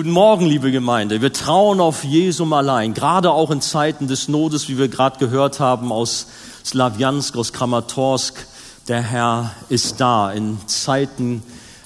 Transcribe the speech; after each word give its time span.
Guten 0.00 0.12
Morgen, 0.12 0.46
liebe 0.46 0.72
Gemeinde. 0.72 1.20
Wir 1.20 1.30
trauen 1.30 1.78
auf 1.78 2.04
Jesum 2.04 2.54
allein, 2.54 2.94
gerade 2.94 3.32
auch 3.32 3.50
in 3.50 3.60
Zeiten 3.60 4.08
des 4.08 4.28
Notes, 4.28 4.70
wie 4.70 4.78
wir 4.78 4.88
gerade 4.88 5.18
gehört 5.18 5.60
haben 5.60 5.92
aus 5.92 6.28
Slawiansk, 6.64 7.36
aus 7.36 7.52
Kramatorsk. 7.52 8.46
Der 8.88 9.02
Herr 9.02 9.54
ist 9.68 10.00
da 10.00 10.32
in 10.32 10.56
Zeiten 10.66 11.42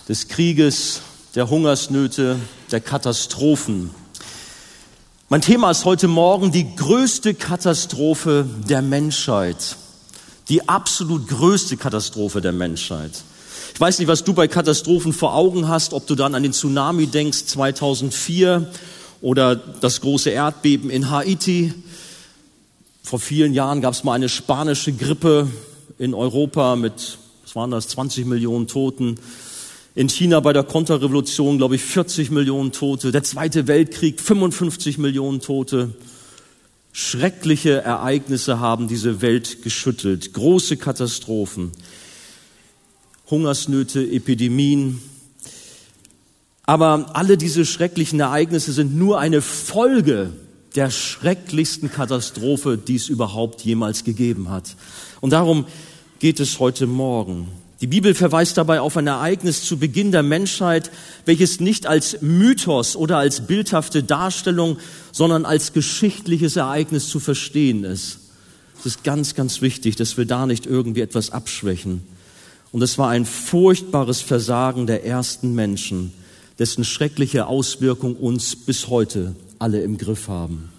des 0.09 0.29
Krieges, 0.29 1.01
der 1.35 1.51
Hungersnöte, 1.51 2.37
der 2.71 2.81
Katastrophen. 2.81 3.91
Mein 5.29 5.41
Thema 5.41 5.73
ist 5.73 5.85
heute 5.85 6.07
Morgen 6.07 6.53
die 6.53 6.77
größte 6.77 7.35
Katastrophe 7.35 8.47
der 8.69 8.81
Menschheit. 8.81 9.75
Die 10.49 10.69
absolut 10.69 11.27
größte 11.27 11.77
Katastrophe 11.77 12.41
der 12.41 12.53
Menschheit. 12.53 13.25
Ich 13.75 13.81
weiß 13.81 13.99
nicht, 13.99 14.07
was 14.07 14.23
du 14.23 14.35
bei 14.35 14.47
Katastrophen 14.47 15.13
vor 15.13 15.35
Augen 15.35 15.67
hast, 15.67 15.95
ob 15.95 16.07
du 16.07 16.15
dann 16.15 16.37
an 16.37 16.45
den 16.45 16.53
Tsunami 16.53 17.09
denkst 17.09 17.47
2004 17.47 18.71
oder 19.21 19.57
das 19.57 20.01
große 20.01 20.31
Erdbeben 20.31 20.91
in 20.91 21.11
Haiti. 21.11 21.75
Vor 23.03 23.19
vielen 23.19 23.53
Jahren 23.53 23.81
gab 23.81 23.93
es 23.93 24.05
mal 24.05 24.13
eine 24.13 24.29
spanische 24.29 24.93
Grippe 24.93 25.49
in 25.99 26.15
Europa 26.15 26.77
mit, 26.77 27.19
was 27.43 27.57
waren 27.57 27.73
das, 27.73 27.89
20 27.89 28.27
Millionen 28.27 28.69
Toten. 28.69 29.17
In 29.97 30.09
China 30.09 30.39
bei 30.39 30.53
der 30.53 30.63
Konterrevolution, 30.63 31.59
glaube 31.59 31.75
ich, 31.75 31.83
40 31.83 32.31
Millionen 32.31 32.71
Tote. 32.71 33.11
Der 33.11 33.25
Zweite 33.25 33.67
Weltkrieg, 33.67 34.21
55 34.21 34.99
Millionen 34.99 35.41
Tote. 35.41 35.95
Schreckliche 36.93 37.83
Ereignisse 37.83 38.61
haben 38.61 38.87
diese 38.87 39.21
Welt 39.21 39.65
geschüttelt. 39.65 40.33
Große 40.33 40.77
Katastrophen. 40.77 41.73
Hungersnöte, 43.31 44.01
Epidemien. 44.03 45.01
Aber 46.67 47.11
alle 47.15 47.37
diese 47.37 47.65
schrecklichen 47.65 48.21
Ereignisse 48.21 48.73
sind 48.73 48.97
nur 48.97 49.19
eine 49.19 49.43
Folge 49.43 50.33
der 50.75 50.91
schrecklichsten 50.91 51.91
Katastrophe, 51.91 52.77
die 52.79 52.97
es 52.97 53.09
überhaupt 53.09 53.63
jemals 53.63 54.05
gegeben 54.05 54.51
hat. 54.51 54.77
Und 55.21 55.31
darum 55.31 55.67
geht 56.19 56.41
es 56.41 56.59
heute 56.59 56.87
Morgen. 56.87 57.49
Die 57.81 57.87
Bibel 57.87 58.15
verweist 58.15 58.57
dabei 58.57 58.81
auf 58.81 58.97
ein 58.97 59.07
Ereignis 59.07 59.63
zu 59.63 59.77
Beginn 59.77 60.11
der 60.11 60.23
Menschheit, 60.23 60.91
welches 61.27 61.61
nicht 61.61 61.87
als 61.87 62.23
Mythos 62.23 62.97
oder 62.97 63.19
als 63.19 63.47
bildhafte 63.47 64.03
Darstellung, 64.03 64.79
sondern 65.13 65.45
als 65.45 65.73
geschichtliches 65.73 66.57
Ereignis 66.57 67.09
zu 67.09 67.21
verstehen 67.21 67.85
ist. 67.85 68.21
Es 68.79 68.87
ist 68.87 69.05
ganz, 69.05 69.35
ganz 69.35 69.61
wichtig, 69.61 69.97
dass 69.97 70.17
wir 70.17 70.25
da 70.25 70.47
nicht 70.47 70.67
irgendwie 70.67 71.03
etwas 71.03 71.31
abschwächen. 71.31 72.03
Und 72.75 72.83
es 72.83 72.99
war 72.99 73.09
ein 73.09 73.25
furchtbares 73.25 74.21
Versagen 74.21 74.89
der 74.89 75.07
ersten 75.07 75.55
Menschen, 75.55 76.13
dessen 76.59 76.83
schreckliche 76.83 77.47
Auswirkungen 77.47 78.17
uns 78.17 78.57
bis 78.57 78.89
heute 78.89 79.37
alle 79.61 79.81
im 79.83 79.97
Griff 79.97 80.27
haben. 80.27 80.71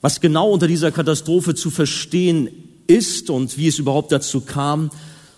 Was 0.00 0.22
genau 0.22 0.50
unter 0.50 0.66
dieser 0.66 0.90
Katastrophe 0.90 1.54
zu 1.54 1.68
verstehen 1.68 2.48
ist 2.86 3.28
und 3.28 3.58
wie 3.58 3.68
es 3.68 3.78
überhaupt 3.78 4.10
dazu 4.10 4.40
kam, 4.40 4.90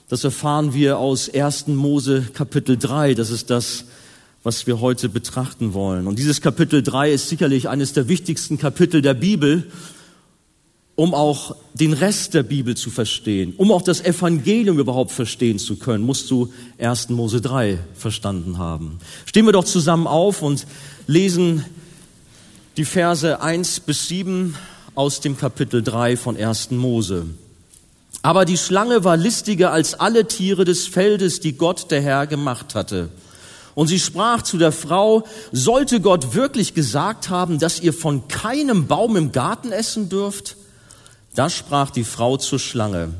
das 0.09 0.23
erfahren 0.23 0.75
wir 0.75 0.99
aus 0.99 1.29
1. 1.29 1.67
Mose 1.67 2.29
Kapitel 2.33 2.79
3. 2.79 3.15
Das 3.15 3.31
ist 3.31 3.51
das, 3.51 3.87
was 4.45 4.69
wir 4.69 4.81
heute 4.81 5.09
betrachten 5.09 5.75
wollen. 5.75 6.07
Und 6.07 6.21
dieses 6.21 6.41
Kapitel 6.41 6.85
3 6.85 7.11
ist 7.11 7.29
sicherlich 7.29 7.69
eines 7.69 7.93
der 7.93 8.07
wichtigsten 8.07 8.59
Kapitel 8.59 9.03
der 9.03 9.15
Bibel 9.15 9.67
um 11.01 11.15
auch 11.15 11.57
den 11.73 11.95
Rest 11.95 12.35
der 12.35 12.43
Bibel 12.43 12.77
zu 12.77 12.91
verstehen, 12.91 13.55
um 13.57 13.73
auch 13.73 13.81
das 13.81 14.03
Evangelium 14.03 14.79
überhaupt 14.79 15.13
verstehen 15.13 15.59
zu 15.59 15.77
können, 15.77 16.05
musst 16.05 16.31
du 16.31 16.53
1. 16.79 17.09
Mose 17.09 17.41
3 17.41 17.79
verstanden 17.95 18.59
haben. 18.59 18.99
Stehen 19.25 19.47
wir 19.47 19.53
doch 19.53 19.65
zusammen 19.65 20.07
auf 20.07 20.43
und 20.43 20.67
lesen 21.07 21.65
die 22.77 22.85
Verse 22.85 23.41
1 23.41 23.81
bis 23.81 24.09
7 24.09 24.55
aus 24.95 25.21
dem 25.21 25.39
Kapitel 25.39 25.83
3 25.83 26.19
von 26.19 26.37
1. 26.37 26.73
Mose. 26.73 27.25
Aber 28.21 28.45
die 28.45 28.59
Schlange 28.59 29.03
war 29.03 29.17
listiger 29.17 29.73
als 29.73 29.95
alle 29.95 30.29
Tiere 30.29 30.67
des 30.67 30.87
Feldes, 30.87 31.41
die 31.41 31.55
Gott 31.55 31.91
der 31.91 32.03
Herr 32.03 32.27
gemacht 32.27 32.75
hatte. 32.75 33.09
Und 33.75 33.87
sie 33.87 34.01
sprach 34.01 34.43
zu 34.43 34.59
der 34.59 34.71
Frau, 34.71 35.25
sollte 35.51 36.03
Gott 36.03 36.35
wirklich 36.35 36.75
gesagt 36.75 37.31
haben, 37.31 37.59
dass 37.59 37.81
ihr 37.81 37.95
von 37.95 38.29
keinem 38.29 38.87
Baum 38.87 39.17
im 39.17 39.33
Garten 39.33 39.73
essen 39.73 40.11
dürft? 40.11 40.57
Da 41.35 41.49
sprach 41.49 41.91
die 41.91 42.05
Frau 42.05 42.37
zur 42.37 42.59
Schlange, 42.59 43.15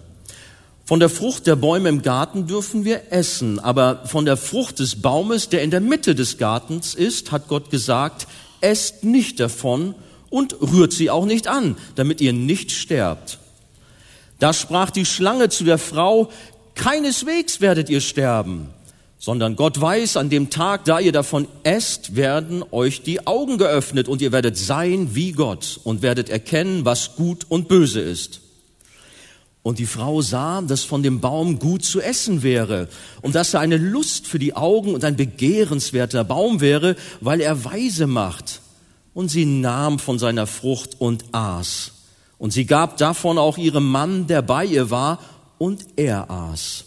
von 0.91 0.99
der 0.99 1.09
Frucht 1.09 1.47
der 1.47 1.55
Bäume 1.55 1.89
im 1.89 2.03
Garten 2.03 2.49
dürfen 2.49 2.85
wir 2.85 3.13
essen, 3.13 3.61
aber 3.61 4.07
von 4.07 4.25
der 4.25 4.37
Frucht 4.37 4.81
des 4.81 5.01
Baumes, 5.01 5.49
der 5.49 5.63
in 5.63 5.71
der 5.71 5.79
Mitte 5.79 6.17
des 6.17 6.37
Gartens 6.37 6.97
ist, 6.97 7.31
hat 7.31 7.47
Gott 7.47 7.71
gesagt, 7.71 8.27
esst 8.61 9.05
nicht 9.05 9.39
davon 9.39 9.95
und 10.31 10.61
rührt 10.61 10.93
sie 10.93 11.09
auch 11.09 11.27
nicht 11.27 11.47
an, 11.47 11.77
damit 11.95 12.21
ihr 12.21 12.33
nicht 12.33 12.73
sterbt. 12.73 13.39
Da 14.41 14.53
sprach 14.53 14.91
die 14.91 15.07
Schlange 15.07 15.49
zu 15.49 15.63
der 15.63 15.79
Frau, 15.79 16.33
keineswegs 16.75 17.61
werdet 17.61 17.89
ihr 17.89 18.01
sterben 18.01 18.71
sondern 19.21 19.55
Gott 19.55 19.79
weiß, 19.79 20.17
an 20.17 20.31
dem 20.31 20.49
Tag, 20.49 20.87
da 20.87 20.99
ihr 20.99 21.13
davon 21.13 21.47
esst, 21.63 22.17
werden 22.17 22.65
euch 22.73 23.03
die 23.03 23.27
Augen 23.27 23.59
geöffnet 23.59 24.09
und 24.09 24.23
ihr 24.23 24.33
werdet 24.33 24.57
sein 24.57 25.15
wie 25.15 25.33
Gott 25.33 25.79
und 25.85 26.01
werdet 26.01 26.31
erkennen, 26.31 26.87
was 26.87 27.17
gut 27.17 27.45
und 27.51 27.69
böse 27.69 28.01
ist. 28.01 28.41
Und 29.63 29.79
die 29.79 29.85
Frau 29.85 30.23
sah, 30.23 30.63
dass 30.63 30.85
von 30.85 31.03
dem 31.03 31.21
Baum 31.21 31.59
gut 31.59 31.85
zu 31.85 32.01
essen 32.01 32.43
wäre 32.43 32.89
und 33.21 33.35
dass 33.35 33.53
er 33.53 33.61
eine 33.61 33.77
Lust 33.77 34.27
für 34.27 34.39
die 34.39 34.57
Augen 34.57 34.95
und 34.95 35.05
ein 35.05 35.17
begehrenswerter 35.17 36.25
Baum 36.25 36.63
wäre, 36.63 36.97
weil 37.21 37.43
er 37.43 37.63
weise 37.63 38.07
macht. 38.07 38.63
Und 39.13 39.29
sie 39.29 39.45
nahm 39.45 39.99
von 39.99 40.19
seiner 40.19 40.47
Frucht 40.47 40.99
und 40.99 41.27
aß. 41.33 41.93
Und 42.39 42.55
sie 42.55 42.65
gab 42.65 42.97
davon 42.97 43.37
auch 43.37 43.59
ihrem 43.59 43.87
Mann, 43.87 44.27
der 44.29 44.41
bei 44.41 44.65
ihr 44.65 44.89
war, 44.89 45.19
und 45.59 45.85
er 45.97 46.31
aß. 46.31 46.85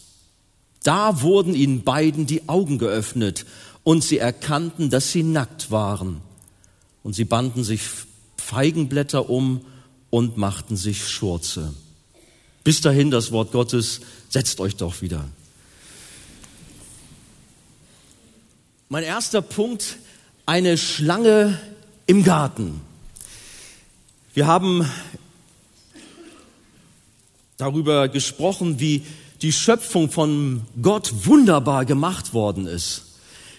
Da 0.84 1.22
wurden 1.22 1.56
ihnen 1.56 1.84
beiden 1.84 2.26
die 2.26 2.48
Augen 2.50 2.78
geöffnet 2.78 3.46
und 3.84 4.04
sie 4.04 4.18
erkannten, 4.18 4.90
dass 4.90 5.12
sie 5.12 5.24
nackt 5.24 5.72
waren. 5.72 6.22
Und 7.04 7.14
sie 7.14 7.26
banden 7.26 7.64
sich 7.64 7.82
Feigenblätter 8.38 9.30
um 9.30 9.66
und 10.10 10.38
machten 10.38 10.76
sich 10.76 11.08
Schurze. 11.10 11.74
Bis 12.64 12.82
dahin 12.82 13.12
das 13.12 13.32
Wort 13.32 13.52
Gottes, 13.52 14.02
setzt 14.30 14.60
euch 14.60 14.76
doch 14.76 15.02
wieder. 15.02 15.26
Mein 18.90 19.04
erster 19.04 19.42
Punkt, 19.42 19.98
eine 20.46 20.78
Schlange 20.78 21.60
im 22.06 22.24
Garten. 22.24 22.82
Wir 24.34 24.48
haben 24.48 24.90
darüber 27.58 28.08
gesprochen, 28.08 28.80
wie 28.80 29.06
die 29.44 29.52
Schöpfung 29.52 30.10
von 30.10 30.62
Gott 30.82 31.26
wunderbar 31.26 31.84
gemacht 31.84 32.34
worden 32.34 32.66
ist. 32.66 33.18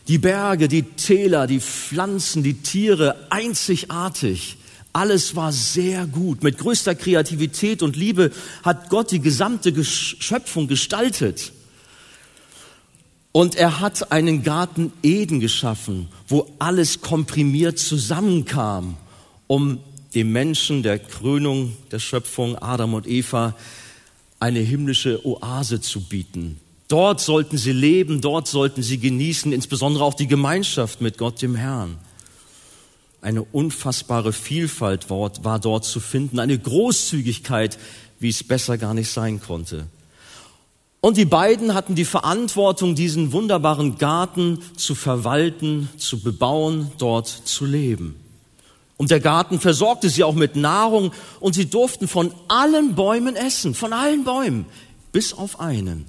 Die 0.09 0.17
Berge, 0.17 0.67
die 0.67 0.83
Täler, 0.83 1.47
die 1.47 1.61
Pflanzen, 1.61 2.43
die 2.43 2.55
Tiere, 2.55 3.17
einzigartig. 3.28 4.56
Alles 4.95 5.37
war 5.37 5.53
sehr 5.53 6.06
gut. 6.06 6.43
Mit 6.43 6.56
größter 6.56 6.95
Kreativität 6.95 7.83
und 7.83 7.97
Liebe 7.97 8.33
hat 8.62 8.89
Gott 8.89 9.11
die 9.11 9.21
gesamte 9.21 9.84
Schöpfung 9.84 10.69
gestaltet. 10.69 11.53
Und 13.33 13.55
er 13.55 13.81
hat 13.81 14.11
einen 14.11 14.43
Garten 14.43 14.93
Eden 15.03 15.41
geschaffen, 15.41 16.09
wo 16.28 16.47
alles 16.59 17.03
komprimiert 17.03 17.78
zusammenkam, 17.78 18.97
um 19.49 19.81
dem 20.15 20.33
Menschen 20.33 20.83
der 20.83 20.99
Krönung 20.99 21.77
der 21.91 21.99
Schöpfung, 21.99 22.56
Adam 22.56 22.95
und 22.95 23.06
Eva, 23.06 23.55
eine 24.44 24.60
himmlische 24.60 25.25
Oase 25.25 25.81
zu 25.81 26.03
bieten. 26.03 26.60
Dort 26.88 27.19
sollten 27.22 27.56
sie 27.56 27.72
leben, 27.72 28.21
dort 28.21 28.47
sollten 28.47 28.82
sie 28.82 28.99
genießen, 28.99 29.55
insbesondere 29.55 30.05
auch 30.05 30.12
die 30.12 30.27
Gemeinschaft 30.27 31.00
mit 31.00 31.16
Gott, 31.16 31.41
dem 31.41 31.55
Herrn. 31.55 31.97
Eine 33.22 33.41
unfassbare 33.41 34.34
Vielfalt 34.34 35.09
war 35.09 35.59
dort 35.59 35.86
zu 35.86 35.98
finden, 35.98 36.41
eine 36.41 36.59
Großzügigkeit, 36.59 37.78
wie 38.21 38.28
es 38.28 38.45
besser 38.45 38.77
gar 38.77 38.92
nicht 38.92 39.10
sein 39.10 39.41
konnte. 39.41 39.86
Und 41.01 41.16
die 41.16 41.24
beiden 41.24 41.72
hatten 41.72 41.95
die 41.95 42.04
Verantwortung, 42.04 42.95
diesen 42.95 43.33
wunderbaren 43.33 43.97
Garten 43.97 44.59
zu 44.77 44.95
verwalten, 44.95 45.89
zu 45.97 46.21
bebauen, 46.21 46.92
dort 46.98 47.28
zu 47.28 47.65
leben. 47.65 48.16
Und 48.97 49.11
der 49.11 49.21
Garten 49.21 49.59
versorgte 49.59 50.09
sie 50.09 50.23
auch 50.23 50.35
mit 50.35 50.57
Nahrung 50.57 51.13
und 51.41 51.55
sie 51.55 51.67
durften 51.67 52.07
von 52.07 52.33
allen 52.49 52.95
Bäumen 52.95 53.35
essen, 53.35 53.75
von 53.75 53.93
allen 53.93 54.25
Bäumen, 54.25 54.67
bis 55.13 55.33
auf 55.33 55.61
einen. 55.61 56.07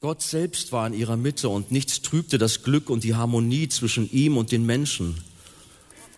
Gott 0.00 0.22
selbst 0.22 0.72
war 0.72 0.86
in 0.86 0.94
ihrer 0.94 1.16
Mitte 1.16 1.48
und 1.50 1.70
nichts 1.70 2.00
trübte 2.00 2.38
das 2.38 2.62
Glück 2.62 2.88
und 2.88 3.04
die 3.04 3.14
Harmonie 3.14 3.68
zwischen 3.68 4.10
ihm 4.10 4.38
und 4.38 4.50
den 4.50 4.64
Menschen. 4.64 5.22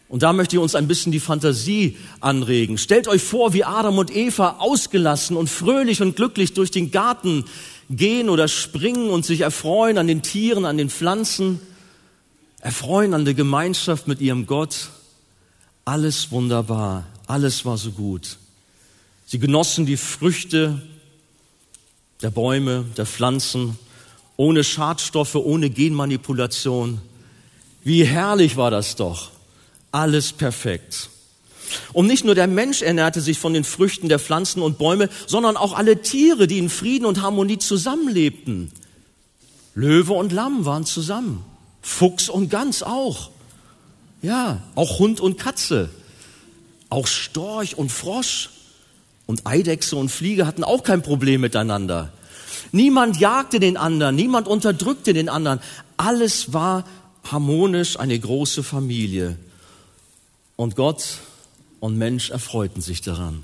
Und 0.08 0.22
da 0.22 0.32
möchte 0.32 0.56
ich 0.56 0.62
uns 0.62 0.74
ein 0.74 0.88
bisschen 0.88 1.10
die 1.10 1.20
Fantasie 1.20 1.96
anregen. 2.20 2.78
Stellt 2.78 3.08
euch 3.08 3.22
vor, 3.22 3.54
wie 3.54 3.64
Adam 3.64 3.98
und 3.98 4.14
Eva 4.14 4.56
ausgelassen 4.58 5.36
und 5.36 5.48
fröhlich 5.48 6.00
und 6.00 6.16
glücklich 6.16 6.52
durch 6.52 6.70
den 6.70 6.90
Garten 6.90 7.44
gehen 7.90 8.28
oder 8.28 8.46
springen 8.46 9.10
und 9.10 9.24
sich 9.24 9.40
erfreuen 9.40 9.98
an 9.98 10.06
den 10.06 10.22
Tieren, 10.22 10.64
an 10.64 10.76
den 10.76 10.90
Pflanzen, 10.90 11.60
erfreuen 12.62 13.12
an 13.12 13.26
der 13.26 13.34
Gemeinschaft 13.34 14.08
mit 14.08 14.20
ihrem 14.22 14.46
Gott. 14.46 14.88
Alles 15.84 16.30
wunderbar, 16.30 17.04
alles 17.26 17.66
war 17.66 17.76
so 17.76 17.90
gut. 17.90 18.38
Sie 19.26 19.38
genossen 19.38 19.84
die 19.84 19.96
Früchte 19.96 20.80
der 22.22 22.30
Bäume, 22.30 22.84
der 22.96 23.04
Pflanzen, 23.04 23.76
ohne 24.36 24.62
Schadstoffe, 24.62 25.34
ohne 25.34 25.70
Genmanipulation. 25.70 27.00
Wie 27.82 28.04
herrlich 28.04 28.56
war 28.56 28.70
das 28.70 28.94
doch. 28.94 29.32
Alles 29.90 30.32
perfekt. 30.32 31.10
Und 31.92 32.06
nicht 32.06 32.24
nur 32.24 32.36
der 32.36 32.46
Mensch 32.46 32.82
ernährte 32.82 33.20
sich 33.20 33.38
von 33.38 33.54
den 33.54 33.64
Früchten 33.64 34.08
der 34.08 34.20
Pflanzen 34.20 34.62
und 34.62 34.78
Bäume, 34.78 35.08
sondern 35.26 35.56
auch 35.56 35.72
alle 35.72 36.00
Tiere, 36.02 36.46
die 36.46 36.58
in 36.58 36.70
Frieden 36.70 37.06
und 37.06 37.22
Harmonie 37.22 37.58
zusammenlebten. 37.58 38.70
Löwe 39.74 40.12
und 40.12 40.30
Lamm 40.30 40.64
waren 40.64 40.84
zusammen. 40.84 41.44
Fuchs 41.82 42.28
und 42.28 42.48
Gans 42.48 42.82
auch. 42.82 43.30
Ja, 44.22 44.62
auch 44.76 45.00
Hund 45.00 45.20
und 45.20 45.36
Katze. 45.38 45.90
Auch 46.88 47.06
Storch 47.06 47.76
und 47.76 47.90
Frosch. 47.90 48.50
Und 49.26 49.46
Eidechse 49.46 49.96
und 49.96 50.10
Fliege 50.10 50.46
hatten 50.46 50.64
auch 50.64 50.84
kein 50.84 51.02
Problem 51.02 51.40
miteinander. 51.40 52.12
Niemand 52.70 53.18
jagte 53.18 53.60
den 53.60 53.76
anderen, 53.76 54.16
niemand 54.16 54.48
unterdrückte 54.48 55.12
den 55.12 55.28
anderen. 55.28 55.60
Alles 55.96 56.52
war 56.52 56.84
harmonisch, 57.30 57.98
eine 57.98 58.18
große 58.18 58.62
Familie. 58.62 59.36
Und 60.56 60.76
Gott 60.76 61.18
und 61.80 61.96
Mensch 61.98 62.30
erfreuten 62.30 62.80
sich 62.80 63.00
daran. 63.00 63.42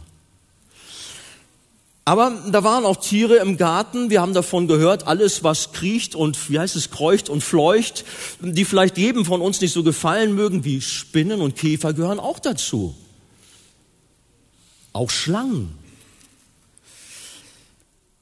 Aber 2.08 2.32
da 2.50 2.64
waren 2.64 2.86
auch 2.86 2.96
Tiere 2.96 3.36
im 3.36 3.58
Garten, 3.58 4.08
wir 4.08 4.22
haben 4.22 4.32
davon 4.32 4.66
gehört, 4.66 5.06
alles 5.06 5.44
was 5.44 5.72
kriecht 5.72 6.14
und, 6.14 6.48
wie 6.48 6.58
heißt 6.58 6.74
es, 6.74 6.90
kreucht 6.90 7.28
und 7.28 7.44
fleucht, 7.44 8.06
die 8.40 8.64
vielleicht 8.64 8.96
jedem 8.96 9.26
von 9.26 9.42
uns 9.42 9.60
nicht 9.60 9.74
so 9.74 9.82
gefallen 9.82 10.34
mögen, 10.34 10.64
wie 10.64 10.80
Spinnen 10.80 11.42
und 11.42 11.54
Käfer 11.54 11.92
gehören 11.92 12.18
auch 12.18 12.38
dazu. 12.38 12.94
Auch 14.94 15.10
Schlangen. 15.10 15.74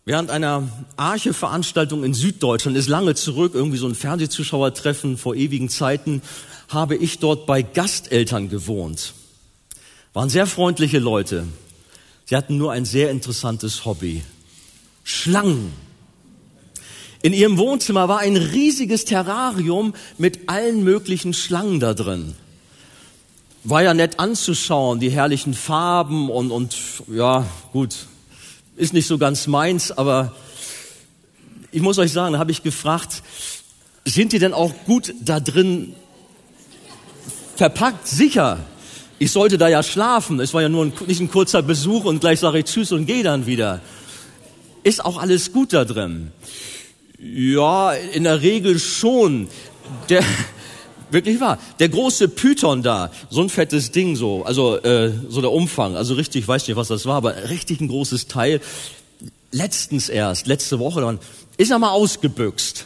Während 0.05 0.33
einer 0.33 0.69
Arche-Veranstaltung 0.97 2.03
in 2.03 2.12
Süddeutschland 2.12 2.77
ist 2.77 2.88
lange 2.88 3.15
zurück, 3.15 3.53
irgendwie 3.55 3.79
so 3.79 3.87
ein 3.87 3.94
Fernsehzuschauertreffen 3.94 5.17
vor 5.17 5.37
ewigen 5.37 5.69
Zeiten, 5.69 6.23
habe 6.71 6.97
ich 6.97 7.21
dort 7.21 7.47
bei 7.47 7.62
Gasteltern 7.62 8.49
gewohnt. 8.49 9.15
Waren 10.12 10.29
sehr 10.29 10.49
freundliche 10.49 10.99
Leute. 10.99 11.47
Sie 12.28 12.34
hatten 12.34 12.58
nur 12.58 12.73
ein 12.73 12.84
sehr 12.84 13.12
interessantes 13.12 13.84
Hobby. 13.84 14.25
Schlangen. 15.05 15.73
In 17.23 17.32
ihrem 17.32 17.56
Wohnzimmer 17.56 18.08
war 18.08 18.19
ein 18.19 18.37
riesiges 18.37 19.05
Terrarium 19.05 19.94
mit 20.19 20.49
allen 20.49 20.82
möglichen 20.82 21.34
Schlangen 21.34 21.78
da 21.78 21.94
drin. 21.94 22.34
War 23.62 23.84
ja 23.84 23.94
nett 23.94 24.19
anzuschauen, 24.19 24.99
die 24.99 25.11
herrlichen 25.11 25.55
Farben 25.55 26.28
und, 26.28 26.50
und 26.50 26.76
ja, 27.08 27.46
gut, 27.73 27.94
ist 28.75 28.93
nicht 28.93 29.06
so 29.06 29.19
ganz 29.19 29.46
meins, 29.46 29.93
aber 29.93 30.34
ich 31.70 31.81
muss 31.81 31.99
euch 31.99 32.11
sagen, 32.11 32.32
da 32.32 32.38
habe 32.40 32.50
ich 32.50 32.64
gefragt, 32.64 33.23
sind 34.05 34.32
die 34.32 34.40
denn 34.40 34.52
auch 34.52 34.73
gut 34.84 35.14
da 35.20 35.38
drin 35.38 35.94
verpackt? 37.55 38.08
Sicher. 38.08 38.58
Ich 39.19 39.33
sollte 39.33 39.57
da 39.57 39.69
ja 39.69 39.83
schlafen. 39.83 40.41
Es 40.41 40.53
war 40.53 40.63
ja 40.63 40.69
nur 40.69 40.85
ein, 40.85 40.93
nicht 41.07 41.21
ein 41.21 41.31
kurzer 41.31 41.63
Besuch 41.63 42.05
und 42.05 42.21
gleich 42.21 42.41
sage 42.41 42.59
ich 42.59 42.67
Tschüss 42.67 42.93
und 42.93 43.07
gehe 43.07 43.23
dann 43.23 43.47
wieder. 43.47 43.81
Ist 44.83 45.05
auch 45.05 45.19
alles 45.19 45.53
gut 45.53 45.73
da 45.73 45.85
drin? 45.85 46.33
Ja, 47.19 47.93
in 47.93 48.25
der 48.25 48.43
Regel 48.43 48.79
schon. 48.79 49.49
Der, 50.11 50.23
wirklich 51.11 51.41
wahr. 51.41 51.59
Der 51.79 51.89
große 51.89 52.29
Python 52.29 52.83
da, 52.83 53.11
so 53.31 53.41
ein 53.41 53.49
fettes 53.49 53.91
Ding 53.91 54.17
so, 54.17 54.45
also 54.45 54.77
äh, 54.77 55.13
so 55.29 55.41
der 55.41 55.51
Umfang, 55.51 55.97
also 55.97 56.15
richtig, 56.15 56.47
weiß 56.47 56.67
nicht, 56.69 56.77
was 56.77 56.89
das 56.89 57.07
war, 57.07 57.17
aber 57.17 57.49
richtig 57.49 57.81
ein 57.81 57.89
großes 57.89 58.27
Teil. 58.27 58.61
Letztens 59.51 60.11
erst, 60.11 60.47
letzte 60.47 60.79
Woche 60.79 61.01
dann, 61.01 61.19
ist 61.57 61.71
er 61.71 61.79
mal 61.79 61.91
ausgebüxt 61.91 62.85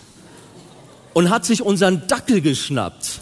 und 1.13 1.31
hat 1.31 1.45
sich 1.45 1.63
unseren 1.63 2.07
Dackel 2.07 2.41
geschnappt 2.41 3.21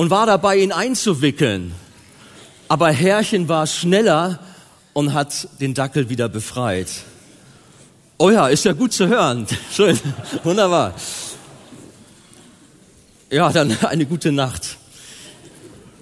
und 0.00 0.08
war 0.08 0.24
dabei, 0.24 0.56
ihn 0.56 0.72
einzuwickeln. 0.72 1.74
Aber 2.68 2.90
Herrchen 2.90 3.50
war 3.50 3.66
schneller 3.66 4.38
und 4.94 5.12
hat 5.12 5.46
den 5.60 5.74
Dackel 5.74 6.08
wieder 6.08 6.30
befreit. 6.30 6.88
Oh 8.16 8.30
ja, 8.30 8.48
ist 8.48 8.64
ja 8.64 8.72
gut 8.72 8.94
zu 8.94 9.08
hören. 9.08 9.46
Schön, 9.70 10.00
wunderbar. 10.42 10.94
Ja, 13.30 13.52
dann 13.52 13.76
eine 13.84 14.06
gute 14.06 14.32
Nacht. 14.32 14.78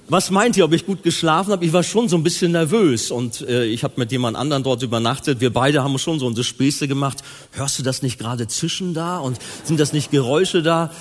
Was 0.07 0.31
meint 0.31 0.57
ihr, 0.57 0.65
ob 0.65 0.73
ich 0.75 0.87
gut 0.87 1.03
geschlafen 1.03 1.51
habe? 1.51 1.65
Ich 1.65 1.73
war 1.73 1.83
schon 1.83 2.09
so 2.09 2.17
ein 2.17 2.23
bisschen 2.23 2.53
nervös 2.53 3.11
und 3.11 3.41
äh, 3.41 3.65
ich 3.65 3.83
habe 3.83 3.95
mit 3.97 4.13
jemand 4.13 4.37
anderen 4.37 4.63
dort 4.63 4.85
übernachtet. 4.85 5.41
Wir 5.41 5.53
beide 5.53 5.83
haben 5.83 5.99
schon 5.99 6.21
so 6.21 6.27
unsere 6.29 6.45
Späße 6.45 6.87
gemacht. 6.87 7.25
Hörst 7.51 7.81
du 7.81 7.83
das 7.83 8.03
nicht 8.03 8.21
gerade 8.21 8.47
zischen 8.47 8.95
da 8.95 9.19
und 9.19 9.41
sind 9.65 9.81
das 9.81 9.93
nicht 9.93 10.13
Geräusche 10.13 10.63
da? 10.63 10.93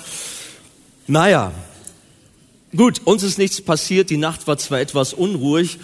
Naja, 1.06 1.52
Gut, 2.76 3.00
uns 3.04 3.22
ist 3.22 3.38
nichts 3.38 3.62
passiert, 3.62 4.10
die 4.10 4.18
Nacht 4.18 4.46
war 4.46 4.58
zwar 4.58 4.80
etwas 4.80 5.14
unruhig, 5.14 5.78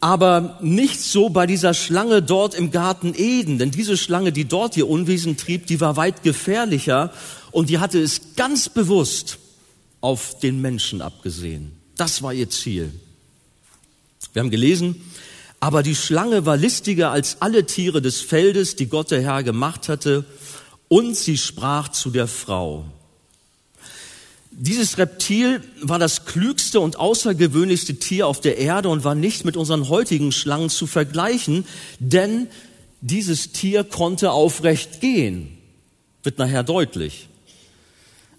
aber 0.00 0.58
nicht 0.60 1.00
so 1.00 1.28
bei 1.28 1.46
dieser 1.46 1.72
Schlange 1.72 2.20
dort 2.20 2.54
im 2.54 2.70
Garten 2.70 3.14
Eden, 3.16 3.58
denn 3.58 3.70
diese 3.70 3.96
Schlange, 3.96 4.32
die 4.32 4.44
dort 4.44 4.76
ihr 4.76 4.88
Unwesen 4.88 5.36
trieb, 5.36 5.66
die 5.66 5.80
war 5.80 5.96
weit 5.96 6.22
gefährlicher 6.22 7.12
und 7.52 7.70
die 7.70 7.78
hatte 7.78 8.00
es 8.00 8.34
ganz 8.34 8.68
bewusst 8.68 9.38
auf 10.00 10.38
den 10.40 10.60
Menschen 10.60 11.00
abgesehen. 11.00 11.72
Das 11.96 12.22
war 12.22 12.32
ihr 12.34 12.50
Ziel. 12.50 12.92
Wir 14.32 14.42
haben 14.42 14.50
gelesen, 14.50 14.96
aber 15.60 15.82
die 15.82 15.94
Schlange 15.94 16.44
war 16.44 16.56
listiger 16.56 17.10
als 17.10 17.40
alle 17.40 17.66
Tiere 17.66 18.02
des 18.02 18.20
Feldes, 18.20 18.76
die 18.76 18.86
Gott 18.86 19.10
der 19.10 19.22
Herr 19.22 19.42
gemacht 19.42 19.88
hatte, 19.88 20.24
und 20.88 21.16
sie 21.16 21.38
sprach 21.38 21.88
zu 21.88 22.10
der 22.10 22.28
Frau. 22.28 22.84
Dieses 24.58 24.96
Reptil 24.96 25.62
war 25.82 25.98
das 25.98 26.24
klügste 26.24 26.80
und 26.80 26.98
außergewöhnlichste 26.98 27.96
Tier 27.96 28.26
auf 28.26 28.40
der 28.40 28.56
Erde 28.56 28.88
und 28.88 29.04
war 29.04 29.14
nicht 29.14 29.44
mit 29.44 29.54
unseren 29.54 29.90
heutigen 29.90 30.32
Schlangen 30.32 30.70
zu 30.70 30.86
vergleichen, 30.86 31.66
denn 31.98 32.48
dieses 33.02 33.52
Tier 33.52 33.84
konnte 33.84 34.30
aufrecht 34.30 35.02
gehen. 35.02 35.58
Wird 36.22 36.38
nachher 36.38 36.62
deutlich. 36.62 37.28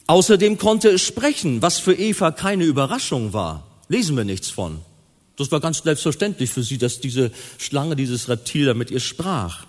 Außerdem 0.07 0.57
konnte 0.57 0.89
es 0.89 1.03
sprechen, 1.03 1.61
was 1.61 1.77
für 1.77 1.93
Eva 1.93 2.31
keine 2.31 2.63
Überraschung 2.63 3.33
war. 3.33 3.67
Lesen 3.87 4.17
wir 4.17 4.23
nichts 4.23 4.49
von. 4.49 4.79
Das 5.35 5.51
war 5.51 5.59
ganz 5.59 5.83
selbstverständlich 5.83 6.49
für 6.49 6.63
sie, 6.63 6.79
dass 6.79 6.99
diese 6.99 7.31
Schlange, 7.59 7.95
dieses 7.95 8.27
Reptil 8.27 8.65
da 8.65 8.73
mit 8.73 8.89
ihr 8.89 9.01
sprach. 9.01 9.67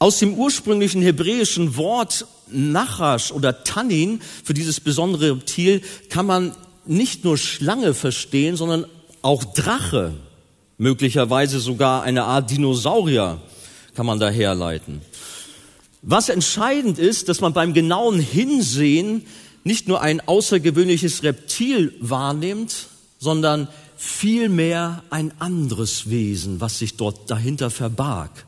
Aus 0.00 0.18
dem 0.18 0.34
ursprünglichen 0.34 1.02
hebräischen 1.02 1.76
Wort 1.76 2.26
Nachash 2.50 3.32
oder 3.32 3.64
Tannin 3.64 4.20
für 4.44 4.54
dieses 4.54 4.80
besondere 4.80 5.32
Reptil 5.32 5.82
kann 6.08 6.26
man 6.26 6.54
nicht 6.86 7.24
nur 7.24 7.36
Schlange 7.36 7.94
verstehen, 7.94 8.56
sondern 8.56 8.86
auch 9.22 9.44
Drache, 9.44 10.14
möglicherweise 10.78 11.58
sogar 11.58 12.02
eine 12.02 12.24
Art 12.24 12.50
Dinosaurier 12.50 13.40
kann 13.94 14.06
man 14.06 14.20
da 14.20 14.30
herleiten. 14.30 15.02
Was 16.02 16.28
entscheidend 16.28 17.00
ist, 17.00 17.28
dass 17.28 17.40
man 17.40 17.52
beim 17.52 17.74
genauen 17.74 18.20
Hinsehen 18.20 19.26
nicht 19.64 19.88
nur 19.88 20.00
ein 20.00 20.20
außergewöhnliches 20.20 21.24
Reptil 21.24 21.92
wahrnimmt, 22.00 22.86
sondern 23.18 23.66
vielmehr 23.96 25.02
ein 25.10 25.32
anderes 25.40 26.08
Wesen, 26.08 26.60
was 26.60 26.78
sich 26.78 26.96
dort 26.96 27.28
dahinter 27.28 27.70
verbarg. 27.70 28.46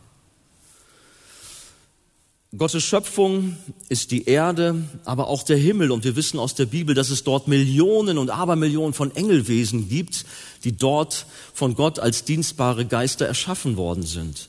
Gottes 2.56 2.82
Schöpfung 2.82 3.56
ist 3.88 4.10
die 4.10 4.24
Erde, 4.24 4.82
aber 5.04 5.28
auch 5.28 5.44
der 5.44 5.56
Himmel. 5.56 5.92
Und 5.92 6.02
wir 6.02 6.16
wissen 6.16 6.40
aus 6.40 6.56
der 6.56 6.66
Bibel, 6.66 6.96
dass 6.96 7.10
es 7.10 7.22
dort 7.22 7.46
Millionen 7.46 8.18
und 8.18 8.30
Abermillionen 8.30 8.92
von 8.92 9.14
Engelwesen 9.14 9.88
gibt, 9.88 10.24
die 10.64 10.72
dort 10.72 11.26
von 11.54 11.76
Gott 11.76 12.00
als 12.00 12.24
dienstbare 12.24 12.86
Geister 12.86 13.24
erschaffen 13.24 13.76
worden 13.76 14.02
sind. 14.02 14.48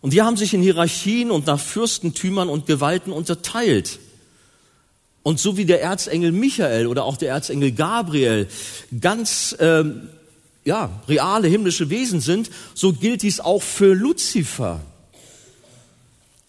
Und 0.00 0.14
die 0.14 0.22
haben 0.22 0.38
sich 0.38 0.54
in 0.54 0.62
Hierarchien 0.62 1.30
und 1.30 1.46
nach 1.46 1.60
Fürstentümern 1.60 2.48
und 2.48 2.64
Gewalten 2.64 3.12
unterteilt. 3.12 3.98
Und 5.22 5.38
so 5.38 5.58
wie 5.58 5.66
der 5.66 5.82
Erzengel 5.82 6.32
Michael 6.32 6.86
oder 6.86 7.04
auch 7.04 7.18
der 7.18 7.28
Erzengel 7.30 7.72
Gabriel 7.72 8.48
ganz 8.98 9.54
ähm, 9.60 10.08
ja, 10.64 11.02
reale 11.08 11.46
himmlische 11.48 11.90
Wesen 11.90 12.20
sind, 12.20 12.50
so 12.72 12.94
gilt 12.94 13.20
dies 13.20 13.40
auch 13.40 13.62
für 13.62 13.92
Luzifer. 13.92 14.80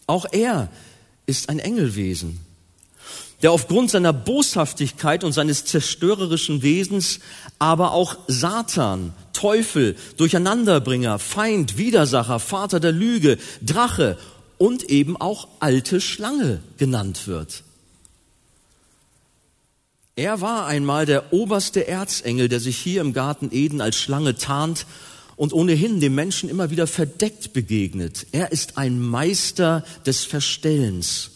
Auch 0.07 0.25
er 0.31 0.69
ist 1.25 1.49
ein 1.49 1.59
Engelwesen. 1.59 2.39
der 3.43 3.51
aufgrund 3.51 3.91
seiner 3.91 4.13
Boshaftigkeit 4.13 5.23
und 5.23 5.31
seines 5.31 5.63
zerstörerischen 5.65 6.63
Wesens 6.63 7.19
aber 7.59 7.91
auch 7.91 8.17
Satan, 8.27 9.13
Teufel, 9.33 9.95
Durcheinanderbringer, 10.17 11.19
Feind, 11.19 11.77
Widersacher, 11.77 12.39
Vater 12.39 12.79
der 12.79 12.93
Lüge, 12.93 13.37
Drache 13.61 14.17
und 14.57 14.85
eben 14.85 15.17
auch 15.17 15.47
alte 15.59 16.01
Schlange 16.01 16.61
genannt 16.79 17.27
wird. 17.27 17.63
Er 20.15 20.41
war 20.41 20.65
einmal 20.65 21.05
der 21.05 21.31
oberste 21.31 21.87
Erzengel, 21.87 22.49
der 22.49 22.59
sich 22.59 22.77
hier 22.77 23.01
im 23.01 23.13
Garten 23.13 23.49
Eden 23.51 23.81
als 23.81 23.97
Schlange 23.97 24.35
tarnt 24.35 24.87
und 25.38 25.53
ohnehin 25.53 26.01
dem 26.01 26.15
Menschen 26.15 26.50
immer 26.50 26.70
wieder 26.72 26.88
verdeckt 26.88 27.53
begegnet. 27.53 28.27
Er 28.34 28.51
ist 28.51 28.77
ein 28.77 29.00
Meister 29.00 29.86
des 30.06 30.25
Verstellens. 30.25 31.29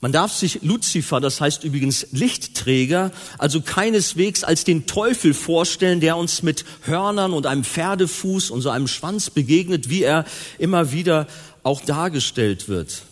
Man 0.00 0.12
darf 0.12 0.32
sich 0.32 0.62
Luzifer, 0.62 1.18
das 1.18 1.40
heißt 1.40 1.64
übrigens 1.64 2.06
Lichtträger, 2.12 3.10
also 3.36 3.60
keineswegs 3.60 4.44
als 4.44 4.62
den 4.62 4.86
Teufel 4.86 5.34
vorstellen, 5.34 5.98
der 5.98 6.16
uns 6.16 6.44
mit 6.44 6.64
Hörnern 6.82 7.32
und 7.32 7.46
einem 7.46 7.64
Pferdefuß 7.64 8.50
und 8.50 8.60
so 8.60 8.70
einem 8.70 8.86
Schwanz 8.86 9.28
begegnet, 9.28 9.90
wie 9.90 10.04
er 10.04 10.24
immer 10.58 10.92
wieder 10.92 11.26
auch 11.64 11.80
dargestellt 11.80 12.68
wird. 12.68 13.02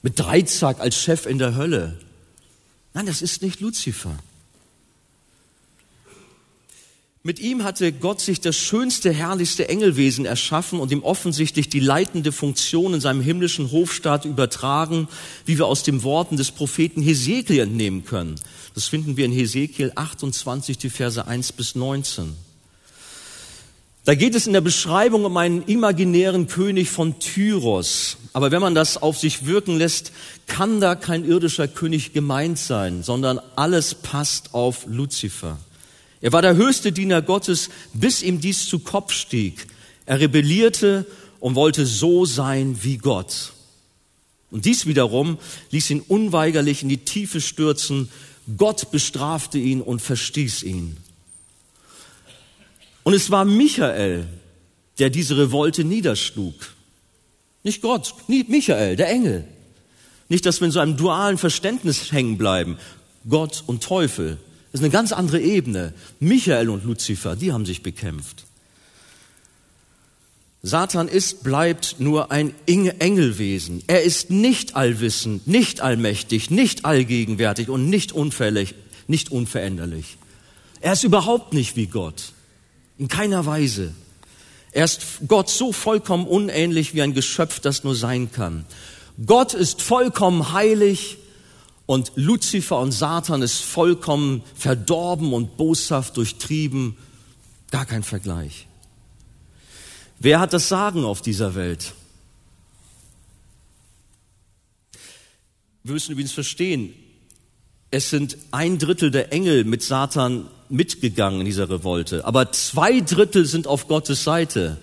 Mit 0.00 0.18
Dreizack 0.18 0.80
als 0.80 0.96
Chef 0.96 1.26
in 1.26 1.38
der 1.38 1.56
Hölle. 1.56 1.98
Nein, 2.94 3.04
das 3.04 3.20
ist 3.20 3.42
nicht 3.42 3.60
Luzifer. 3.60 4.16
Mit 7.26 7.38
ihm 7.38 7.64
hatte 7.64 7.90
Gott 7.90 8.20
sich 8.20 8.42
das 8.42 8.54
schönste, 8.54 9.10
herrlichste 9.10 9.70
Engelwesen 9.70 10.26
erschaffen 10.26 10.78
und 10.78 10.92
ihm 10.92 11.02
offensichtlich 11.02 11.70
die 11.70 11.80
leitende 11.80 12.32
Funktion 12.32 12.92
in 12.92 13.00
seinem 13.00 13.22
himmlischen 13.22 13.72
Hofstaat 13.72 14.26
übertragen, 14.26 15.08
wie 15.46 15.56
wir 15.56 15.64
aus 15.64 15.82
den 15.82 16.02
Worten 16.02 16.36
des 16.36 16.50
Propheten 16.50 17.00
Hesekiel 17.00 17.60
entnehmen 17.60 18.04
können. 18.04 18.34
Das 18.74 18.88
finden 18.88 19.16
wir 19.16 19.24
in 19.24 19.32
Hesekiel 19.32 19.92
28, 19.94 20.76
die 20.76 20.90
Verse 20.90 21.26
1 21.26 21.52
bis 21.52 21.74
19. 21.74 22.34
Da 24.04 24.14
geht 24.14 24.34
es 24.34 24.46
in 24.46 24.52
der 24.52 24.60
Beschreibung 24.60 25.24
um 25.24 25.38
einen 25.38 25.62
imaginären 25.62 26.46
König 26.46 26.90
von 26.90 27.20
Tyros. 27.20 28.18
Aber 28.34 28.50
wenn 28.50 28.60
man 28.60 28.74
das 28.74 28.98
auf 29.02 29.16
sich 29.16 29.46
wirken 29.46 29.78
lässt, 29.78 30.12
kann 30.46 30.78
da 30.78 30.94
kein 30.94 31.24
irdischer 31.24 31.68
König 31.68 32.12
gemeint 32.12 32.58
sein, 32.58 33.02
sondern 33.02 33.40
alles 33.56 33.94
passt 33.94 34.52
auf 34.52 34.84
Luzifer. 34.84 35.56
Er 36.24 36.32
war 36.32 36.40
der 36.40 36.56
höchste 36.56 36.90
Diener 36.90 37.20
Gottes, 37.20 37.68
bis 37.92 38.22
ihm 38.22 38.40
dies 38.40 38.66
zu 38.66 38.78
Kopf 38.78 39.12
stieg. 39.12 39.66
Er 40.06 40.20
rebellierte 40.20 41.04
und 41.38 41.54
wollte 41.54 41.84
so 41.84 42.24
sein 42.24 42.78
wie 42.80 42.96
Gott. 42.96 43.52
Und 44.50 44.64
dies 44.64 44.86
wiederum 44.86 45.36
ließ 45.70 45.90
ihn 45.90 46.00
unweigerlich 46.00 46.82
in 46.82 46.88
die 46.88 47.04
Tiefe 47.04 47.42
stürzen. 47.42 48.08
Gott 48.56 48.90
bestrafte 48.90 49.58
ihn 49.58 49.82
und 49.82 50.00
verstieß 50.00 50.62
ihn. 50.62 50.96
Und 53.02 53.12
es 53.12 53.30
war 53.30 53.44
Michael, 53.44 54.26
der 54.98 55.10
diese 55.10 55.36
Revolte 55.36 55.84
niederschlug. 55.84 56.54
Nicht 57.64 57.82
Gott, 57.82 58.14
nicht 58.28 58.48
Michael, 58.48 58.96
der 58.96 59.10
Engel. 59.10 59.44
Nicht, 60.30 60.46
dass 60.46 60.62
wir 60.62 60.64
in 60.64 60.72
so 60.72 60.80
einem 60.80 60.96
dualen 60.96 61.36
Verständnis 61.36 62.12
hängen 62.12 62.38
bleiben. 62.38 62.78
Gott 63.28 63.62
und 63.66 63.82
Teufel. 63.82 64.38
Das 64.74 64.80
ist 64.80 64.86
eine 64.86 64.92
ganz 64.92 65.12
andere 65.12 65.40
Ebene. 65.40 65.94
Michael 66.18 66.68
und 66.68 66.82
Luzifer, 66.82 67.36
die 67.36 67.52
haben 67.52 67.64
sich 67.64 67.84
bekämpft. 67.84 68.42
Satan 70.64 71.06
ist, 71.06 71.44
bleibt 71.44 72.00
nur 72.00 72.32
ein 72.32 72.52
Engelwesen. 72.66 73.84
Er 73.86 74.02
ist 74.02 74.30
nicht 74.30 74.74
allwissend, 74.74 75.46
nicht 75.46 75.80
allmächtig, 75.80 76.50
nicht 76.50 76.84
allgegenwärtig 76.86 77.68
und 77.68 77.88
nicht 77.88 78.10
unfällig, 78.10 78.74
nicht 79.06 79.30
unveränderlich. 79.30 80.16
Er 80.80 80.94
ist 80.94 81.04
überhaupt 81.04 81.52
nicht 81.52 81.76
wie 81.76 81.86
Gott. 81.86 82.32
In 82.98 83.06
keiner 83.06 83.46
Weise. 83.46 83.94
Er 84.72 84.86
ist 84.86 85.02
Gott 85.28 85.50
so 85.50 85.70
vollkommen 85.70 86.26
unähnlich 86.26 86.94
wie 86.94 87.02
ein 87.02 87.14
Geschöpf, 87.14 87.60
das 87.60 87.84
nur 87.84 87.94
sein 87.94 88.32
kann. 88.32 88.64
Gott 89.24 89.54
ist 89.54 89.82
vollkommen 89.82 90.52
heilig, 90.52 91.18
und 91.86 92.12
Luzifer 92.14 92.78
und 92.78 92.92
Satan 92.92 93.42
ist 93.42 93.60
vollkommen 93.60 94.42
verdorben 94.54 95.32
und 95.32 95.56
boshaft 95.56 96.16
durchtrieben. 96.16 96.96
Gar 97.70 97.86
kein 97.86 98.02
Vergleich. 98.02 98.66
Wer 100.18 100.40
hat 100.40 100.52
das 100.52 100.68
Sagen 100.68 101.04
auf 101.04 101.20
dieser 101.20 101.54
Welt? 101.54 101.92
Wir 105.82 105.92
müssen 105.92 106.12
übrigens 106.12 106.32
verstehen, 106.32 106.94
es 107.90 108.08
sind 108.08 108.38
ein 108.50 108.78
Drittel 108.78 109.10
der 109.10 109.32
Engel 109.32 109.64
mit 109.64 109.82
Satan 109.82 110.48
mitgegangen 110.70 111.40
in 111.40 111.46
dieser 111.46 111.68
Revolte, 111.68 112.24
aber 112.24 112.50
zwei 112.52 113.00
Drittel 113.00 113.44
sind 113.44 113.66
auf 113.66 113.86
Gottes 113.86 114.24
Seite. 114.24 114.78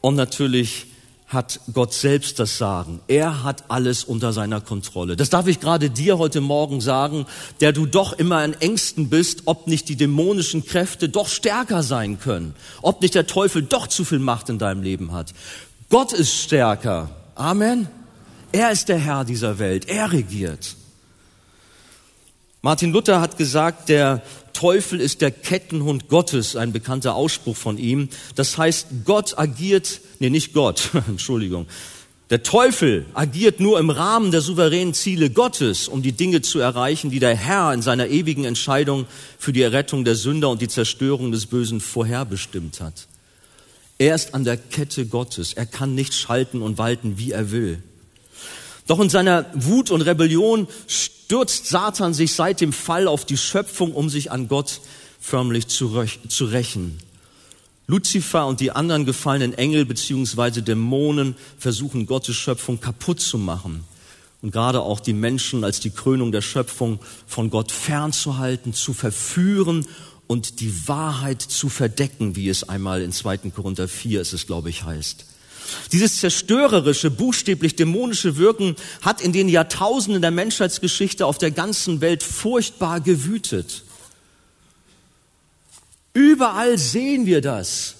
Und 0.00 0.16
natürlich 0.16 0.86
hat 1.26 1.60
Gott 1.72 1.92
selbst 1.92 2.38
das 2.38 2.56
Sagen. 2.56 3.00
Er 3.08 3.42
hat 3.42 3.64
alles 3.68 4.04
unter 4.04 4.32
seiner 4.32 4.60
Kontrolle. 4.60 5.16
Das 5.16 5.28
darf 5.28 5.48
ich 5.48 5.58
gerade 5.58 5.90
dir 5.90 6.18
heute 6.18 6.40
Morgen 6.40 6.80
sagen, 6.80 7.26
der 7.60 7.72
du 7.72 7.84
doch 7.84 8.12
immer 8.12 8.44
in 8.44 8.52
Ängsten 8.54 9.08
bist, 9.08 9.42
ob 9.46 9.66
nicht 9.66 9.88
die 9.88 9.96
dämonischen 9.96 10.64
Kräfte 10.64 11.08
doch 11.08 11.28
stärker 11.28 11.82
sein 11.82 12.20
können, 12.20 12.54
ob 12.80 13.02
nicht 13.02 13.14
der 13.14 13.26
Teufel 13.26 13.62
doch 13.62 13.88
zu 13.88 14.04
viel 14.04 14.20
Macht 14.20 14.48
in 14.48 14.58
deinem 14.58 14.82
Leben 14.82 15.12
hat. 15.12 15.34
Gott 15.90 16.12
ist 16.12 16.32
stärker. 16.32 17.10
Amen. 17.34 17.88
Er 18.52 18.70
ist 18.70 18.88
der 18.88 18.98
Herr 18.98 19.24
dieser 19.24 19.58
Welt. 19.58 19.88
Er 19.88 20.12
regiert. 20.12 20.76
Martin 22.62 22.92
Luther 22.92 23.20
hat 23.20 23.36
gesagt, 23.36 23.88
der 23.88 24.22
Teufel 24.56 25.02
ist 25.02 25.20
der 25.20 25.30
Kettenhund 25.30 26.08
Gottes, 26.08 26.56
ein 26.56 26.72
bekannter 26.72 27.14
Ausspruch 27.14 27.56
von 27.56 27.76
ihm. 27.76 28.08
Das 28.36 28.56
heißt, 28.56 28.86
Gott 29.04 29.38
agiert, 29.38 30.00
nee, 30.18 30.30
nicht 30.30 30.54
Gott, 30.54 30.92
Entschuldigung. 31.08 31.66
Der 32.30 32.42
Teufel 32.42 33.04
agiert 33.12 33.60
nur 33.60 33.78
im 33.78 33.90
Rahmen 33.90 34.30
der 34.30 34.40
souveränen 34.40 34.94
Ziele 34.94 35.28
Gottes, 35.28 35.88
um 35.88 36.00
die 36.00 36.12
Dinge 36.12 36.40
zu 36.40 36.58
erreichen, 36.58 37.10
die 37.10 37.18
der 37.18 37.36
Herr 37.36 37.74
in 37.74 37.82
seiner 37.82 38.08
ewigen 38.08 38.46
Entscheidung 38.46 39.04
für 39.38 39.52
die 39.52 39.60
Errettung 39.60 40.06
der 40.06 40.14
Sünder 40.14 40.48
und 40.48 40.62
die 40.62 40.68
Zerstörung 40.68 41.32
des 41.32 41.44
Bösen 41.44 41.80
vorherbestimmt 41.80 42.80
hat. 42.80 43.08
Er 43.98 44.14
ist 44.14 44.32
an 44.32 44.44
der 44.44 44.56
Kette 44.56 45.04
Gottes. 45.04 45.52
Er 45.52 45.66
kann 45.66 45.94
nicht 45.94 46.14
schalten 46.14 46.62
und 46.62 46.78
walten, 46.78 47.18
wie 47.18 47.32
er 47.32 47.50
will. 47.50 47.82
Doch 48.86 49.00
in 49.00 49.10
seiner 49.10 49.46
Wut 49.54 49.90
und 49.90 50.02
Rebellion 50.02 50.68
stürzt 50.86 51.66
Satan 51.66 52.14
sich 52.14 52.34
seit 52.34 52.60
dem 52.60 52.72
Fall 52.72 53.08
auf 53.08 53.24
die 53.24 53.36
Schöpfung, 53.36 53.92
um 53.92 54.08
sich 54.08 54.30
an 54.30 54.48
Gott 54.48 54.80
förmlich 55.20 55.66
zu, 55.68 55.86
rächen. 55.88 56.98
Luzifer 57.88 58.46
und 58.46 58.60
die 58.60 58.72
anderen 58.72 59.04
gefallenen 59.04 59.56
Engel 59.56 59.84
beziehungsweise 59.84 60.62
Dämonen 60.62 61.36
versuchen 61.58 62.06
Gottes 62.06 62.36
Schöpfung 62.36 62.80
kaputt 62.80 63.20
zu 63.20 63.38
machen 63.38 63.84
und 64.42 64.52
gerade 64.52 64.80
auch 64.80 65.00
die 65.00 65.12
Menschen 65.12 65.64
als 65.64 65.80
die 65.80 65.90
Krönung 65.90 66.32
der 66.32 66.42
Schöpfung 66.42 66.98
von 67.26 67.50
Gott 67.50 67.72
fernzuhalten, 67.72 68.74
zu 68.74 68.92
verführen 68.92 69.86
und 70.26 70.60
die 70.60 70.88
Wahrheit 70.88 71.42
zu 71.42 71.68
verdecken, 71.68 72.36
wie 72.36 72.48
es 72.48 72.68
einmal 72.68 73.02
in 73.02 73.12
2. 73.12 73.38
Korinther 73.50 73.88
4 73.88 74.20
ist 74.20 74.32
es, 74.32 74.46
glaube 74.46 74.70
ich, 74.70 74.84
heißt. 74.84 75.26
Dieses 75.92 76.20
zerstörerische, 76.20 77.10
buchstäblich 77.10 77.76
dämonische 77.76 78.36
Wirken 78.36 78.76
hat 79.02 79.20
in 79.20 79.32
den 79.32 79.48
Jahrtausenden 79.48 80.22
der 80.22 80.30
Menschheitsgeschichte 80.30 81.26
auf 81.26 81.38
der 81.38 81.50
ganzen 81.50 82.00
Welt 82.00 82.22
furchtbar 82.22 83.00
gewütet. 83.00 83.84
Überall 86.12 86.78
sehen 86.78 87.26
wir 87.26 87.40
das, 87.40 87.94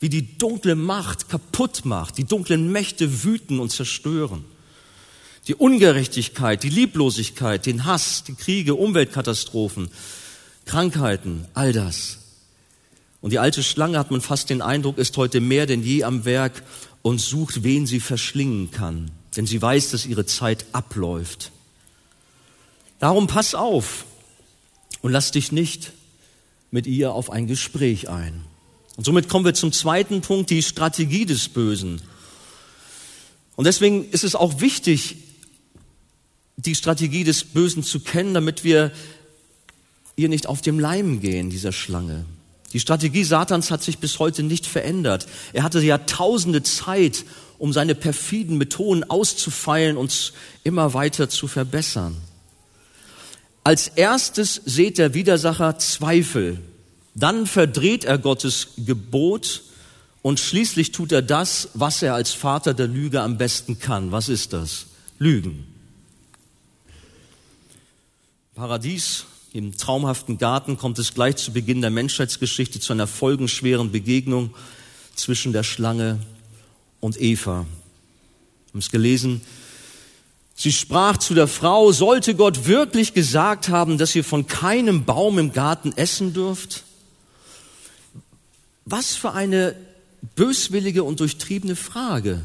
wie 0.00 0.08
die 0.08 0.38
dunkle 0.38 0.74
Macht 0.74 1.28
kaputt 1.28 1.84
macht, 1.84 2.18
die 2.18 2.24
dunklen 2.24 2.72
Mächte 2.72 3.24
wüten 3.24 3.60
und 3.60 3.70
zerstören. 3.70 4.44
Die 5.48 5.54
Ungerechtigkeit, 5.54 6.62
die 6.62 6.68
Lieblosigkeit, 6.68 7.66
den 7.66 7.84
Hass, 7.84 8.24
die 8.24 8.34
Kriege, 8.34 8.74
Umweltkatastrophen, 8.74 9.90
Krankheiten, 10.66 11.46
all 11.54 11.72
das. 11.72 12.18
Und 13.20 13.32
die 13.32 13.38
alte 13.38 13.62
Schlange, 13.62 13.98
hat 13.98 14.10
man 14.10 14.20
fast 14.20 14.50
den 14.50 14.62
Eindruck, 14.62 14.98
ist 14.98 15.16
heute 15.16 15.40
mehr 15.40 15.66
denn 15.66 15.82
je 15.82 16.04
am 16.04 16.24
Werk 16.24 16.62
und 17.02 17.20
sucht, 17.20 17.62
wen 17.62 17.86
sie 17.86 18.00
verschlingen 18.00 18.70
kann, 18.70 19.10
denn 19.36 19.46
sie 19.46 19.60
weiß, 19.60 19.90
dass 19.90 20.06
ihre 20.06 20.26
Zeit 20.26 20.66
abläuft. 20.72 21.52
Darum 22.98 23.26
pass 23.26 23.54
auf 23.54 24.04
und 25.02 25.12
lass 25.12 25.30
dich 25.30 25.52
nicht 25.52 25.92
mit 26.70 26.86
ihr 26.86 27.12
auf 27.12 27.30
ein 27.30 27.46
Gespräch 27.46 28.08
ein. 28.08 28.44
Und 28.96 29.04
somit 29.04 29.28
kommen 29.28 29.44
wir 29.44 29.54
zum 29.54 29.72
zweiten 29.72 30.20
Punkt, 30.22 30.50
die 30.50 30.62
Strategie 30.62 31.24
des 31.24 31.48
Bösen. 31.48 32.02
Und 33.54 33.64
deswegen 33.64 34.08
ist 34.10 34.24
es 34.24 34.34
auch 34.34 34.60
wichtig, 34.60 35.16
die 36.56 36.74
Strategie 36.74 37.22
des 37.22 37.44
Bösen 37.44 37.84
zu 37.84 38.00
kennen, 38.00 38.34
damit 38.34 38.64
wir 38.64 38.92
ihr 40.16 40.28
nicht 40.28 40.48
auf 40.48 40.60
dem 40.60 40.80
Leim 40.80 41.20
gehen, 41.20 41.50
dieser 41.50 41.72
Schlange. 41.72 42.24
Die 42.72 42.80
Strategie 42.80 43.24
Satans 43.24 43.70
hat 43.70 43.82
sich 43.82 43.98
bis 43.98 44.18
heute 44.18 44.42
nicht 44.42 44.66
verändert. 44.66 45.26
Er 45.52 45.62
hatte 45.62 45.80
Jahrtausende 45.80 46.62
Zeit, 46.62 47.24
um 47.58 47.72
seine 47.72 47.94
perfiden 47.94 48.58
Methoden 48.58 49.04
auszufeilen 49.08 49.96
und 49.96 50.32
immer 50.64 50.92
weiter 50.94 51.28
zu 51.28 51.48
verbessern. 51.48 52.16
Als 53.64 53.88
erstes 53.88 54.60
seht 54.64 54.98
der 54.98 55.14
Widersacher 55.14 55.78
Zweifel. 55.78 56.60
Dann 57.14 57.46
verdreht 57.46 58.04
er 58.04 58.18
Gottes 58.18 58.68
Gebot 58.76 59.62
und 60.22 60.40
schließlich 60.40 60.92
tut 60.92 61.12
er 61.12 61.22
das, 61.22 61.70
was 61.74 62.02
er 62.02 62.14
als 62.14 62.32
Vater 62.32 62.74
der 62.74 62.86
Lüge 62.86 63.22
am 63.22 63.38
besten 63.38 63.78
kann. 63.78 64.12
Was 64.12 64.28
ist 64.28 64.52
das? 64.52 64.86
Lügen. 65.18 65.66
Paradies, 68.54 69.24
im 69.52 69.76
traumhaften 69.76 70.38
Garten 70.38 70.76
kommt 70.76 70.98
es 70.98 71.14
gleich 71.14 71.36
zu 71.36 71.52
Beginn 71.52 71.80
der 71.80 71.90
Menschheitsgeschichte 71.90 72.80
zu 72.80 72.92
einer 72.92 73.06
folgenschweren 73.06 73.90
Begegnung 73.90 74.54
zwischen 75.14 75.52
der 75.52 75.62
Schlange 75.62 76.18
und 77.00 77.20
Eva. 77.20 77.66
Wir 78.66 78.72
haben 78.72 78.78
es 78.78 78.90
gelesen. 78.90 79.40
Sie 80.54 80.72
sprach 80.72 81.16
zu 81.16 81.34
der 81.34 81.48
Frau, 81.48 81.92
sollte 81.92 82.34
Gott 82.34 82.66
wirklich 82.66 83.14
gesagt 83.14 83.68
haben, 83.68 83.96
dass 83.96 84.14
ihr 84.14 84.24
von 84.24 84.46
keinem 84.46 85.04
Baum 85.04 85.38
im 85.38 85.52
Garten 85.52 85.92
essen 85.96 86.34
dürft? 86.34 86.84
Was 88.84 89.14
für 89.14 89.32
eine 89.32 89.74
böswillige 90.34 91.04
und 91.04 91.20
durchtriebene 91.20 91.76
Frage. 91.76 92.40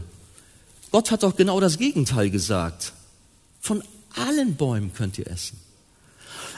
Gott 0.91 1.11
hat 1.11 1.23
doch 1.23 1.35
genau 1.35 1.59
das 1.59 1.77
Gegenteil 1.77 2.29
gesagt. 2.29 2.93
Von 3.59 3.83
allen 4.15 4.55
Bäumen 4.55 4.93
könnt 4.93 5.17
ihr 5.17 5.27
essen. 5.27 5.57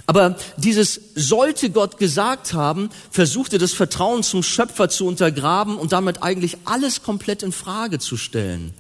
Aber 0.07 0.37
dieses 0.57 0.99
sollte 1.15 1.69
Gott 1.69 1.97
gesagt 1.97 2.53
haben, 2.53 2.89
versuchte 3.11 3.57
das 3.57 3.73
Vertrauen 3.73 4.23
zum 4.23 4.43
Schöpfer 4.43 4.89
zu 4.89 5.07
untergraben 5.07 5.77
und 5.77 5.91
damit 5.91 6.21
eigentlich 6.21 6.57
alles 6.65 7.01
komplett 7.01 7.43
in 7.43 7.51
Frage 7.51 7.99
zu 7.99 8.17
stellen. 8.17 8.73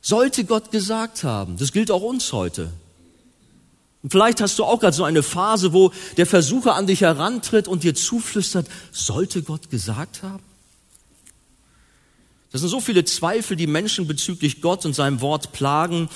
Sollte 0.00 0.44
Gott 0.44 0.70
gesagt 0.70 1.24
haben. 1.24 1.56
Das 1.58 1.72
gilt 1.72 1.90
auch 1.90 2.02
uns 2.02 2.32
heute. 2.32 2.70
Und 4.02 4.10
vielleicht 4.10 4.40
hast 4.40 4.58
du 4.58 4.64
auch 4.64 4.80
gerade 4.80 4.96
so 4.96 5.04
eine 5.04 5.22
Phase, 5.22 5.72
wo 5.72 5.92
der 6.16 6.26
Versucher 6.26 6.74
an 6.74 6.86
dich 6.86 7.02
herantritt 7.02 7.68
und 7.68 7.82
dir 7.82 7.94
zuflüstert, 7.94 8.66
sollte 8.92 9.42
Gott 9.42 9.68
gesagt 9.70 10.22
haben? 10.22 10.42
Das 12.50 12.62
sind 12.62 12.70
so 12.70 12.80
viele 12.80 13.04
Zweifel, 13.04 13.56
die 13.56 13.66
Menschen 13.66 14.08
bezüglich 14.08 14.60
Gott 14.60 14.84
und 14.84 14.94
seinem 14.94 15.20
Wort 15.20 15.52
plagen 15.52 16.08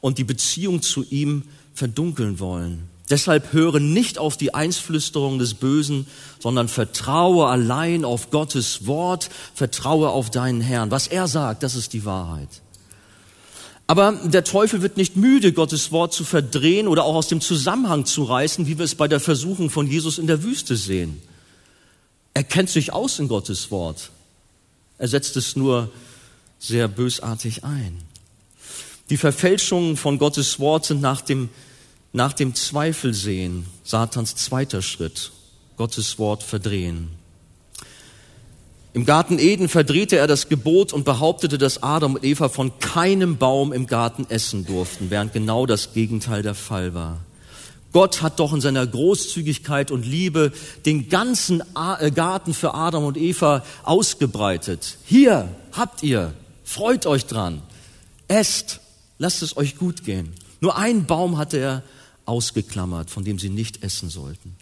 und 0.00 0.18
die 0.18 0.24
Beziehung 0.24 0.80
zu 0.80 1.04
ihm 1.04 1.42
verdunkeln 1.74 2.38
wollen. 2.38 2.88
Deshalb 3.10 3.52
höre 3.52 3.80
nicht 3.80 4.18
auf 4.18 4.36
die 4.36 4.54
Einflüsterung 4.54 5.38
des 5.38 5.54
Bösen, 5.54 6.06
sondern 6.38 6.68
vertraue 6.68 7.46
allein 7.46 8.04
auf 8.04 8.30
Gottes 8.30 8.86
Wort, 8.86 9.28
vertraue 9.54 10.08
auf 10.08 10.30
deinen 10.30 10.62
Herrn. 10.62 10.90
Was 10.90 11.06
er 11.06 11.28
sagt, 11.28 11.62
das 11.62 11.74
ist 11.74 11.92
die 11.92 12.06
Wahrheit. 12.06 12.48
Aber 13.86 14.12
der 14.12 14.44
Teufel 14.44 14.80
wird 14.80 14.96
nicht 14.96 15.16
müde, 15.16 15.52
Gottes 15.52 15.92
Wort 15.92 16.14
zu 16.14 16.24
verdrehen 16.24 16.88
oder 16.88 17.04
auch 17.04 17.14
aus 17.14 17.28
dem 17.28 17.42
Zusammenhang 17.42 18.06
zu 18.06 18.24
reißen, 18.24 18.66
wie 18.66 18.78
wir 18.78 18.86
es 18.86 18.94
bei 18.94 19.08
der 19.08 19.20
Versuchung 19.20 19.68
von 19.68 19.86
Jesus 19.86 20.16
in 20.16 20.26
der 20.26 20.42
Wüste 20.42 20.74
sehen. 20.76 21.20
Er 22.32 22.44
kennt 22.44 22.70
sich 22.70 22.94
aus 22.94 23.18
in 23.18 23.28
Gottes 23.28 23.70
Wort. 23.70 24.10
Er 24.96 25.08
setzt 25.08 25.36
es 25.36 25.56
nur 25.56 25.90
sehr 26.58 26.88
bösartig 26.88 27.64
ein. 27.64 27.98
Die 29.10 29.18
Verfälschungen 29.18 29.98
von 29.98 30.16
Gottes 30.16 30.58
Wort 30.58 30.86
sind 30.86 31.02
nach 31.02 31.20
dem 31.20 31.50
nach 32.14 32.32
dem 32.32 32.54
Zweifel 32.54 33.12
sehen, 33.12 33.66
Satans 33.82 34.36
zweiter 34.36 34.82
Schritt, 34.82 35.32
Gottes 35.76 36.18
Wort 36.18 36.44
verdrehen. 36.44 37.10
Im 38.92 39.04
Garten 39.04 39.40
Eden 39.40 39.68
verdrehte 39.68 40.16
er 40.16 40.28
das 40.28 40.48
Gebot 40.48 40.92
und 40.92 41.04
behauptete, 41.04 41.58
dass 41.58 41.82
Adam 41.82 42.14
und 42.14 42.24
Eva 42.24 42.48
von 42.48 42.78
keinem 42.78 43.36
Baum 43.36 43.72
im 43.72 43.88
Garten 43.88 44.26
essen 44.28 44.64
durften, 44.64 45.10
während 45.10 45.32
genau 45.32 45.66
das 45.66 45.92
Gegenteil 45.92 46.42
der 46.42 46.54
Fall 46.54 46.94
war. 46.94 47.18
Gott 47.92 48.22
hat 48.22 48.38
doch 48.38 48.52
in 48.52 48.60
seiner 48.60 48.86
Großzügigkeit 48.86 49.90
und 49.90 50.06
Liebe 50.06 50.52
den 50.86 51.08
ganzen 51.08 51.64
äh, 51.98 52.12
Garten 52.12 52.54
für 52.54 52.74
Adam 52.74 53.04
und 53.04 53.16
Eva 53.16 53.64
ausgebreitet. 53.82 54.98
Hier 55.04 55.48
habt 55.72 56.04
ihr, 56.04 56.32
freut 56.62 57.06
euch 57.06 57.26
dran, 57.26 57.60
esst, 58.28 58.78
lasst 59.18 59.42
es 59.42 59.56
euch 59.56 59.76
gut 59.76 60.04
gehen. 60.04 60.32
Nur 60.60 60.76
ein 60.78 61.06
Baum 61.06 61.38
hatte 61.38 61.58
er 61.58 61.82
ausgeklammert, 62.26 63.10
von 63.10 63.24
dem 63.24 63.38
sie 63.38 63.50
nicht 63.50 63.82
essen 63.82 64.10
sollten. 64.10 64.56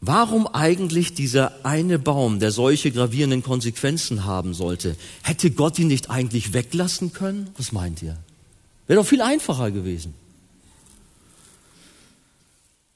Warum 0.00 0.46
eigentlich 0.46 1.14
dieser 1.14 1.64
eine 1.64 1.98
Baum, 1.98 2.38
der 2.38 2.50
solche 2.50 2.90
gravierenden 2.90 3.42
Konsequenzen 3.42 4.24
haben 4.24 4.52
sollte? 4.52 4.96
Hätte 5.22 5.50
Gott 5.50 5.78
ihn 5.78 5.86
nicht 5.86 6.10
eigentlich 6.10 6.52
weglassen 6.52 7.14
können? 7.14 7.48
Was 7.56 7.72
meint 7.72 8.02
ihr? 8.02 8.18
Wäre 8.86 9.00
doch 9.00 9.06
viel 9.08 9.22
einfacher 9.22 9.70
gewesen. 9.70 10.12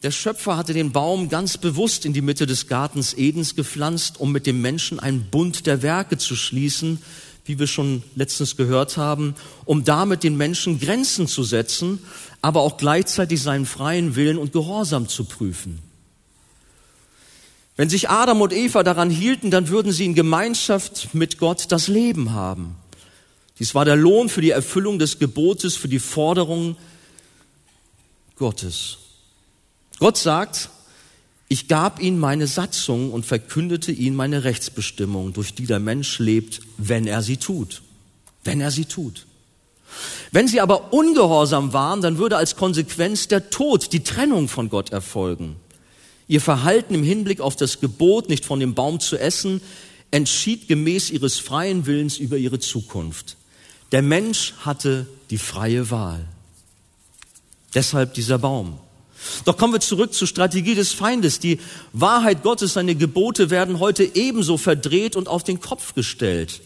Der 0.02 0.11
Schöpfer 0.11 0.56
hatte 0.56 0.74
den 0.74 0.92
Baum 0.92 1.28
ganz 1.28 1.56
bewusst 1.56 2.04
in 2.04 2.12
die 2.12 2.20
Mitte 2.20 2.46
des 2.46 2.68
Gartens 2.68 3.14
Edens 3.14 3.56
gepflanzt, 3.56 4.20
um 4.20 4.30
mit 4.30 4.46
dem 4.46 4.61
Menschen 4.61 5.00
einen 5.00 5.30
Bund 5.30 5.66
der 5.66 5.83
Werke 5.83 6.18
zu 6.18 6.37
schließen, 6.37 7.02
wie 7.48 7.58
wir 7.58 7.66
schon 7.66 8.02
letztens 8.14 8.56
gehört 8.56 8.98
haben, 8.98 9.34
um 9.64 9.84
damit 9.84 10.22
den 10.22 10.37
Menschen 10.37 10.78
Grenzen 10.78 11.26
zu 11.26 11.42
setzen, 11.42 11.98
aber 12.42 12.61
auch 12.61 12.76
gleichzeitig 12.76 13.42
seinen 13.42 13.66
freien 13.66 14.14
Willen 14.16 14.38
und 14.38 14.52
Gehorsam 14.52 15.08
zu 15.08 15.24
prüfen. 15.24 15.78
Wenn 17.76 17.88
sich 17.88 18.11
Adam 18.11 18.40
und 18.40 18.52
Eva 18.52 18.82
daran 18.82 19.08
hielten, 19.08 19.50
dann 19.50 19.68
würden 19.68 19.92
sie 19.92 20.04
in 20.04 20.14
Gemeinschaft 20.14 21.14
mit 21.14 21.38
Gott 21.38 21.66
das 21.70 21.88
Leben 21.88 22.32
haben. 22.32 22.76
Dies 23.58 23.74
war 23.74 23.84
der 23.84 23.96
Lohn 23.96 24.28
für 24.28 24.40
die 24.40 24.50
Erfüllung 24.50 24.98
des 24.98 25.18
Gebotes, 25.18 25.76
für 25.76 25.88
die 25.88 25.98
Forderung 25.98 26.76
Gottes. 28.37 28.98
Gott 29.98 30.16
sagt, 30.16 30.70
ich 31.48 31.66
gab 31.66 32.00
ihnen 32.00 32.18
meine 32.18 32.46
Satzung 32.46 33.11
und 33.11 33.24
verkündete 33.24 33.90
ihnen 33.90 34.16
meine 34.16 34.44
Rechtsbestimmung, 34.44 35.32
durch 35.32 35.54
die 35.54 35.66
der 35.66 35.80
Mensch 35.80 36.18
lebt, 36.18 36.61
wenn 36.76 37.06
er 37.06 37.22
sie 37.22 37.38
tut. 37.38 37.82
Wenn 38.44 38.61
er 38.61 38.70
sie 38.70 38.84
tut. 38.84 39.26
Wenn 40.30 40.46
sie 40.46 40.61
aber 40.61 40.92
ungehorsam 40.92 41.72
waren, 41.72 42.02
dann 42.02 42.18
würde 42.18 42.37
als 42.37 42.56
Konsequenz 42.56 43.28
der 43.28 43.48
Tod, 43.48 43.92
die 43.94 44.04
Trennung 44.04 44.48
von 44.48 44.68
Gott 44.68 44.90
erfolgen. 44.90 45.56
Ihr 46.26 46.42
Verhalten 46.42 46.94
im 46.94 47.02
Hinblick 47.02 47.40
auf 47.40 47.56
das 47.56 47.80
Gebot, 47.80 48.28
nicht 48.28 48.44
von 48.44 48.61
dem 48.61 48.74
Baum 48.74 49.00
zu 49.00 49.16
essen, 49.16 49.62
entschied 50.11 50.68
gemäß 50.68 51.08
ihres 51.08 51.38
freien 51.38 51.87
Willens 51.87 52.18
über 52.18 52.37
ihre 52.37 52.58
Zukunft. 52.58 53.37
Der 53.92 54.02
Mensch 54.02 54.52
hatte 54.61 55.06
die 55.30 55.38
freie 55.38 55.90
Wahl. 55.90 56.26
Deshalb 57.74 58.12
dieser 58.12 58.38
Baum. 58.38 58.78
Doch 59.44 59.56
kommen 59.56 59.72
wir 59.72 59.80
zurück 59.80 60.14
zur 60.14 60.28
Strategie 60.28 60.74
des 60.74 60.92
Feindes. 60.92 61.38
Die 61.38 61.60
Wahrheit 61.92 62.42
Gottes, 62.42 62.74
seine 62.74 62.94
Gebote 62.94 63.50
werden 63.50 63.78
heute 63.78 64.04
ebenso 64.14 64.56
verdreht 64.56 65.16
und 65.16 65.28
auf 65.28 65.44
den 65.44 65.60
Kopf 65.60 65.94
gestellt. 65.94 66.60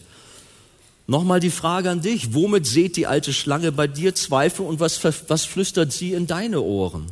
Nochmal 1.05 1.39
die 1.39 1.49
Frage 1.49 1.89
an 1.89 2.01
dich. 2.01 2.33
Womit 2.33 2.65
seht 2.65 2.95
die 2.95 3.07
alte 3.07 3.33
Schlange 3.33 3.71
bei 3.71 3.87
dir 3.87 4.15
Zweifel 4.15 4.65
und 4.65 4.79
was, 4.79 5.03
was 5.27 5.45
flüstert 5.45 5.91
sie 5.91 6.13
in 6.13 6.27
deine 6.27 6.61
Ohren? 6.61 7.07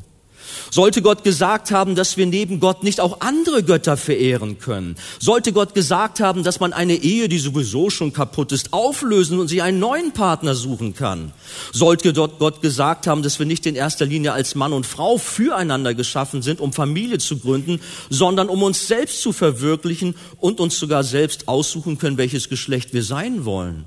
Sollte 0.70 1.02
Gott 1.02 1.24
gesagt 1.24 1.72
haben, 1.72 1.96
dass 1.96 2.18
wir 2.18 2.26
neben 2.26 2.60
Gott 2.60 2.84
nicht 2.84 3.00
auch 3.00 3.22
andere 3.22 3.64
Götter 3.64 3.98
verehren 3.98 4.60
können? 4.60 4.96
Sollte 5.20 5.54
Gott 5.54 5.74
gesagt 5.74 6.20
haben, 6.20 6.44
dass 6.44 6.60
man 6.60 6.74
eine 6.74 6.96
Ehe, 6.96 7.28
die 7.28 7.40
sowieso 7.40 7.90
schon 7.90 8.14
kaputt 8.14 8.52
ist, 8.52 8.74
auflösen 8.74 9.40
und 9.40 9.48
sich 9.48 9.62
einen 9.62 9.80
neuen 9.80 10.14
Partner 10.14 10.56
suchen 10.56 10.96
kann? 10.96 11.34
Sollte 11.72 12.14
Gott 12.14 12.62
gesagt 12.62 13.08
haben, 13.08 13.24
dass 13.24 13.40
wir 13.40 13.46
nicht 13.46 13.66
in 13.66 13.76
erster 13.76 14.06
Linie 14.06 14.34
als 14.34 14.56
Mann 14.56 14.74
und 14.74 14.86
Frau 14.86 15.18
füreinander 15.18 15.94
geschaffen 15.94 16.42
sind, 16.42 16.60
um 16.60 16.74
Familie 16.74 17.18
zu 17.18 17.38
gründen, 17.38 17.80
sondern 18.10 18.50
um 18.50 18.64
uns 18.64 18.88
selbst 18.88 19.22
zu 19.22 19.34
verwirklichen 19.34 20.16
und 20.38 20.60
uns 20.60 20.80
sogar 20.80 21.04
selbst 21.04 21.48
aussuchen 21.48 21.98
können, 21.98 22.18
welches 22.18 22.50
Geschlecht 22.50 22.94
wir 22.94 23.04
sein 23.04 23.46
wollen? 23.46 23.86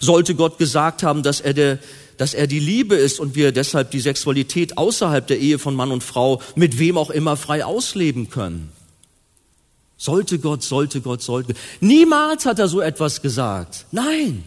Sollte 0.00 0.34
Gott 0.34 0.58
gesagt 0.58 1.02
haben, 1.02 1.22
dass 1.22 1.40
er 1.40 1.54
der 1.54 1.78
dass 2.16 2.34
er 2.34 2.46
die 2.46 2.58
Liebe 2.58 2.94
ist 2.94 3.20
und 3.20 3.34
wir 3.34 3.52
deshalb 3.52 3.90
die 3.90 4.00
Sexualität 4.00 4.78
außerhalb 4.78 5.26
der 5.26 5.38
Ehe 5.38 5.58
von 5.58 5.74
Mann 5.74 5.90
und 5.90 6.02
Frau 6.02 6.40
mit 6.54 6.78
wem 6.78 6.96
auch 6.98 7.10
immer 7.10 7.36
frei 7.36 7.64
ausleben 7.64 8.30
können. 8.30 8.70
Sollte 9.96 10.38
Gott, 10.38 10.62
sollte 10.62 11.00
Gott, 11.00 11.22
sollte. 11.22 11.54
Niemals 11.80 12.44
hat 12.44 12.58
er 12.58 12.68
so 12.68 12.80
etwas 12.80 13.22
gesagt. 13.22 13.86
Nein, 13.92 14.42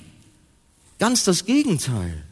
ganz 0.99 1.23
das 1.23 1.45
Gegenteil. 1.45 2.23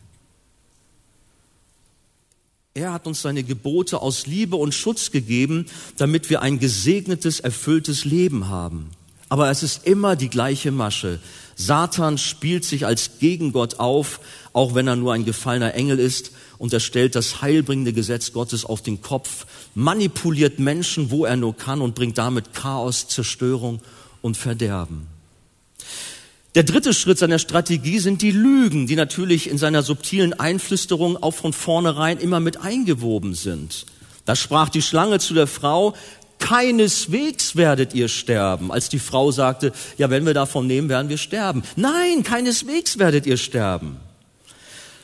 Er 2.73 2.91
hat 2.91 3.05
uns 3.05 3.21
seine 3.21 3.43
Gebote 3.43 4.01
aus 4.01 4.25
Liebe 4.25 4.55
und 4.55 4.73
Schutz 4.73 5.11
gegeben, 5.11 5.67
damit 5.97 6.29
wir 6.29 6.41
ein 6.41 6.59
gesegnetes, 6.59 7.39
erfülltes 7.39 8.03
Leben 8.03 8.49
haben. 8.49 8.89
Aber 9.29 9.49
es 9.49 9.63
ist 9.63 9.85
immer 9.85 10.15
die 10.15 10.29
gleiche 10.29 10.71
Masche. 10.71 11.19
Satan 11.55 12.17
spielt 12.17 12.65
sich 12.65 12.85
als 12.85 13.19
Gegengott 13.19 13.79
auf, 13.79 14.19
auch 14.53 14.75
wenn 14.75 14.87
er 14.87 14.95
nur 14.95 15.13
ein 15.13 15.25
gefallener 15.25 15.73
Engel 15.73 15.99
ist, 15.99 16.31
und 16.57 16.71
er 16.73 16.79
stellt 16.79 17.15
das 17.15 17.41
heilbringende 17.41 17.93
Gesetz 17.93 18.31
Gottes 18.31 18.65
auf 18.65 18.81
den 18.81 19.01
Kopf, 19.01 19.45
manipuliert 19.75 20.59
Menschen, 20.59 21.11
wo 21.11 21.25
er 21.25 21.35
nur 21.35 21.57
kann, 21.57 21.81
und 21.81 21.95
bringt 21.95 22.17
damit 22.17 22.53
Chaos, 22.53 23.07
Zerstörung 23.07 23.81
und 24.21 24.37
Verderben. 24.37 25.07
Der 26.55 26.63
dritte 26.63 26.93
Schritt 26.93 27.17
seiner 27.17 27.39
Strategie 27.39 27.97
sind 27.97 28.21
die 28.21 28.31
Lügen, 28.31 28.85
die 28.85 28.95
natürlich 28.95 29.49
in 29.49 29.57
seiner 29.57 29.81
subtilen 29.81 30.33
Einflüsterung 30.33 31.17
auch 31.17 31.33
von 31.33 31.51
vornherein 31.51 32.19
immer 32.19 32.39
mit 32.39 32.61
eingewoben 32.61 33.33
sind. 33.33 33.87
Da 34.25 34.35
sprach 34.35 34.69
die 34.69 34.83
Schlange 34.83 35.19
zu 35.19 35.33
der 35.33 35.47
Frau, 35.47 35.95
keineswegs 36.43 37.55
werdet 37.55 37.93
ihr 37.93 38.09
sterben, 38.09 38.69
als 38.69 38.89
die 38.89 38.99
Frau 38.99 39.31
sagte, 39.31 39.71
ja, 39.97 40.09
wenn 40.09 40.25
wir 40.25 40.33
davon 40.33 40.67
nehmen, 40.67 40.89
werden 40.89 41.07
wir 41.07 41.17
sterben. 41.17 41.63
Nein, 41.77 42.23
keineswegs 42.23 42.99
werdet 42.99 43.25
ihr 43.25 43.37
sterben. 43.37 43.95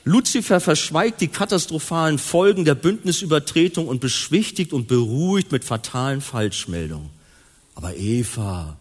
Luzifer 0.03 0.59
verschweigt 0.59 1.21
die 1.21 1.29
katastrophalen 1.29 2.17
Folgen 2.17 2.65
der 2.65 2.75
Bündnisübertretung 2.75 3.87
und 3.87 4.01
beschwichtigt 4.01 4.73
und 4.73 4.89
beruhigt 4.89 5.53
mit 5.53 5.63
fatalen 5.63 6.19
Falschmeldungen. 6.19 7.09
Aber 7.73 7.95
Eva, 7.95 8.77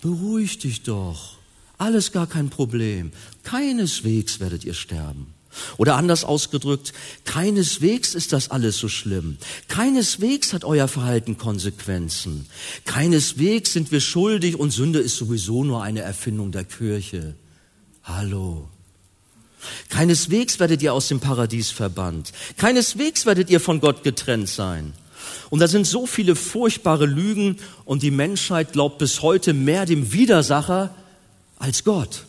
beruhig 0.00 0.58
dich 0.58 0.84
doch. 0.84 1.36
Alles 1.78 2.12
gar 2.12 2.28
kein 2.28 2.48
Problem. 2.48 3.10
Keineswegs 3.42 4.38
werdet 4.38 4.64
ihr 4.64 4.74
sterben. 4.74 5.34
Oder 5.76 5.96
anders 5.96 6.24
ausgedrückt, 6.24 6.92
keineswegs 7.24 8.14
ist 8.14 8.32
das 8.32 8.50
alles 8.50 8.78
so 8.78 8.88
schlimm. 8.88 9.38
Keineswegs 9.68 10.52
hat 10.52 10.64
euer 10.64 10.88
Verhalten 10.88 11.38
Konsequenzen. 11.38 12.46
Keineswegs 12.84 13.72
sind 13.72 13.92
wir 13.92 14.00
schuldig 14.00 14.58
und 14.58 14.70
Sünde 14.70 15.00
ist 15.00 15.16
sowieso 15.16 15.64
nur 15.64 15.82
eine 15.82 16.00
Erfindung 16.00 16.52
der 16.52 16.64
Kirche. 16.64 17.34
Hallo. 18.04 18.68
Keineswegs 19.88 20.60
werdet 20.60 20.82
ihr 20.82 20.94
aus 20.94 21.08
dem 21.08 21.20
Paradies 21.20 21.70
verbannt. 21.70 22.32
Keineswegs 22.56 23.26
werdet 23.26 23.50
ihr 23.50 23.60
von 23.60 23.80
Gott 23.80 24.02
getrennt 24.02 24.48
sein. 24.48 24.92
Und 25.50 25.60
da 25.60 25.68
sind 25.68 25.86
so 25.86 26.06
viele 26.06 26.36
furchtbare 26.36 27.06
Lügen 27.06 27.56
und 27.84 28.02
die 28.02 28.10
Menschheit 28.10 28.72
glaubt 28.72 28.98
bis 28.98 29.22
heute 29.22 29.52
mehr 29.52 29.86
dem 29.86 30.12
Widersacher 30.12 30.94
als 31.58 31.84
Gott. 31.84 32.24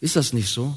Ist 0.00 0.16
das 0.16 0.32
nicht 0.32 0.48
so? 0.48 0.76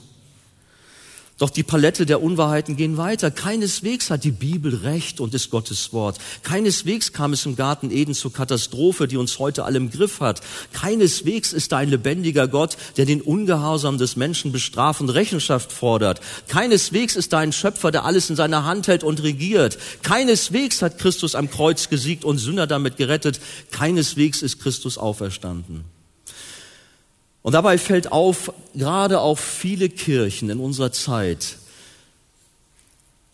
Doch 1.41 1.49
die 1.49 1.63
Palette 1.63 2.05
der 2.05 2.21
Unwahrheiten 2.21 2.75
gehen 2.75 2.97
weiter. 2.97 3.31
Keineswegs 3.31 4.11
hat 4.11 4.23
die 4.23 4.29
Bibel 4.29 4.75
recht 4.75 5.19
und 5.19 5.33
ist 5.33 5.49
Gottes 5.49 5.91
Wort. 5.91 6.19
Keineswegs 6.43 7.13
kam 7.13 7.33
es 7.33 7.47
im 7.47 7.55
Garten 7.55 7.89
Eden 7.89 8.13
zur 8.13 8.31
Katastrophe, 8.31 9.07
die 9.07 9.17
uns 9.17 9.39
heute 9.39 9.63
alle 9.63 9.77
im 9.77 9.89
Griff 9.89 10.19
hat. 10.19 10.41
Keineswegs 10.71 11.51
ist 11.51 11.71
da 11.71 11.77
ein 11.77 11.89
lebendiger 11.89 12.47
Gott, 12.47 12.77
der 12.97 13.05
den 13.05 13.21
Ungehorsam 13.21 13.97
des 13.97 14.15
Menschen 14.15 14.51
bestraft 14.51 15.01
und 15.01 15.09
Rechenschaft 15.09 15.71
fordert. 15.71 16.21
Keineswegs 16.47 17.15
ist 17.15 17.33
da 17.33 17.39
ein 17.39 17.53
Schöpfer, 17.53 17.89
der 17.89 18.05
alles 18.05 18.29
in 18.29 18.35
seiner 18.35 18.65
Hand 18.65 18.87
hält 18.87 19.03
und 19.03 19.23
regiert. 19.23 19.79
Keineswegs 20.03 20.83
hat 20.83 20.99
Christus 20.99 21.33
am 21.33 21.49
Kreuz 21.49 21.89
gesiegt 21.89 22.23
und 22.23 22.37
Sünder 22.37 22.67
damit 22.67 22.97
gerettet. 22.97 23.41
Keineswegs 23.71 24.43
ist 24.43 24.59
Christus 24.61 24.99
auferstanden. 24.99 25.85
Und 27.43 27.53
dabei 27.53 27.77
fällt 27.77 28.11
auf, 28.11 28.53
gerade 28.75 29.19
auch 29.19 29.37
viele 29.37 29.89
Kirchen 29.89 30.49
in 30.49 30.59
unserer 30.59 30.91
Zeit 30.91 31.57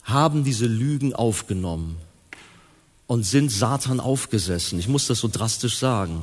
haben 0.04 0.46
diese 0.46 0.66
Lügen 0.66 1.14
aufgenommen 1.14 1.98
und 3.08 3.24
sind 3.24 3.52
Satan 3.52 4.00
aufgesessen. 4.00 4.80
Ich 4.80 4.88
muss 4.88 5.08
das 5.08 5.20
so 5.20 5.28
drastisch 5.28 5.78
sagen. 5.78 6.22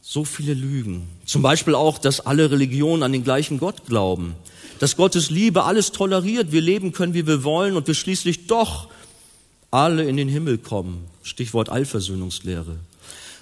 So 0.00 0.24
viele 0.24 0.54
Lügen. 0.54 1.08
Zum 1.24 1.42
Beispiel 1.42 1.74
auch, 1.74 1.98
dass 1.98 2.20
alle 2.20 2.50
Religionen 2.50 3.02
an 3.02 3.12
den 3.12 3.24
gleichen 3.24 3.58
Gott 3.58 3.86
glauben. 3.86 4.36
Dass 4.78 4.96
Gottes 4.96 5.30
Liebe 5.30 5.64
alles 5.64 5.90
toleriert, 5.90 6.52
wir 6.52 6.60
leben 6.60 6.92
können, 6.92 7.14
wie 7.14 7.26
wir 7.26 7.42
wollen 7.42 7.76
und 7.76 7.88
wir 7.88 7.94
schließlich 7.94 8.46
doch 8.46 8.88
alle 9.70 10.04
in 10.04 10.16
den 10.16 10.28
Himmel 10.28 10.58
kommen. 10.58 11.04
Stichwort 11.22 11.68
Allversöhnungslehre. 11.68 12.76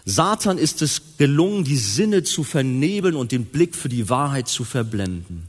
Satan 0.04 0.58
ist 0.58 0.82
es 0.82 1.16
gelungen, 1.18 1.64
die 1.64 1.76
Sinne 1.76 2.24
zu 2.24 2.42
vernebeln 2.42 3.14
und 3.14 3.32
den 3.32 3.46
Blick 3.46 3.76
für 3.76 3.88
die 3.88 4.08
Wahrheit 4.08 4.48
zu 4.48 4.64
verblenden. 4.64 5.46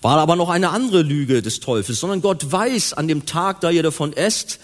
War 0.00 0.18
aber 0.18 0.36
noch 0.36 0.48
eine 0.48 0.70
andere 0.70 1.02
Lüge 1.02 1.42
des 1.42 1.60
Teufels, 1.60 2.00
sondern 2.00 2.22
Gott 2.22 2.50
weiß, 2.50 2.94
an 2.94 3.08
dem 3.08 3.26
Tag, 3.26 3.60
da 3.60 3.70
ihr 3.70 3.82
davon 3.82 4.12
esst, 4.12 4.58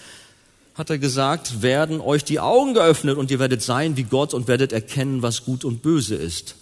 hat 0.75 0.89
er 0.89 0.97
gesagt, 0.97 1.61
werden 1.61 1.99
euch 1.99 2.23
die 2.23 2.39
Augen 2.39 2.73
geöffnet 2.73 3.17
und 3.17 3.29
ihr 3.31 3.39
werdet 3.39 3.61
sein 3.61 3.97
wie 3.97 4.03
Gott 4.03 4.33
und 4.33 4.47
werdet 4.47 4.71
erkennen, 4.71 5.21
was 5.21 5.43
gut 5.43 5.65
und 5.65 5.81
böse 5.81 6.15
ist. 6.15 6.55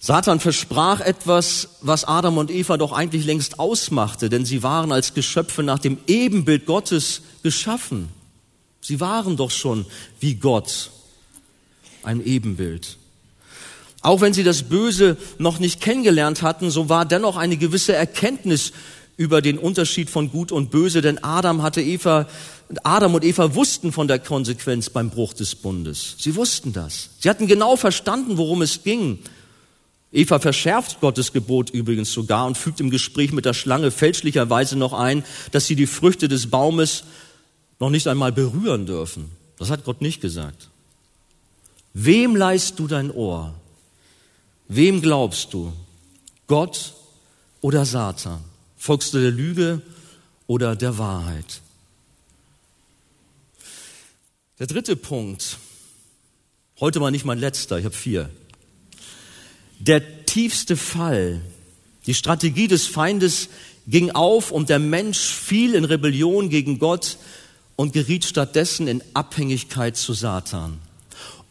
Satan 0.00 0.40
versprach 0.40 1.00
etwas, 1.00 1.78
was 1.80 2.04
Adam 2.04 2.36
und 2.36 2.50
Eva 2.50 2.76
doch 2.76 2.92
eigentlich 2.92 3.24
längst 3.24 3.58
ausmachte, 3.58 4.28
denn 4.28 4.44
sie 4.44 4.62
waren 4.62 4.92
als 4.92 5.14
Geschöpfe 5.14 5.62
nach 5.62 5.78
dem 5.78 5.96
Ebenbild 6.06 6.66
Gottes 6.66 7.22
geschaffen. 7.42 8.08
Sie 8.84 9.00
waren 9.00 9.38
doch 9.38 9.50
schon 9.50 9.86
wie 10.20 10.34
Gott, 10.34 10.90
ein 12.02 12.22
Ebenbild. 12.22 12.98
Auch 14.02 14.20
wenn 14.20 14.34
sie 14.34 14.44
das 14.44 14.64
Böse 14.64 15.16
noch 15.38 15.58
nicht 15.58 15.80
kennengelernt 15.80 16.42
hatten, 16.42 16.70
so 16.70 16.90
war 16.90 17.06
dennoch 17.06 17.38
eine 17.38 17.56
gewisse 17.56 17.94
Erkenntnis 17.94 18.72
über 19.16 19.40
den 19.40 19.56
Unterschied 19.56 20.10
von 20.10 20.30
Gut 20.30 20.52
und 20.52 20.70
Böse, 20.70 21.00
denn 21.00 21.24
Adam 21.24 21.62
hatte 21.62 21.80
Eva, 21.80 22.28
Adam 22.82 23.14
und 23.14 23.24
Eva 23.24 23.54
wussten 23.54 23.90
von 23.90 24.06
der 24.06 24.18
Konsequenz 24.18 24.90
beim 24.90 25.08
Bruch 25.08 25.32
des 25.32 25.54
Bundes. 25.54 26.16
Sie 26.18 26.36
wussten 26.36 26.74
das. 26.74 27.08
Sie 27.20 27.30
hatten 27.30 27.46
genau 27.46 27.76
verstanden, 27.76 28.36
worum 28.36 28.60
es 28.60 28.82
ging. 28.82 29.18
Eva 30.12 30.40
verschärft 30.40 31.00
Gottes 31.00 31.32
Gebot 31.32 31.70
übrigens 31.70 32.12
sogar 32.12 32.46
und 32.46 32.58
fügt 32.58 32.80
im 32.80 32.90
Gespräch 32.90 33.32
mit 33.32 33.46
der 33.46 33.54
Schlange 33.54 33.90
fälschlicherweise 33.90 34.76
noch 34.76 34.92
ein, 34.92 35.24
dass 35.52 35.66
sie 35.66 35.74
die 35.74 35.86
Früchte 35.86 36.28
des 36.28 36.50
Baumes 36.50 37.04
noch 37.84 37.90
nicht 37.90 38.06
einmal 38.06 38.32
berühren 38.32 38.86
dürfen. 38.86 39.30
Das 39.58 39.68
hat 39.68 39.84
Gott 39.84 40.00
nicht 40.00 40.22
gesagt. 40.22 40.70
Wem 41.92 42.34
leist 42.34 42.78
du 42.78 42.86
dein 42.86 43.10
Ohr? 43.10 43.54
Wem 44.68 45.02
glaubst 45.02 45.52
du? 45.52 45.70
Gott 46.46 46.94
oder 47.60 47.84
Satan? 47.84 48.42
Folgst 48.78 49.12
du 49.12 49.20
der 49.20 49.30
Lüge 49.30 49.82
oder 50.46 50.74
der 50.76 50.96
Wahrheit? 50.96 51.60
Der 54.58 54.66
dritte 54.66 54.96
Punkt, 54.96 55.58
heute 56.80 57.00
mal 57.00 57.10
nicht 57.10 57.26
mein 57.26 57.38
letzter, 57.38 57.78
ich 57.78 57.84
habe 57.84 57.94
vier. 57.94 58.30
Der 59.78 60.24
tiefste 60.24 60.78
Fall, 60.78 61.42
die 62.06 62.14
Strategie 62.14 62.66
des 62.66 62.86
Feindes 62.86 63.50
ging 63.86 64.10
auf 64.10 64.52
und 64.52 64.70
der 64.70 64.78
Mensch 64.78 65.18
fiel 65.18 65.74
in 65.74 65.84
Rebellion 65.84 66.48
gegen 66.48 66.78
Gott 66.78 67.18
und 67.76 67.92
geriet 67.92 68.24
stattdessen 68.24 68.86
in 68.86 69.02
Abhängigkeit 69.14 69.96
zu 69.96 70.12
Satan. 70.12 70.78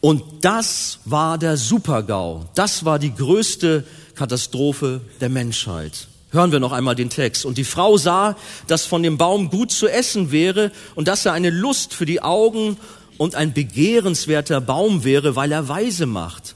Und 0.01 0.23
das 0.41 0.99
war 1.05 1.38
der 1.38 1.55
Supergau. 1.55 2.45
Das 2.55 2.83
war 2.83 2.99
die 2.99 3.13
größte 3.13 3.86
Katastrophe 4.15 5.01
der 5.21 5.29
Menschheit. 5.29 6.07
Hören 6.31 6.51
wir 6.51 6.59
noch 6.59 6.71
einmal 6.71 6.95
den 6.95 7.09
Text. 7.09 7.45
Und 7.45 7.57
die 7.57 7.63
Frau 7.63 7.97
sah, 7.97 8.36
dass 8.67 8.86
von 8.86 9.03
dem 9.03 9.17
Baum 9.17 9.49
gut 9.49 9.71
zu 9.71 9.88
essen 9.88 10.31
wäre 10.31 10.71
und 10.95 11.07
dass 11.07 11.25
er 11.25 11.33
eine 11.33 11.51
Lust 11.51 11.93
für 11.93 12.05
die 12.05 12.21
Augen 12.21 12.77
und 13.17 13.36
ein 13.36 13.53
begehrenswerter 13.53 14.59
Baum 14.59 15.03
wäre, 15.03 15.36
weil 15.36 15.51
er 15.51 15.69
weise 15.69 16.05
macht. 16.05 16.55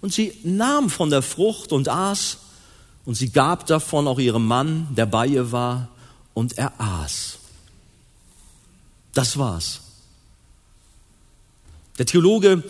Und 0.00 0.12
sie 0.12 0.32
nahm 0.42 0.90
von 0.90 1.10
der 1.10 1.22
Frucht 1.22 1.72
und 1.72 1.88
aß, 1.88 2.38
und 3.04 3.14
sie 3.14 3.30
gab 3.30 3.66
davon 3.66 4.08
auch 4.08 4.18
ihrem 4.18 4.46
Mann, 4.46 4.88
der 4.96 5.06
bei 5.06 5.26
ihr 5.28 5.52
war, 5.52 5.88
und 6.34 6.58
er 6.58 6.72
aß. 6.78 7.35
Das 9.16 9.38
war's. 9.38 9.80
Der 11.96 12.04
Theologe 12.04 12.62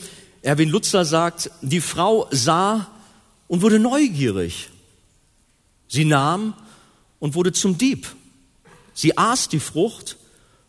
Erwin 0.42 0.68
Lutzer 0.68 1.04
sagt, 1.04 1.50
die 1.60 1.80
Frau 1.80 2.28
sah 2.30 2.86
und 3.48 3.62
wurde 3.62 3.80
neugierig. 3.80 4.70
Sie 5.88 6.04
nahm 6.04 6.54
und 7.18 7.34
wurde 7.34 7.52
zum 7.52 7.78
Dieb. 7.78 8.06
Sie 8.94 9.18
aß 9.18 9.48
die 9.48 9.58
Frucht 9.58 10.18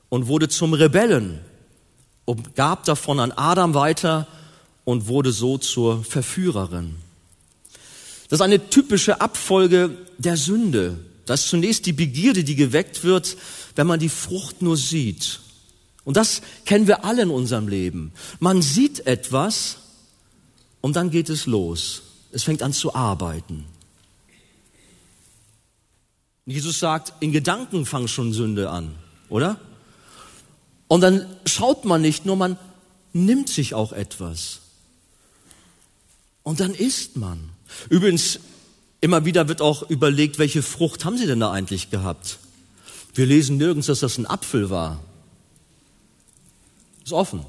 und 0.09 0.25
wurde 0.25 0.49
zum 0.49 0.73
Rebellen 0.73 1.41
und 2.25 2.55
gab 2.55 2.85
davon 2.85 3.19
an 3.19 3.31
Adam 3.31 3.75
weiter 3.75 4.25
und 4.83 5.05
wurde 5.05 5.31
so 5.31 5.59
zur 5.59 6.03
Verführerin. 6.03 6.95
Das 8.29 8.39
ist 8.39 8.43
eine 8.43 8.69
typische 8.69 9.21
Abfolge 9.21 9.95
der 10.17 10.37
Sünde. 10.37 10.97
Das 11.27 11.43
ist 11.43 11.49
zunächst 11.49 11.85
die 11.85 11.93
Begierde, 11.93 12.43
die 12.43 12.55
geweckt 12.55 13.03
wird, 13.03 13.37
wenn 13.75 13.85
man 13.85 13.99
die 13.99 14.09
Frucht 14.09 14.63
nur 14.63 14.75
sieht 14.75 15.41
und 16.07 16.15
das 16.15 16.41
kennen 16.63 16.87
wir 16.87 17.03
alle 17.03 17.23
in 17.23 17.29
unserem 17.29 17.67
Leben. 17.67 18.13
Man 18.39 18.61
sieht 18.61 19.05
etwas 19.07 19.79
und 20.79 20.95
dann 20.95 21.11
geht 21.11 21.27
es 21.27 21.47
los. 21.47 22.01
Es 22.31 22.43
fängt 22.43 22.63
an 22.63 22.71
zu 22.71 22.95
arbeiten. 22.95 23.65
Jesus 26.45 26.79
sagt, 26.79 27.11
in 27.19 27.33
Gedanken 27.33 27.85
fangen 27.85 28.07
schon 28.07 28.31
Sünde 28.31 28.69
an, 28.69 28.95
oder? 29.27 29.59
Und 30.87 31.01
dann 31.01 31.25
schaut 31.45 31.83
man 31.83 32.03
nicht 32.03 32.25
nur, 32.25 32.37
man 32.37 32.57
nimmt 33.11 33.49
sich 33.49 33.73
auch 33.73 33.91
etwas. 33.91 34.61
Und 36.41 36.61
dann 36.61 36.73
isst 36.73 37.17
man. 37.17 37.49
Übrigens, 37.89 38.39
immer 39.01 39.25
wieder 39.25 39.49
wird 39.49 39.61
auch 39.61 39.89
überlegt, 39.89 40.39
welche 40.39 40.61
Frucht 40.61 41.03
haben 41.03 41.17
sie 41.17 41.27
denn 41.27 41.41
da 41.41 41.51
eigentlich 41.51 41.89
gehabt? 41.89 42.39
Wir 43.13 43.25
lesen 43.25 43.57
nirgends, 43.57 43.87
dass 43.87 43.99
das 43.99 44.17
ein 44.17 44.25
Apfel 44.25 44.69
war. 44.69 45.01
Ist 47.07 47.13
offen. 47.13 47.45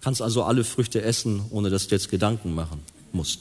Kannst 0.00 0.22
also 0.22 0.42
alle 0.42 0.64
Früchte 0.64 1.02
essen, 1.02 1.44
ohne 1.50 1.68
dass 1.68 1.88
du 1.88 1.94
jetzt 1.94 2.08
Gedanken 2.08 2.54
machen. 2.54 2.82
musst. 3.12 3.40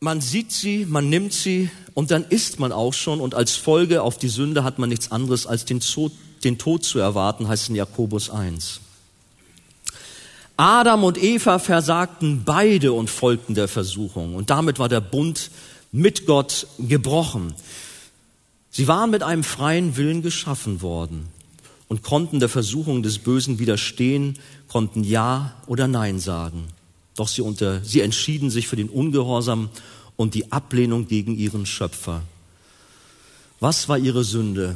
Man 0.00 0.22
sieht 0.22 0.50
sie, 0.50 0.86
man 0.86 1.10
nimmt 1.10 1.34
sie 1.34 1.68
und 1.92 2.10
dann 2.10 2.24
isst 2.24 2.58
man 2.58 2.72
auch 2.72 2.94
schon 2.94 3.20
und 3.20 3.34
als 3.34 3.54
Folge 3.56 4.00
auf 4.00 4.16
die 4.16 4.30
Sünde 4.30 4.64
hat 4.64 4.78
man 4.78 4.88
nichts 4.88 5.12
anderes 5.12 5.46
als 5.46 5.66
den 5.66 5.80
Tod, 5.80 6.12
den 6.42 6.56
Tod 6.56 6.84
zu 6.84 6.98
erwarten, 6.98 7.48
heißt 7.48 7.68
in 7.68 7.74
Jakobus 7.74 8.30
1. 8.30 8.80
Adam 10.56 11.04
und 11.04 11.22
Eva 11.22 11.58
versagten 11.58 12.44
beide 12.46 12.94
und 12.94 13.10
folgten 13.10 13.54
der 13.54 13.68
Versuchung 13.68 14.36
und 14.36 14.48
damit 14.48 14.78
war 14.78 14.88
der 14.88 15.02
Bund 15.02 15.50
mit 15.92 16.24
Gott 16.24 16.66
gebrochen. 16.78 17.52
Sie 18.70 18.88
waren 18.88 19.10
mit 19.10 19.22
einem 19.22 19.44
freien 19.44 19.98
Willen 19.98 20.22
geschaffen 20.22 20.80
worden 20.80 21.28
und 21.92 22.02
konnten 22.02 22.40
der 22.40 22.48
Versuchung 22.48 23.02
des 23.02 23.18
Bösen 23.18 23.58
widerstehen, 23.58 24.38
konnten 24.66 25.04
Ja 25.04 25.54
oder 25.66 25.88
Nein 25.88 26.20
sagen. 26.20 26.68
Doch 27.16 27.28
sie, 27.28 27.42
unter, 27.42 27.84
sie 27.84 28.00
entschieden 28.00 28.48
sich 28.48 28.66
für 28.66 28.76
den 28.76 28.88
Ungehorsam 28.88 29.68
und 30.16 30.32
die 30.32 30.50
Ablehnung 30.52 31.06
gegen 31.06 31.36
ihren 31.36 31.66
Schöpfer. 31.66 32.22
Was 33.60 33.90
war 33.90 33.98
ihre 33.98 34.24
Sünde? 34.24 34.74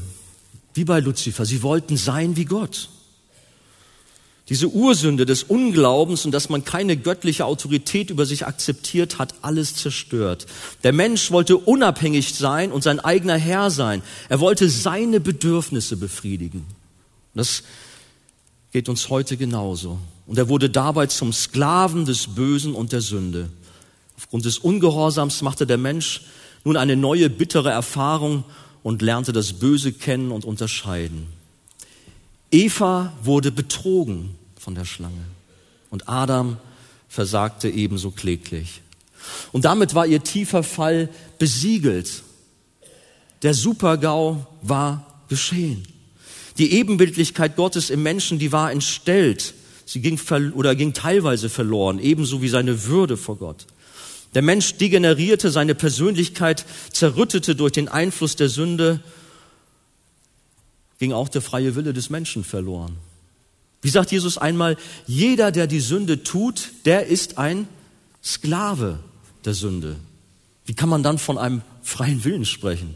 Wie 0.74 0.84
bei 0.84 1.00
Luzifer, 1.00 1.46
sie 1.46 1.62
wollten 1.62 1.96
sein 1.96 2.36
wie 2.36 2.44
Gott. 2.44 2.90
Diese 4.50 4.68
Ursünde 4.68 5.24
des 5.24 5.42
Unglaubens 5.42 6.26
und 6.26 6.32
dass 6.32 6.50
man 6.50 6.64
keine 6.64 6.98
göttliche 6.98 7.46
Autorität 7.46 8.10
über 8.10 8.26
sich 8.26 8.44
akzeptiert, 8.44 9.18
hat 9.18 9.36
alles 9.40 9.74
zerstört. 9.74 10.44
Der 10.84 10.92
Mensch 10.92 11.30
wollte 11.30 11.56
unabhängig 11.56 12.34
sein 12.34 12.72
und 12.72 12.82
sein 12.82 13.00
eigener 13.00 13.38
Herr 13.38 13.70
sein. 13.70 14.02
Er 14.28 14.38
wollte 14.40 14.68
seine 14.68 15.18
Bedürfnisse 15.18 15.96
befriedigen. 15.96 16.66
Das 17.36 17.62
geht 18.72 18.88
uns 18.88 19.08
heute 19.10 19.36
genauso. 19.36 19.98
Und 20.26 20.38
er 20.38 20.48
wurde 20.48 20.70
dabei 20.70 21.06
zum 21.06 21.32
Sklaven 21.32 22.04
des 22.04 22.34
Bösen 22.34 22.74
und 22.74 22.92
der 22.92 23.02
Sünde. 23.02 23.50
Aufgrund 24.16 24.46
des 24.46 24.58
Ungehorsams 24.58 25.42
machte 25.42 25.66
der 25.66 25.78
Mensch 25.78 26.22
nun 26.64 26.76
eine 26.76 26.96
neue 26.96 27.30
bittere 27.30 27.70
Erfahrung 27.70 28.44
und 28.82 29.02
lernte 29.02 29.32
das 29.32 29.52
Böse 29.52 29.92
kennen 29.92 30.32
und 30.32 30.44
unterscheiden. 30.44 31.26
Eva 32.50 33.12
wurde 33.22 33.52
betrogen 33.52 34.34
von 34.58 34.74
der 34.74 34.84
Schlange 34.84 35.24
und 35.90 36.08
Adam 36.08 36.56
versagte 37.08 37.68
ebenso 37.68 38.10
kläglich. 38.10 38.80
Und 39.52 39.64
damit 39.64 39.94
war 39.94 40.06
ihr 40.06 40.22
tiefer 40.22 40.62
Fall 40.62 41.08
besiegelt. 41.38 42.22
Der 43.42 43.54
Supergau 43.54 44.46
war 44.62 45.06
geschehen. 45.28 45.86
Die 46.58 46.72
Ebenbildlichkeit 46.72 47.56
Gottes 47.56 47.90
im 47.90 48.02
Menschen, 48.02 48.38
die 48.38 48.52
war 48.52 48.70
entstellt. 48.72 49.54
Sie 49.84 50.00
ging 50.00 50.18
oder 50.54 50.74
ging 50.74 50.94
teilweise 50.94 51.48
verloren, 51.48 51.98
ebenso 51.98 52.42
wie 52.42 52.48
seine 52.48 52.84
Würde 52.84 53.16
vor 53.16 53.36
Gott. 53.36 53.66
Der 54.34 54.42
Mensch 54.42 54.74
degenerierte, 54.74 55.50
seine 55.50 55.74
Persönlichkeit 55.74 56.64
zerrüttete 56.90 57.54
durch 57.54 57.72
den 57.72 57.88
Einfluss 57.88 58.36
der 58.36 58.48
Sünde, 58.48 59.00
ging 60.98 61.12
auch 61.12 61.28
der 61.28 61.42
freie 61.42 61.74
Wille 61.76 61.92
des 61.92 62.10
Menschen 62.10 62.42
verloren. 62.42 62.96
Wie 63.82 63.90
sagt 63.90 64.10
Jesus 64.10 64.38
einmal, 64.38 64.76
jeder, 65.06 65.52
der 65.52 65.66
die 65.66 65.80
Sünde 65.80 66.22
tut, 66.22 66.72
der 66.84 67.06
ist 67.06 67.38
ein 67.38 67.68
Sklave 68.24 68.98
der 69.44 69.54
Sünde. 69.54 69.96
Wie 70.64 70.74
kann 70.74 70.88
man 70.88 71.02
dann 71.02 71.18
von 71.18 71.38
einem 71.38 71.62
freien 71.82 72.24
Willen 72.24 72.44
sprechen? 72.44 72.94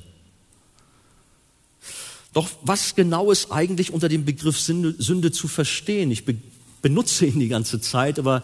Doch 2.33 2.49
was 2.63 2.95
genau 2.95 3.31
ist 3.31 3.51
eigentlich 3.51 3.93
unter 3.93 4.09
dem 4.09 4.25
Begriff 4.25 4.59
Sünde, 4.59 4.95
Sünde 4.99 5.33
zu 5.33 5.49
verstehen? 5.49 6.11
Ich 6.11 6.25
be 6.25 6.37
benutze 6.83 7.27
ihn 7.27 7.39
die 7.39 7.49
ganze 7.49 7.79
Zeit, 7.79 8.19
aber 8.19 8.43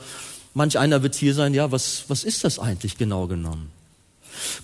manch 0.52 0.78
einer 0.78 1.02
wird 1.02 1.14
hier 1.14 1.32
sein, 1.32 1.54
ja, 1.54 1.72
was, 1.72 2.04
was 2.08 2.22
ist 2.22 2.44
das 2.44 2.58
eigentlich 2.58 2.98
genau 2.98 3.26
genommen? 3.26 3.70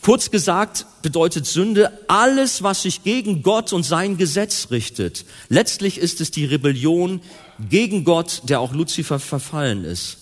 Kurz 0.03 0.31
gesagt 0.31 0.87
bedeutet 1.01 1.47
Sünde 1.47 1.91
alles, 2.07 2.63
was 2.63 2.83
sich 2.83 3.03
gegen 3.03 3.43
Gott 3.43 3.73
und 3.73 3.85
sein 3.85 4.19
Gesetz 4.19 4.69
richtet. 4.71 5.25
Letztlich 5.49 5.97
ist 5.97 6.21
es 6.21 6.31
die 6.31 6.45
Rebellion 6.45 7.21
gegen 7.71 8.05
Gott, 8.05 8.43
der 8.45 8.61
auch 8.61 8.75
Luzifer 8.75 9.19
verfallen 9.19 9.85
ist. 9.85 10.19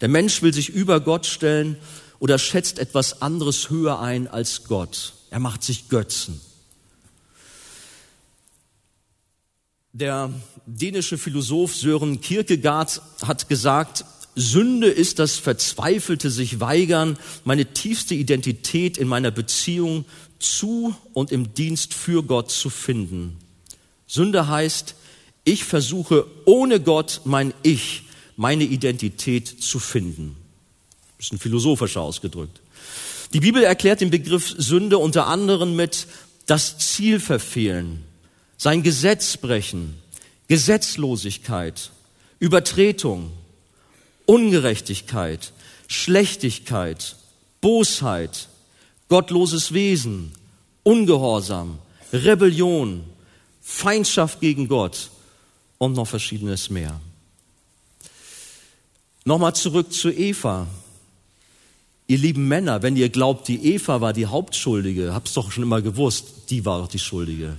Der 0.00 0.08
Mensch 0.08 0.42
will 0.42 0.52
sich 0.52 0.68
über 0.68 1.00
Gott 1.00 1.26
stellen 1.26 1.76
oder 2.18 2.38
schätzt 2.38 2.78
etwas 2.78 3.22
anderes 3.22 3.70
höher 3.70 4.00
ein 4.00 4.28
als 4.28 4.64
Gott. 4.64 5.14
Er 5.30 5.40
macht 5.40 5.62
sich 5.62 5.88
Götzen. 5.88 6.40
Der 9.98 10.30
dänische 10.66 11.16
Philosoph 11.16 11.74
Sören 11.74 12.20
Kierkegaard 12.20 13.00
hat 13.22 13.48
gesagt, 13.48 14.04
Sünde 14.34 14.88
ist 14.88 15.18
das 15.18 15.36
verzweifelte 15.36 16.30
sich 16.30 16.60
weigern, 16.60 17.18
meine 17.44 17.64
tiefste 17.64 18.14
Identität 18.14 18.98
in 18.98 19.08
meiner 19.08 19.30
Beziehung 19.30 20.04
zu 20.38 20.94
und 21.14 21.32
im 21.32 21.54
Dienst 21.54 21.94
für 21.94 22.22
Gott 22.22 22.50
zu 22.50 22.68
finden. 22.68 23.38
Sünde 24.06 24.48
heißt, 24.48 24.96
ich 25.44 25.64
versuche 25.64 26.26
ohne 26.44 26.78
Gott 26.78 27.22
mein 27.24 27.54
Ich, 27.62 28.02
meine 28.36 28.64
Identität 28.64 29.48
zu 29.48 29.78
finden. 29.78 30.36
Bisschen 31.16 31.38
philosophischer 31.38 32.02
ausgedrückt. 32.02 32.60
Die 33.32 33.40
Bibel 33.40 33.62
erklärt 33.62 34.02
den 34.02 34.10
Begriff 34.10 34.54
Sünde 34.58 34.98
unter 34.98 35.26
anderem 35.26 35.74
mit 35.74 36.06
das 36.44 36.76
Ziel 36.76 37.18
verfehlen, 37.18 38.04
sein 38.56 38.82
Gesetz 38.82 39.36
brechen, 39.36 39.94
Gesetzlosigkeit, 40.48 41.90
Übertretung, 42.38 43.32
Ungerechtigkeit, 44.26 45.52
Schlechtigkeit, 45.88 47.16
Bosheit, 47.60 48.48
gottloses 49.08 49.72
Wesen, 49.72 50.32
Ungehorsam, 50.82 51.78
Rebellion, 52.12 53.04
Feindschaft 53.60 54.40
gegen 54.40 54.68
Gott 54.68 55.10
und 55.78 55.94
noch 55.94 56.06
verschiedenes 56.06 56.70
mehr. 56.70 57.00
Nochmal 59.24 59.54
zurück 59.56 59.92
zu 59.92 60.10
Eva. 60.10 60.68
Ihr 62.06 62.18
lieben 62.18 62.46
Männer, 62.46 62.82
wenn 62.82 62.96
ihr 62.96 63.08
glaubt, 63.08 63.48
die 63.48 63.74
Eva 63.74 64.00
war 64.00 64.12
die 64.12 64.26
Hauptschuldige, 64.26 65.12
habt's 65.12 65.34
doch 65.34 65.50
schon 65.50 65.64
immer 65.64 65.82
gewusst, 65.82 66.50
die 66.50 66.64
war 66.64 66.78
doch 66.80 66.88
die 66.88 67.00
Schuldige. 67.00 67.56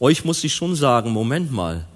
Euch 0.00 0.24
muss 0.24 0.44
ich 0.44 0.54
schon 0.54 0.76
sagen, 0.76 1.10
Moment 1.10 1.52
mal, 1.52 1.86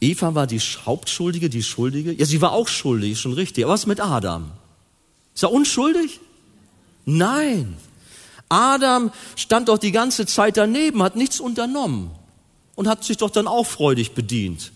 Eva 0.00 0.34
war 0.34 0.46
die 0.46 0.58
Hauptschuldige, 0.58 1.50
die 1.50 1.62
Schuldige. 1.62 2.12
Ja, 2.12 2.24
sie 2.24 2.40
war 2.40 2.52
auch 2.52 2.68
schuldig, 2.68 3.20
schon 3.20 3.34
richtig. 3.34 3.64
Aber 3.64 3.74
was 3.74 3.86
mit 3.86 4.00
Adam? 4.00 4.50
Ist 5.34 5.42
er 5.42 5.52
unschuldig? 5.52 6.20
Nein. 7.04 7.76
Adam 8.48 9.12
stand 9.36 9.68
doch 9.68 9.78
die 9.78 9.92
ganze 9.92 10.26
Zeit 10.26 10.56
daneben, 10.56 11.02
hat 11.02 11.16
nichts 11.16 11.38
unternommen 11.38 12.10
und 12.74 12.88
hat 12.88 13.04
sich 13.04 13.18
doch 13.18 13.30
dann 13.30 13.46
auch 13.46 13.66
freudig 13.66 14.12
bedient. 14.12 14.72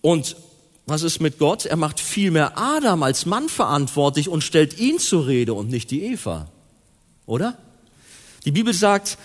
Und 0.00 0.36
was 0.86 1.02
ist 1.02 1.20
mit 1.20 1.38
Gott? 1.38 1.66
Er 1.66 1.76
macht 1.76 2.00
vielmehr 2.00 2.58
Adam 2.58 3.02
als 3.02 3.26
Mann 3.26 3.48
verantwortlich 3.48 4.28
und 4.28 4.42
stellt 4.42 4.78
ihn 4.78 4.98
zur 4.98 5.26
Rede 5.26 5.54
und 5.54 5.68
nicht 5.70 5.90
die 5.90 6.02
Eva. 6.02 6.48
Oder? 7.26 7.56
Die 8.44 8.50
Bibel 8.50 8.74
sagt, 8.74 9.18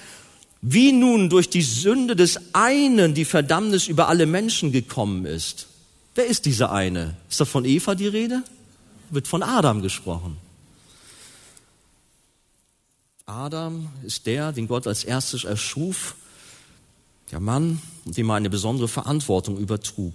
wie 0.62 0.92
nun 0.92 1.30
durch 1.30 1.50
die 1.50 1.62
Sünde 1.62 2.16
des 2.16 2.54
einen 2.54 3.14
die 3.14 3.26
Verdammnis 3.26 3.88
über 3.88 4.08
alle 4.08 4.26
Menschen 4.26 4.72
gekommen 4.72 5.26
ist. 5.26 5.68
Wer 6.16 6.26
ist 6.26 6.46
dieser 6.46 6.72
eine? 6.72 7.16
Ist 7.30 7.40
da 7.40 7.46
von 7.46 7.64
Eva 7.64 7.96
die 7.96 8.08
Rede? 8.08 8.44
Wird 9.10 9.28
von 9.28 9.44
Adam 9.44 9.82
gesprochen. 9.82 10.38
Adam 13.26 13.90
ist 14.04 14.26
der, 14.26 14.52
den 14.52 14.68
Gott 14.68 14.88
als 14.88 15.04
erstes 15.04 15.44
erschuf, 15.44 16.16
der 17.32 17.40
Mann, 17.40 17.82
dem 18.06 18.30
er 18.30 18.36
eine 18.36 18.50
besondere 18.50 18.88
Verantwortung 18.88 19.58
übertrug. 19.58 20.14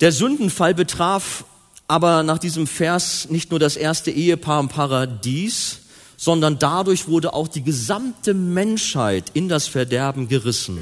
Der 0.00 0.12
Sündenfall 0.12 0.74
betraf 0.74 1.44
aber 1.88 2.22
nach 2.22 2.38
diesem 2.38 2.66
Vers 2.66 3.28
nicht 3.28 3.50
nur 3.50 3.60
das 3.60 3.76
erste 3.76 4.10
Ehepaar 4.10 4.60
im 4.60 4.68
Paradies, 4.68 5.80
sondern 6.22 6.60
dadurch 6.60 7.08
wurde 7.08 7.34
auch 7.34 7.48
die 7.48 7.64
gesamte 7.64 8.32
Menschheit 8.32 9.32
in 9.34 9.48
das 9.48 9.66
Verderben 9.66 10.28
gerissen. 10.28 10.78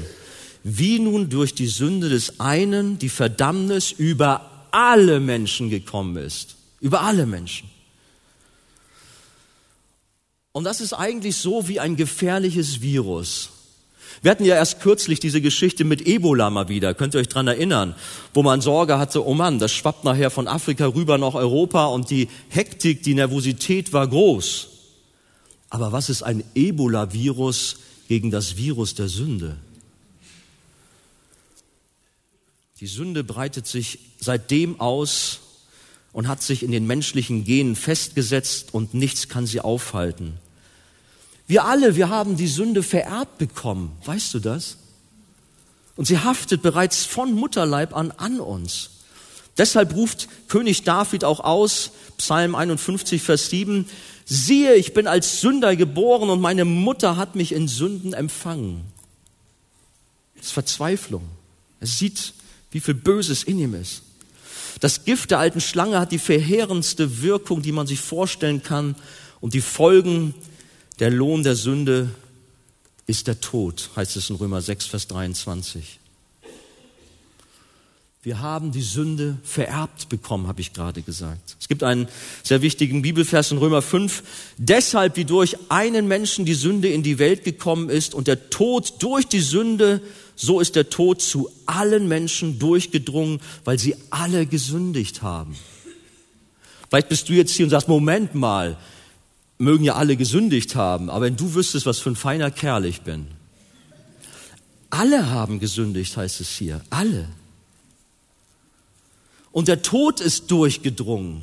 Wie 0.63 0.99
nun 0.99 1.31
durch 1.31 1.55
die 1.55 1.65
Sünde 1.65 2.09
des 2.09 2.39
einen 2.39 2.99
die 2.99 3.09
Verdammnis 3.09 3.91
über 3.91 4.67
alle 4.69 5.19
Menschen 5.19 5.71
gekommen 5.71 6.15
ist. 6.17 6.57
Über 6.79 7.01
alle 7.01 7.25
Menschen. 7.25 7.71
Und 10.51 10.65
das 10.65 10.79
ist 10.79 10.93
eigentlich 10.93 11.37
so 11.37 11.67
wie 11.67 11.79
ein 11.79 11.95
gefährliches 11.95 12.83
Virus. 12.83 13.49
Wir 14.21 14.29
hatten 14.29 14.45
ja 14.45 14.53
erst 14.53 14.79
kürzlich 14.79 15.19
diese 15.19 15.41
Geschichte 15.41 15.85
mit 15.85 16.05
Ebola 16.05 16.51
mal 16.51 16.69
wieder, 16.69 16.93
könnt 16.93 17.15
ihr 17.15 17.19
euch 17.19 17.29
dran 17.29 17.47
erinnern, 17.47 17.95
wo 18.35 18.43
man 18.43 18.61
Sorge 18.61 18.99
hatte, 18.99 19.25
oh 19.25 19.33
Mann, 19.33 19.57
das 19.57 19.71
schwappt 19.71 20.03
nachher 20.03 20.29
von 20.29 20.47
Afrika 20.47 20.85
rüber 20.85 21.17
nach 21.17 21.33
Europa 21.33 21.87
und 21.87 22.11
die 22.11 22.29
Hektik, 22.49 23.01
die 23.01 23.15
Nervosität 23.15 23.91
war 23.91 24.07
groß. 24.07 24.70
Aber 25.71 25.93
was 25.93 26.09
ist 26.09 26.21
ein 26.21 26.43
Ebola-Virus 26.53 27.77
gegen 28.07 28.29
das 28.29 28.57
Virus 28.57 28.93
der 28.93 29.07
Sünde? 29.07 29.57
Die 32.81 32.87
Sünde 32.87 33.23
breitet 33.23 33.67
sich 33.67 33.99
seitdem 34.19 34.79
aus 34.81 35.39
und 36.11 36.27
hat 36.27 36.43
sich 36.43 36.63
in 36.63 36.71
den 36.71 36.85
menschlichen 36.87 37.45
Genen 37.45 37.77
festgesetzt 37.77 38.73
und 38.73 38.93
nichts 38.93 39.29
kann 39.29 39.47
sie 39.47 39.61
aufhalten. 39.61 40.33
Wir 41.47 41.63
alle, 41.63 41.95
wir 41.95 42.09
haben 42.09 42.35
die 42.35 42.47
Sünde 42.47 42.83
vererbt 42.83 43.37
bekommen. 43.37 43.93
Weißt 44.03 44.33
du 44.33 44.39
das? 44.39 44.77
Und 45.95 46.03
sie 46.05 46.19
haftet 46.19 46.61
bereits 46.61 47.05
von 47.05 47.33
Mutterleib 47.33 47.95
an 47.95 48.11
an 48.11 48.41
uns. 48.41 48.89
Deshalb 49.57 49.95
ruft 49.95 50.27
König 50.47 50.83
David 50.83 51.23
auch 51.23 51.39
aus, 51.39 51.91
Psalm 52.17 52.55
51, 52.55 53.21
Vers 53.21 53.49
7, 53.49 53.87
siehe, 54.25 54.75
ich 54.75 54.93
bin 54.93 55.07
als 55.07 55.41
Sünder 55.41 55.75
geboren 55.75 56.29
und 56.29 56.41
meine 56.41 56.65
Mutter 56.65 57.17
hat 57.17 57.35
mich 57.35 57.51
in 57.51 57.67
Sünden 57.67 58.13
empfangen. 58.13 58.83
Das 60.35 60.47
ist 60.47 60.51
Verzweiflung. 60.51 61.23
Er 61.79 61.87
sieht, 61.87 62.33
wie 62.71 62.79
viel 62.79 62.93
Böses 62.93 63.43
in 63.43 63.59
ihm 63.59 63.73
ist. 63.73 64.03
Das 64.79 65.05
Gift 65.05 65.31
der 65.31 65.39
alten 65.39 65.61
Schlange 65.61 65.99
hat 65.99 66.11
die 66.11 66.19
verheerendste 66.19 67.21
Wirkung, 67.21 67.61
die 67.61 67.71
man 67.71 67.87
sich 67.87 67.99
vorstellen 67.99 68.63
kann. 68.63 68.95
Und 69.39 69.53
die 69.53 69.61
Folgen, 69.61 70.33
der 70.99 71.11
Lohn 71.11 71.43
der 71.43 71.55
Sünde 71.55 72.09
ist 73.05 73.27
der 73.27 73.41
Tod, 73.41 73.89
heißt 73.95 74.15
es 74.15 74.29
in 74.29 74.37
Römer 74.37 74.61
6, 74.61 74.85
Vers 74.87 75.07
23. 75.07 76.00
Wir 78.23 78.39
haben 78.39 78.71
die 78.71 78.83
Sünde 78.83 79.37
vererbt 79.41 80.07
bekommen, 80.09 80.47
habe 80.47 80.61
ich 80.61 80.73
gerade 80.73 81.01
gesagt. 81.01 81.55
Es 81.59 81.67
gibt 81.67 81.81
einen 81.81 82.07
sehr 82.43 82.61
wichtigen 82.61 83.01
Bibelvers 83.01 83.49
in 83.49 83.57
Römer 83.57 83.81
5. 83.81 84.21
Deshalb, 84.57 85.17
wie 85.17 85.25
durch 85.25 85.57
einen 85.69 86.07
Menschen 86.07 86.45
die 86.45 86.53
Sünde 86.53 86.89
in 86.89 87.01
die 87.01 87.17
Welt 87.17 87.43
gekommen 87.43 87.89
ist 87.89 88.13
und 88.13 88.27
der 88.27 88.51
Tod 88.51 89.01
durch 89.01 89.25
die 89.25 89.39
Sünde, 89.39 90.01
so 90.35 90.59
ist 90.59 90.75
der 90.75 90.91
Tod 90.91 91.19
zu 91.19 91.49
allen 91.65 92.07
Menschen 92.07 92.59
durchgedrungen, 92.59 93.41
weil 93.65 93.79
sie 93.79 93.95
alle 94.11 94.45
gesündigt 94.45 95.23
haben. 95.23 95.55
Vielleicht 96.89 97.09
bist 97.09 97.27
du 97.27 97.33
jetzt 97.33 97.55
hier 97.55 97.65
und 97.65 97.71
sagst, 97.71 97.87
Moment 97.87 98.35
mal, 98.35 98.77
mögen 99.57 99.83
ja 99.83 99.95
alle 99.95 100.15
gesündigt 100.15 100.75
haben, 100.75 101.09
aber 101.09 101.25
wenn 101.25 101.37
du 101.37 101.55
wüsstest, 101.55 101.87
was 101.87 101.97
für 101.97 102.11
ein 102.11 102.15
feiner 102.15 102.51
Kerl 102.51 102.85
ich 102.85 103.01
bin. 103.01 103.25
Alle 104.91 105.31
haben 105.31 105.59
gesündigt, 105.59 106.15
heißt 106.17 106.39
es 106.39 106.49
hier. 106.49 106.81
Alle. 106.91 107.27
Und 109.51 109.67
der 109.67 109.81
Tod 109.81 110.21
ist 110.21 110.49
durchgedrungen. 110.51 111.41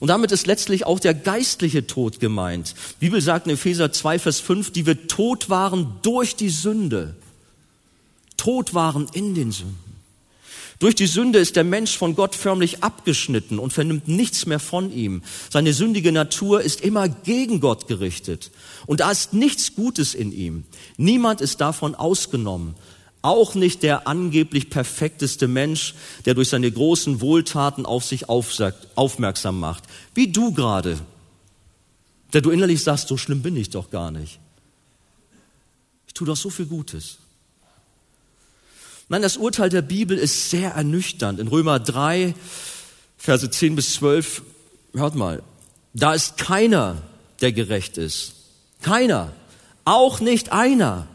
Und 0.00 0.08
damit 0.08 0.32
ist 0.32 0.46
letztlich 0.46 0.86
auch 0.86 1.00
der 1.00 1.14
geistliche 1.14 1.86
Tod 1.86 2.20
gemeint. 2.20 2.74
Die 3.00 3.06
Bibel 3.06 3.20
sagt 3.20 3.46
in 3.46 3.54
Epheser 3.54 3.92
2, 3.92 4.18
Vers 4.18 4.40
5, 4.40 4.70
die 4.72 4.86
wir 4.86 5.06
tot 5.06 5.50
waren 5.50 5.94
durch 6.02 6.36
die 6.36 6.50
Sünde. 6.50 7.14
Tot 8.36 8.74
waren 8.74 9.08
in 9.12 9.34
den 9.34 9.52
Sünden. 9.52 9.92
Durch 10.82 10.96
die 10.96 11.06
Sünde 11.06 11.38
ist 11.38 11.54
der 11.54 11.62
Mensch 11.62 11.96
von 11.96 12.16
Gott 12.16 12.34
förmlich 12.34 12.82
abgeschnitten 12.82 13.60
und 13.60 13.72
vernimmt 13.72 14.08
nichts 14.08 14.46
mehr 14.46 14.58
von 14.58 14.92
ihm. 14.92 15.22
Seine 15.48 15.72
sündige 15.72 16.10
Natur 16.10 16.60
ist 16.60 16.80
immer 16.80 17.08
gegen 17.08 17.60
Gott 17.60 17.86
gerichtet. 17.86 18.50
Und 18.86 18.98
da 18.98 19.12
ist 19.12 19.32
nichts 19.32 19.76
Gutes 19.76 20.12
in 20.12 20.32
ihm. 20.32 20.64
Niemand 20.96 21.40
ist 21.40 21.60
davon 21.60 21.94
ausgenommen. 21.94 22.74
Auch 23.22 23.54
nicht 23.54 23.84
der 23.84 24.08
angeblich 24.08 24.68
perfekteste 24.68 25.46
Mensch, 25.46 25.94
der 26.24 26.34
durch 26.34 26.48
seine 26.48 26.70
großen 26.70 27.20
Wohltaten 27.20 27.86
auf 27.86 28.04
sich 28.04 28.28
aufsagt, 28.28 28.88
aufmerksam 28.96 29.60
macht. 29.60 29.84
Wie 30.14 30.32
du 30.32 30.52
gerade, 30.52 30.98
der 32.32 32.40
du 32.40 32.50
innerlich 32.50 32.82
sagst, 32.82 33.08
so 33.08 33.16
schlimm 33.16 33.42
bin 33.42 33.56
ich 33.56 33.70
doch 33.70 33.90
gar 33.90 34.10
nicht. 34.10 34.40
Ich 36.08 36.14
tue 36.14 36.26
doch 36.26 36.36
so 36.36 36.50
viel 36.50 36.66
Gutes. 36.66 37.18
Nein, 39.08 39.22
das 39.22 39.36
Urteil 39.36 39.68
der 39.68 39.82
Bibel 39.82 40.18
ist 40.18 40.50
sehr 40.50 40.72
ernüchternd. 40.72 41.38
In 41.38 41.48
Römer 41.48 41.78
3, 41.78 42.34
Verse 43.18 43.50
10 43.50 43.76
bis 43.76 43.94
12, 43.94 44.42
hört 44.94 45.14
mal, 45.14 45.42
da 45.94 46.14
ist 46.14 46.38
keiner, 46.38 47.02
der 47.40 47.52
gerecht 47.52 47.98
ist. 47.98 48.34
Keiner. 48.80 49.32
Auch 49.84 50.20
nicht 50.20 50.52
einer. 50.52 51.06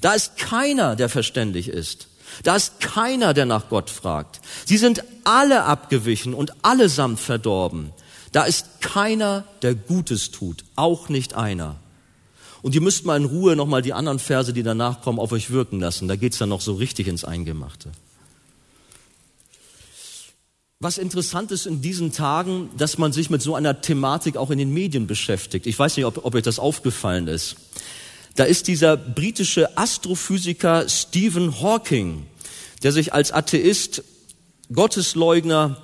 Da 0.00 0.14
ist 0.14 0.36
keiner, 0.36 0.96
der 0.96 1.08
verständig 1.08 1.68
ist. 1.68 2.08
Da 2.42 2.56
ist 2.56 2.80
keiner, 2.80 3.34
der 3.34 3.46
nach 3.46 3.68
Gott 3.68 3.90
fragt. 3.90 4.40
Sie 4.64 4.76
sind 4.76 5.02
alle 5.24 5.64
abgewichen 5.64 6.32
und 6.32 6.64
allesamt 6.64 7.20
verdorben. 7.20 7.92
Da 8.32 8.44
ist 8.44 8.80
keiner, 8.80 9.44
der 9.62 9.74
Gutes 9.74 10.30
tut, 10.30 10.64
auch 10.76 11.08
nicht 11.08 11.34
einer. 11.34 11.76
Und 12.62 12.74
ihr 12.74 12.80
müsst 12.80 13.04
mal 13.04 13.16
in 13.16 13.24
Ruhe 13.24 13.56
nochmal 13.56 13.82
die 13.82 13.92
anderen 13.92 14.18
Verse, 14.18 14.52
die 14.52 14.62
danach 14.62 15.00
kommen, 15.00 15.18
auf 15.18 15.32
euch 15.32 15.50
wirken 15.50 15.80
lassen. 15.80 16.08
Da 16.08 16.16
geht's 16.16 16.38
dann 16.38 16.50
noch 16.50 16.60
so 16.60 16.74
richtig 16.74 17.08
ins 17.08 17.24
Eingemachte. 17.24 17.90
Was 20.78 20.96
interessant 20.96 21.50
ist 21.50 21.66
in 21.66 21.82
diesen 21.82 22.12
Tagen, 22.12 22.70
dass 22.78 22.96
man 22.96 23.12
sich 23.12 23.28
mit 23.28 23.42
so 23.42 23.54
einer 23.54 23.82
Thematik 23.82 24.38
auch 24.38 24.50
in 24.50 24.56
den 24.56 24.72
Medien 24.72 25.06
beschäftigt. 25.06 25.66
Ich 25.66 25.78
weiß 25.78 25.96
nicht, 25.96 26.06
ob, 26.06 26.24
ob 26.24 26.34
euch 26.34 26.42
das 26.42 26.58
aufgefallen 26.58 27.28
ist. 27.28 27.56
Da 28.40 28.46
ist 28.46 28.68
dieser 28.68 28.96
britische 28.96 29.76
Astrophysiker 29.76 30.88
Stephen 30.88 31.60
Hawking, 31.60 32.26
der 32.82 32.90
sich 32.90 33.12
als 33.12 33.32
Atheist, 33.32 34.02
Gottesleugner 34.72 35.76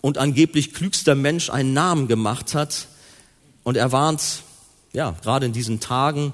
und 0.00 0.18
angeblich 0.18 0.74
klügster 0.74 1.14
Mensch 1.14 1.48
einen 1.48 1.74
Namen 1.74 2.08
gemacht 2.08 2.56
hat. 2.56 2.88
Und 3.62 3.76
er 3.76 3.92
warnt, 3.92 4.42
ja, 4.92 5.12
gerade 5.22 5.46
in 5.46 5.52
diesen 5.52 5.78
Tagen 5.78 6.32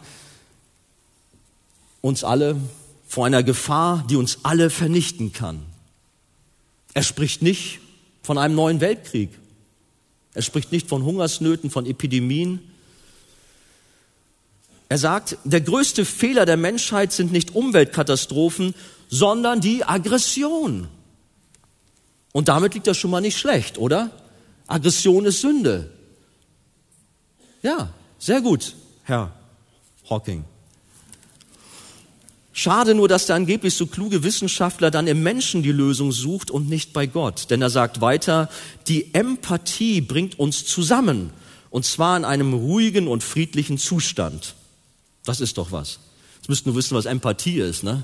uns 2.00 2.24
alle 2.24 2.56
vor 3.06 3.26
einer 3.26 3.42
Gefahr, 3.42 4.06
die 4.08 4.16
uns 4.16 4.38
alle 4.42 4.70
vernichten 4.70 5.34
kann. 5.34 5.66
Er 6.94 7.02
spricht 7.02 7.42
nicht 7.42 7.80
von 8.22 8.38
einem 8.38 8.54
neuen 8.54 8.80
Weltkrieg. 8.80 9.28
Er 10.32 10.40
spricht 10.40 10.72
nicht 10.72 10.88
von 10.88 11.02
Hungersnöten, 11.02 11.68
von 11.68 11.84
Epidemien. 11.84 12.70
Er 14.88 14.98
sagt, 14.98 15.38
der 15.44 15.60
größte 15.60 16.04
Fehler 16.04 16.46
der 16.46 16.56
Menschheit 16.56 17.12
sind 17.12 17.32
nicht 17.32 17.54
Umweltkatastrophen, 17.54 18.74
sondern 19.08 19.60
die 19.60 19.84
Aggression. 19.84 20.88
Und 22.32 22.48
damit 22.48 22.74
liegt 22.74 22.86
das 22.86 22.96
schon 22.96 23.10
mal 23.10 23.20
nicht 23.20 23.38
schlecht, 23.38 23.78
oder? 23.78 24.10
Aggression 24.66 25.24
ist 25.24 25.40
Sünde. 25.40 25.90
Ja, 27.62 27.90
sehr 28.18 28.40
gut, 28.40 28.74
Herr 29.04 29.32
Hawking. 30.08 30.44
Schade 32.52 32.94
nur, 32.94 33.08
dass 33.08 33.26
der 33.26 33.36
angeblich 33.36 33.74
so 33.74 33.86
kluge 33.86 34.22
Wissenschaftler 34.22 34.92
dann 34.92 35.08
im 35.08 35.22
Menschen 35.22 35.62
die 35.62 35.72
Lösung 35.72 36.12
sucht 36.12 36.52
und 36.52 36.68
nicht 36.68 36.92
bei 36.92 37.06
Gott. 37.06 37.50
Denn 37.50 37.60
er 37.60 37.70
sagt 37.70 38.00
weiter, 38.00 38.48
die 38.86 39.12
Empathie 39.12 40.00
bringt 40.00 40.38
uns 40.38 40.64
zusammen. 40.64 41.30
Und 41.70 41.84
zwar 41.84 42.16
in 42.16 42.24
einem 42.24 42.54
ruhigen 42.54 43.08
und 43.08 43.24
friedlichen 43.24 43.76
Zustand. 43.76 44.54
Das 45.24 45.40
ist 45.40 45.58
doch 45.58 45.72
was. 45.72 45.98
Jetzt 46.36 46.48
müsst 46.48 46.66
nur 46.66 46.74
wissen, 46.74 46.96
was 46.96 47.06
Empathie 47.06 47.60
ist, 47.60 47.82
ne? 47.82 48.02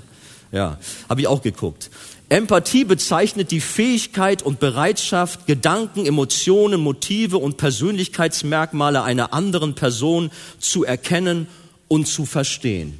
Ja, 0.53 0.79
habe 1.09 1.21
ich 1.21 1.27
auch 1.29 1.43
geguckt. 1.43 1.91
Empathie 2.29 2.85
bezeichnet 2.85 3.51
die 3.51 3.61
Fähigkeit 3.61 4.43
und 4.43 4.61
Bereitschaft, 4.61 5.47
Gedanken, 5.47 6.07
Emotionen, 6.07 6.81
Motive 6.81 7.39
und 7.39 7.57
Persönlichkeitsmerkmale 7.57 9.03
einer 9.03 9.33
anderen 9.33 9.75
Person 9.75 10.31
zu 10.59 10.85
erkennen 10.85 11.47
und 11.89 12.07
zu 12.07 12.27
verstehen. 12.27 12.99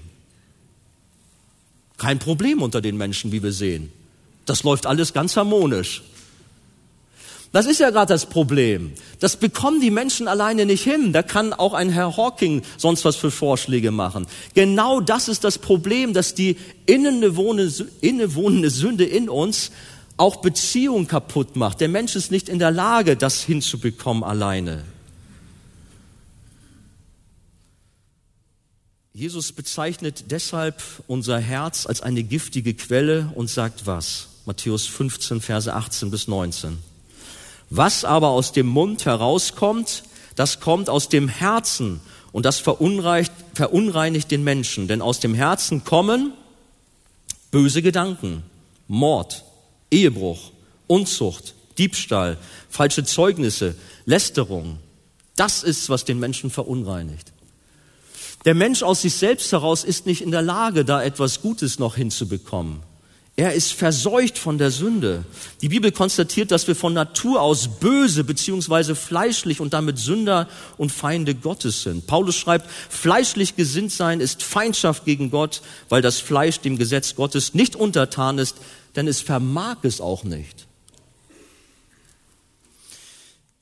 Kein 1.97 2.19
Problem 2.19 2.63
unter 2.63 2.81
den 2.81 2.97
Menschen, 2.97 3.31
wie 3.33 3.43
wir 3.43 3.53
sehen. 3.53 3.93
Das 4.47 4.63
läuft 4.63 4.87
alles 4.87 5.13
ganz 5.13 5.37
harmonisch. 5.37 6.03
Das 7.53 7.67
ist 7.67 7.81
ja 7.81 7.91
gerade 7.91 8.13
das 8.13 8.27
Problem. 8.27 8.93
Das 9.19 9.37
bekommen 9.37 9.81
die 9.81 9.91
Menschen 9.91 10.29
alleine 10.29 10.67
nicht 10.67 10.85
hin. 10.85 11.13
Da 11.13 11.25
kann 11.25 11.53
auch 11.53 11.75
ein 11.75 11.91
Herr 11.91 12.17
Hawking 12.17 12.63
sonst 12.77 13.05
was 13.05 13.17
für 13.17 13.33
Vorschläge 13.33 13.91
machen. 13.91 14.27
Genau 14.55 15.01
das 15.01 15.29
ist 15.29 15.43
das 15.43 15.59
Problem, 15.59 16.15
dass 16.15 16.35
die 16.35 16.57
innewohnende 16.87 18.71
Sünde 18.71 19.05
in 19.05 19.29
uns 19.29 19.73
auch 20.17 20.37
Beziehungen 20.37 21.09
kaputt 21.09 21.57
macht. 21.57 21.81
Der 21.81 21.89
Mensch 21.89 22.15
ist 22.15 22.31
nicht 22.31 22.49
in 22.49 22.61
der 22.61 22.71
Lage, 22.71 23.17
das 23.17 23.43
hinzubekommen 23.43 24.23
alleine. 24.23 24.85
Jesus 29.13 29.51
bezeichnet 29.51 30.31
deshalb 30.31 30.81
unser 31.09 31.39
Herz 31.41 31.85
als 31.87 32.01
eine 32.01 32.23
giftige 32.23 32.75
Quelle 32.75 33.33
und 33.35 33.51
sagt 33.51 33.87
was? 33.87 34.29
Matthäus 34.47 34.87
15, 34.87 35.41
Verse 35.41 35.75
18 35.75 36.11
bis 36.13 36.29
19. 36.29 36.90
Was 37.71 38.05
aber 38.05 38.29
aus 38.29 38.53
dem 38.53 38.67
Mund 38.67 39.07
herauskommt, 39.07 40.03
das 40.35 40.59
kommt 40.61 40.91
aus 40.91 41.09
dem 41.09 41.29
Herzen 41.29 42.01
und 42.33 42.45
das 42.45 42.59
verunreinigt, 42.59 43.33
verunreinigt 43.55 44.31
den 44.31 44.45
Menschen. 44.45 44.89
Denn 44.89 45.01
aus 45.01 45.21
dem 45.21 45.35
Herzen 45.35 45.85
kommen 45.85 46.33
böse 47.53 47.81
Gedanken, 47.81 48.43
Mord, 48.89 49.45
Ehebruch, 49.91 50.51
Unzucht, 50.89 51.55
Diebstahl, 51.79 52.39
falsche 52.69 53.05
Zeugnisse, 53.05 53.77
Lästerung. 54.05 54.79
Das 55.37 55.63
ist, 55.63 55.89
was 55.89 56.05
den 56.05 56.19
Menschen 56.19 56.51
verunreinigt. 56.51 57.33
Der 58.45 58.55
Mensch 58.55 58.83
aus 58.83 59.03
sich 59.03 59.15
selbst 59.15 59.53
heraus 59.53 59.85
ist 59.85 60.07
nicht 60.07 60.23
in 60.23 60.31
der 60.31 60.43
Lage, 60.43 60.85
da 60.85 61.03
etwas 61.03 61.41
Gutes 61.41 61.79
noch 61.79 61.95
hinzubekommen. 61.95 62.83
Er 63.37 63.55
ist 63.55 63.73
verseucht 63.73 64.39
von 64.39 64.59
der 64.59 64.71
Sünde. 64.71 65.25
Die 65.63 65.71
Bibel 65.71 65.93
konstatiert, 65.93 66.51
dass 66.51 66.69
wir 66.69 66.77
von 66.77 66.93
Natur 66.93 67.41
aus 67.41 67.69
böse 67.81 68.25
beziehungsweise 68.25 68.95
fleischlich 68.95 69.61
und 69.61 69.73
damit 69.73 69.99
Sünder 69.99 70.49
und 70.77 70.93
Feinde 70.93 71.35
Gottes 71.35 71.83
sind. 71.83 72.07
Paulus 72.07 72.37
schreibt, 72.37 72.69
fleischlich 72.71 73.57
gesinnt 73.57 73.93
sein 73.93 74.21
ist 74.21 74.43
Feindschaft 74.43 75.05
gegen 75.05 75.31
Gott, 75.31 75.63
weil 75.89 76.03
das 76.03 76.19
Fleisch 76.19 76.61
dem 76.61 76.77
Gesetz 76.77 77.15
Gottes 77.15 77.55
nicht 77.55 77.77
untertan 77.77 78.39
ist, 78.39 78.57
denn 78.97 79.09
es 79.09 79.21
vermag 79.21 79.79
es 79.83 80.01
auch 80.01 80.25
nicht. 80.25 80.67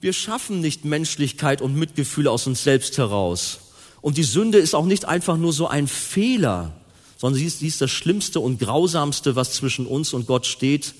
Wir 0.00 0.12
schaffen 0.12 0.60
nicht 0.60 0.84
Menschlichkeit 0.84 1.60
und 1.60 1.74
Mitgefühl 1.74 2.28
aus 2.28 2.46
uns 2.46 2.62
selbst 2.62 2.98
heraus. 2.98 3.58
Und 4.00 4.16
die 4.16 4.24
Sünde 4.24 4.58
ist 4.58 4.74
auch 4.74 4.86
nicht 4.86 5.04
einfach 5.04 5.36
nur 5.36 5.52
so 5.52 5.66
ein 5.66 5.88
Fehler, 5.88 6.77
sondern 7.18 7.38
sie 7.38 7.46
ist, 7.46 7.58
sie 7.58 7.66
ist 7.66 7.80
das 7.82 7.90
Schlimmste 7.90 8.40
und 8.40 8.58
Grausamste, 8.58 9.36
was 9.36 9.52
zwischen 9.52 9.86
uns 9.86 10.14
und 10.14 10.26
Gott 10.26 10.46
steht 10.46 10.94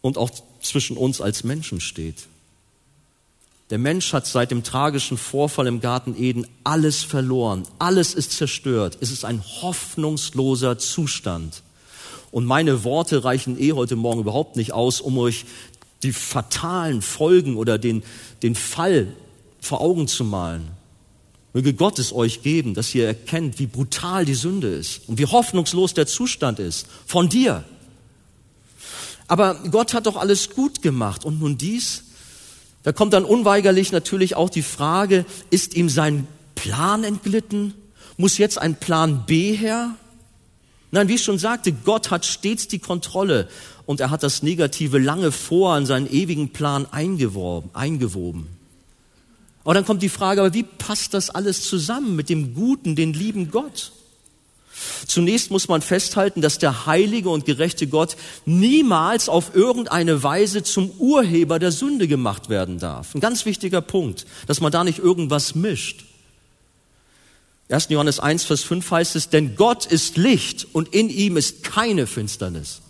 und 0.00 0.16
auch 0.16 0.30
zwischen 0.62 0.96
uns 0.96 1.20
als 1.20 1.44
Menschen 1.44 1.80
steht. 1.80 2.28
Der 3.70 3.78
Mensch 3.78 4.14
hat 4.14 4.26
seit 4.26 4.50
dem 4.50 4.62
tragischen 4.62 5.18
Vorfall 5.18 5.66
im 5.66 5.80
Garten 5.80 6.16
Eden 6.16 6.46
alles 6.64 7.02
verloren, 7.02 7.64
alles 7.78 8.14
ist 8.14 8.32
zerstört, 8.32 8.96
es 9.00 9.10
ist 9.10 9.26
ein 9.26 9.42
hoffnungsloser 9.42 10.78
Zustand. 10.78 11.62
Und 12.30 12.46
meine 12.46 12.84
Worte 12.84 13.24
reichen 13.24 13.60
eh 13.60 13.72
heute 13.72 13.96
Morgen 13.96 14.20
überhaupt 14.20 14.56
nicht 14.56 14.72
aus, 14.72 15.00
um 15.00 15.18
euch 15.18 15.44
die 16.02 16.12
fatalen 16.12 17.02
Folgen 17.02 17.56
oder 17.56 17.76
den, 17.76 18.04
den 18.42 18.54
Fall 18.54 19.08
vor 19.60 19.80
Augen 19.80 20.06
zu 20.06 20.24
malen. 20.24 20.77
Möge 21.52 21.72
Gott 21.74 21.98
es 21.98 22.12
euch 22.12 22.42
geben, 22.42 22.74
dass 22.74 22.94
ihr 22.94 23.06
erkennt, 23.06 23.58
wie 23.58 23.66
brutal 23.66 24.24
die 24.24 24.34
Sünde 24.34 24.68
ist 24.68 25.08
und 25.08 25.18
wie 25.18 25.26
hoffnungslos 25.26 25.94
der 25.94 26.06
Zustand 26.06 26.58
ist. 26.58 26.86
Von 27.06 27.28
dir. 27.28 27.64
Aber 29.26 29.54
Gott 29.70 29.94
hat 29.94 30.06
doch 30.06 30.16
alles 30.16 30.50
gut 30.50 30.82
gemacht. 30.82 31.24
Und 31.24 31.40
nun 31.40 31.58
dies? 31.58 32.04
Da 32.82 32.92
kommt 32.92 33.12
dann 33.12 33.24
unweigerlich 33.24 33.92
natürlich 33.92 34.36
auch 34.36 34.50
die 34.50 34.62
Frage, 34.62 35.24
ist 35.50 35.74
ihm 35.74 35.88
sein 35.88 36.26
Plan 36.54 37.04
entglitten? 37.04 37.74
Muss 38.16 38.38
jetzt 38.38 38.58
ein 38.58 38.76
Plan 38.76 39.24
B 39.26 39.54
her? 39.54 39.94
Nein, 40.90 41.08
wie 41.08 41.16
ich 41.16 41.22
schon 41.22 41.38
sagte, 41.38 41.72
Gott 41.72 42.10
hat 42.10 42.24
stets 42.24 42.68
die 42.68 42.78
Kontrolle 42.78 43.48
und 43.84 44.00
er 44.00 44.10
hat 44.10 44.22
das 44.22 44.42
Negative 44.42 44.98
lange 44.98 45.32
vor 45.32 45.74
an 45.74 45.86
seinen 45.86 46.10
ewigen 46.10 46.50
Plan 46.50 46.86
eingewoben. 46.90 48.46
Aber 49.68 49.74
dann 49.74 49.84
kommt 49.84 50.00
die 50.00 50.08
Frage, 50.08 50.40
aber 50.40 50.54
wie 50.54 50.62
passt 50.62 51.12
das 51.12 51.28
alles 51.28 51.68
zusammen 51.68 52.16
mit 52.16 52.30
dem 52.30 52.54
guten, 52.54 52.96
den 52.96 53.12
lieben 53.12 53.50
Gott? 53.50 53.92
Zunächst 55.06 55.50
muss 55.50 55.68
man 55.68 55.82
festhalten, 55.82 56.40
dass 56.40 56.56
der 56.56 56.86
heilige 56.86 57.28
und 57.28 57.44
gerechte 57.44 57.86
Gott 57.86 58.16
niemals 58.46 59.28
auf 59.28 59.54
irgendeine 59.54 60.22
Weise 60.22 60.62
zum 60.62 60.90
Urheber 60.92 61.58
der 61.58 61.70
Sünde 61.70 62.08
gemacht 62.08 62.48
werden 62.48 62.78
darf. 62.78 63.14
Ein 63.14 63.20
ganz 63.20 63.44
wichtiger 63.44 63.82
Punkt, 63.82 64.24
dass 64.46 64.62
man 64.62 64.72
da 64.72 64.84
nicht 64.84 65.00
irgendwas 65.00 65.54
mischt. 65.54 66.06
1. 67.68 67.90
Johannes 67.90 68.20
1, 68.20 68.44
Vers 68.44 68.62
5 68.62 68.90
heißt 68.90 69.16
es, 69.16 69.28
denn 69.28 69.54
Gott 69.54 69.84
ist 69.84 70.16
Licht 70.16 70.66
und 70.72 70.94
in 70.94 71.10
ihm 71.10 71.36
ist 71.36 71.62
keine 71.62 72.06
Finsternis. 72.06 72.80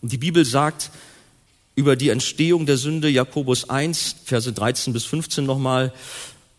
Und 0.00 0.12
die 0.12 0.16
Bibel 0.16 0.46
sagt, 0.46 0.90
über 1.74 1.96
die 1.96 2.10
Entstehung 2.10 2.66
der 2.66 2.76
Sünde, 2.76 3.08
Jakobus 3.08 3.68
1, 3.68 4.16
Verse 4.24 4.52
13 4.52 4.92
bis 4.92 5.04
15 5.04 5.44
nochmal. 5.44 5.92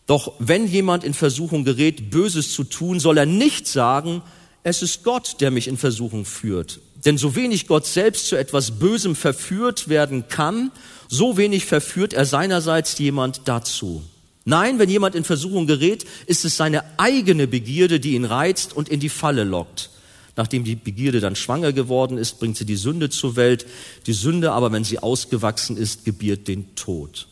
Doch 0.06 0.32
wenn 0.38 0.66
jemand 0.66 1.04
in 1.04 1.14
Versuchung 1.14 1.64
gerät, 1.64 2.10
Böses 2.10 2.52
zu 2.52 2.64
tun, 2.64 3.00
soll 3.00 3.18
er 3.18 3.26
nicht 3.26 3.66
sagen, 3.66 4.22
es 4.62 4.82
ist 4.82 5.04
Gott, 5.04 5.40
der 5.40 5.50
mich 5.50 5.68
in 5.68 5.76
Versuchung 5.76 6.24
führt. 6.24 6.80
Denn 7.04 7.18
so 7.18 7.36
wenig 7.36 7.66
Gott 7.66 7.86
selbst 7.86 8.28
zu 8.28 8.36
etwas 8.36 8.72
Bösem 8.72 9.14
verführt 9.14 9.88
werden 9.88 10.28
kann, 10.28 10.72
so 11.08 11.36
wenig 11.36 11.66
verführt 11.66 12.12
er 12.12 12.24
seinerseits 12.24 12.98
jemand 12.98 13.42
dazu. 13.44 14.02
Nein, 14.46 14.78
wenn 14.78 14.90
jemand 14.90 15.14
in 15.14 15.24
Versuchung 15.24 15.66
gerät, 15.66 16.04
ist 16.26 16.44
es 16.44 16.56
seine 16.56 16.84
eigene 16.98 17.46
Begierde, 17.46 18.00
die 18.00 18.14
ihn 18.14 18.24
reizt 18.24 18.76
und 18.76 18.88
in 18.88 19.00
die 19.00 19.08
Falle 19.08 19.44
lockt. 19.44 19.90
Nachdem 20.36 20.64
die 20.64 20.74
Begierde 20.74 21.20
dann 21.20 21.36
schwanger 21.36 21.72
geworden 21.72 22.18
ist, 22.18 22.40
bringt 22.40 22.56
sie 22.56 22.64
die 22.64 22.76
Sünde 22.76 23.08
zur 23.08 23.36
Welt. 23.36 23.66
Die 24.06 24.12
Sünde 24.12 24.52
aber, 24.52 24.72
wenn 24.72 24.84
sie 24.84 24.98
ausgewachsen 24.98 25.76
ist, 25.76 26.04
gebiert 26.04 26.48
den 26.48 26.74
Tod. 26.74 27.28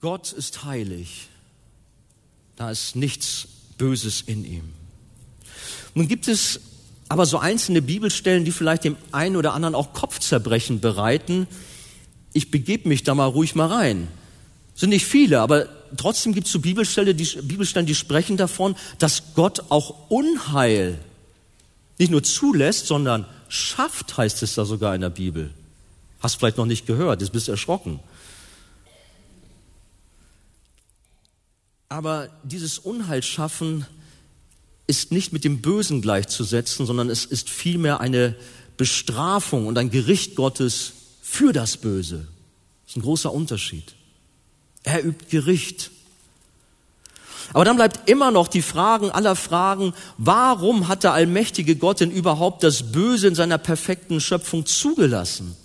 Gott 0.00 0.32
ist 0.32 0.64
heilig. 0.64 1.28
Da 2.56 2.70
ist 2.70 2.96
nichts 2.96 3.46
Böses 3.78 4.22
in 4.22 4.44
ihm. 4.44 4.64
Nun 5.94 6.08
gibt 6.08 6.28
es 6.28 6.60
aber 7.08 7.26
so 7.26 7.38
einzelne 7.38 7.82
Bibelstellen, 7.82 8.44
die 8.44 8.52
vielleicht 8.52 8.84
dem 8.84 8.96
einen 9.12 9.36
oder 9.36 9.52
anderen 9.52 9.74
auch 9.74 9.92
Kopfzerbrechen 9.92 10.80
bereiten. 10.80 11.46
Ich 12.32 12.50
begebe 12.50 12.88
mich 12.88 13.02
da 13.02 13.14
mal 13.14 13.26
ruhig 13.26 13.54
mal 13.54 13.66
rein. 13.66 14.08
Sind 14.74 14.90
nicht 14.90 15.04
viele, 15.04 15.40
aber 15.40 15.68
trotzdem 15.96 16.34
gibt 16.34 16.46
es 16.46 16.52
so 16.52 16.60
Bibelstellen 16.60 17.16
die, 17.16 17.24
Bibelstellen, 17.42 17.86
die 17.86 17.94
sprechen 17.94 18.36
davon, 18.36 18.76
dass 18.98 19.34
Gott 19.34 19.70
auch 19.70 20.10
Unheil 20.10 20.98
nicht 21.98 22.10
nur 22.10 22.22
zulässt, 22.22 22.86
sondern 22.86 23.26
schafft, 23.48 24.16
heißt 24.16 24.42
es 24.42 24.54
da 24.54 24.64
sogar 24.64 24.94
in 24.94 25.00
der 25.00 25.10
Bibel. 25.10 25.52
Hast 26.20 26.36
vielleicht 26.36 26.56
noch 26.56 26.66
nicht 26.66 26.86
gehört, 26.86 27.20
jetzt 27.20 27.32
bist 27.32 27.48
du 27.48 27.52
erschrocken. 27.52 28.00
Aber 31.88 32.30
dieses 32.42 32.78
Unheil 32.78 33.22
schaffen 33.22 33.86
ist 34.86 35.12
nicht 35.12 35.32
mit 35.32 35.44
dem 35.44 35.60
Bösen 35.60 36.00
gleichzusetzen, 36.00 36.86
sondern 36.86 37.10
es 37.10 37.24
ist 37.24 37.50
vielmehr 37.50 38.00
eine 38.00 38.34
Bestrafung 38.76 39.66
und 39.66 39.78
ein 39.78 39.90
Gericht 39.90 40.34
Gottes 40.34 40.92
für 41.22 41.52
das 41.52 41.76
Böse. 41.76 42.26
Das 42.84 42.92
ist 42.92 42.96
ein 42.96 43.02
großer 43.02 43.32
Unterschied. 43.32 43.94
Er 44.84 45.04
übt 45.04 45.26
Gericht. 45.30 45.90
Aber 47.52 47.64
dann 47.64 47.76
bleibt 47.76 48.08
immer 48.08 48.30
noch 48.30 48.48
die 48.48 48.62
Fragen 48.62 49.10
aller 49.10 49.36
Fragen, 49.36 49.92
warum 50.16 50.88
hat 50.88 51.04
der 51.04 51.12
allmächtige 51.12 51.76
Gott 51.76 52.00
denn 52.00 52.10
überhaupt 52.10 52.62
das 52.62 52.92
Böse 52.92 53.28
in 53.28 53.34
seiner 53.34 53.58
perfekten 53.58 54.20
Schöpfung 54.20 54.64
zugelassen? 54.64 55.56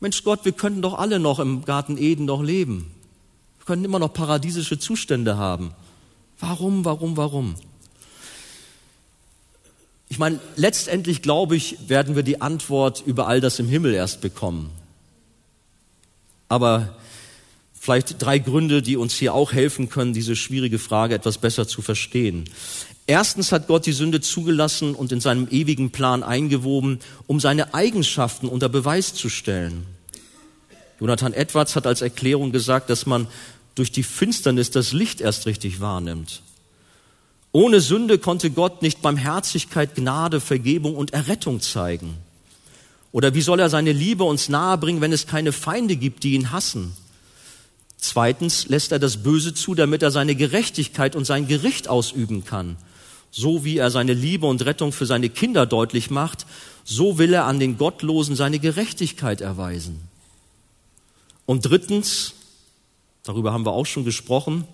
Mensch 0.00 0.22
Gott, 0.24 0.44
wir 0.44 0.52
könnten 0.52 0.82
doch 0.82 0.98
alle 0.98 1.18
noch 1.18 1.38
im 1.38 1.64
Garten 1.64 1.96
Eden 1.96 2.24
noch 2.24 2.42
leben. 2.42 2.92
Wir 3.58 3.66
können 3.66 3.84
immer 3.84 4.00
noch 4.00 4.12
paradiesische 4.12 4.78
Zustände 4.78 5.36
haben. 5.36 5.72
Warum, 6.40 6.84
warum, 6.84 7.16
warum? 7.16 7.54
Ich 10.08 10.18
meine, 10.18 10.40
letztendlich 10.56 11.22
glaube 11.22 11.56
ich, 11.56 11.88
werden 11.88 12.16
wir 12.16 12.22
die 12.22 12.42
Antwort 12.42 13.02
über 13.06 13.28
all 13.28 13.40
das 13.40 13.60
im 13.60 13.68
Himmel 13.68 13.94
erst 13.94 14.20
bekommen. 14.20 14.70
Aber 16.48 16.96
Vielleicht 17.84 18.22
drei 18.22 18.38
Gründe, 18.38 18.80
die 18.80 18.96
uns 18.96 19.12
hier 19.12 19.34
auch 19.34 19.52
helfen 19.52 19.88
können, 19.88 20.12
diese 20.12 20.36
schwierige 20.36 20.78
Frage 20.78 21.16
etwas 21.16 21.38
besser 21.38 21.66
zu 21.66 21.82
verstehen. 21.82 22.44
Erstens 23.08 23.50
hat 23.50 23.66
Gott 23.66 23.86
die 23.86 23.92
Sünde 23.92 24.20
zugelassen 24.20 24.94
und 24.94 25.10
in 25.10 25.20
seinem 25.20 25.48
ewigen 25.50 25.90
Plan 25.90 26.22
eingewoben, 26.22 27.00
um 27.26 27.40
seine 27.40 27.74
Eigenschaften 27.74 28.46
unter 28.46 28.68
Beweis 28.68 29.14
zu 29.14 29.28
stellen. 29.28 29.84
Jonathan 31.00 31.32
Edwards 31.32 31.74
hat 31.74 31.88
als 31.88 32.02
Erklärung 32.02 32.52
gesagt, 32.52 32.88
dass 32.88 33.04
man 33.04 33.26
durch 33.74 33.90
die 33.90 34.04
Finsternis 34.04 34.70
das 34.70 34.92
Licht 34.92 35.20
erst 35.20 35.46
richtig 35.46 35.80
wahrnimmt. 35.80 36.42
Ohne 37.50 37.80
Sünde 37.80 38.18
konnte 38.18 38.52
Gott 38.52 38.82
nicht 38.82 39.02
Barmherzigkeit, 39.02 39.96
Gnade, 39.96 40.38
Vergebung 40.38 40.94
und 40.94 41.14
Errettung 41.14 41.60
zeigen. 41.60 42.14
Oder 43.10 43.34
wie 43.34 43.42
soll 43.42 43.58
er 43.58 43.70
seine 43.70 43.90
Liebe 43.90 44.22
uns 44.22 44.48
nahebringen, 44.48 45.00
wenn 45.00 45.12
es 45.12 45.26
keine 45.26 45.50
Feinde 45.50 45.96
gibt, 45.96 46.22
die 46.22 46.34
ihn 46.34 46.52
hassen? 46.52 46.96
Zweitens 48.02 48.66
lässt 48.66 48.90
er 48.90 48.98
das 48.98 49.22
Böse 49.22 49.54
zu, 49.54 49.76
damit 49.76 50.02
er 50.02 50.10
seine 50.10 50.34
Gerechtigkeit 50.34 51.14
und 51.14 51.24
sein 51.24 51.46
Gericht 51.46 51.86
ausüben 51.86 52.44
kann. 52.44 52.76
So 53.30 53.64
wie 53.64 53.78
er 53.78 53.92
seine 53.92 54.12
Liebe 54.12 54.46
und 54.46 54.66
Rettung 54.66 54.90
für 54.90 55.06
seine 55.06 55.28
Kinder 55.28 55.66
deutlich 55.66 56.10
macht, 56.10 56.44
so 56.82 57.16
will 57.16 57.32
er 57.32 57.46
an 57.46 57.60
den 57.60 57.78
Gottlosen 57.78 58.34
seine 58.34 58.58
Gerechtigkeit 58.58 59.40
erweisen. 59.40 60.00
Und 61.46 61.64
drittens, 61.64 62.34
darüber 63.22 63.52
haben 63.52 63.64
wir 63.64 63.72
auch 63.72 63.86
schon 63.86 64.04
gesprochen, 64.04 64.64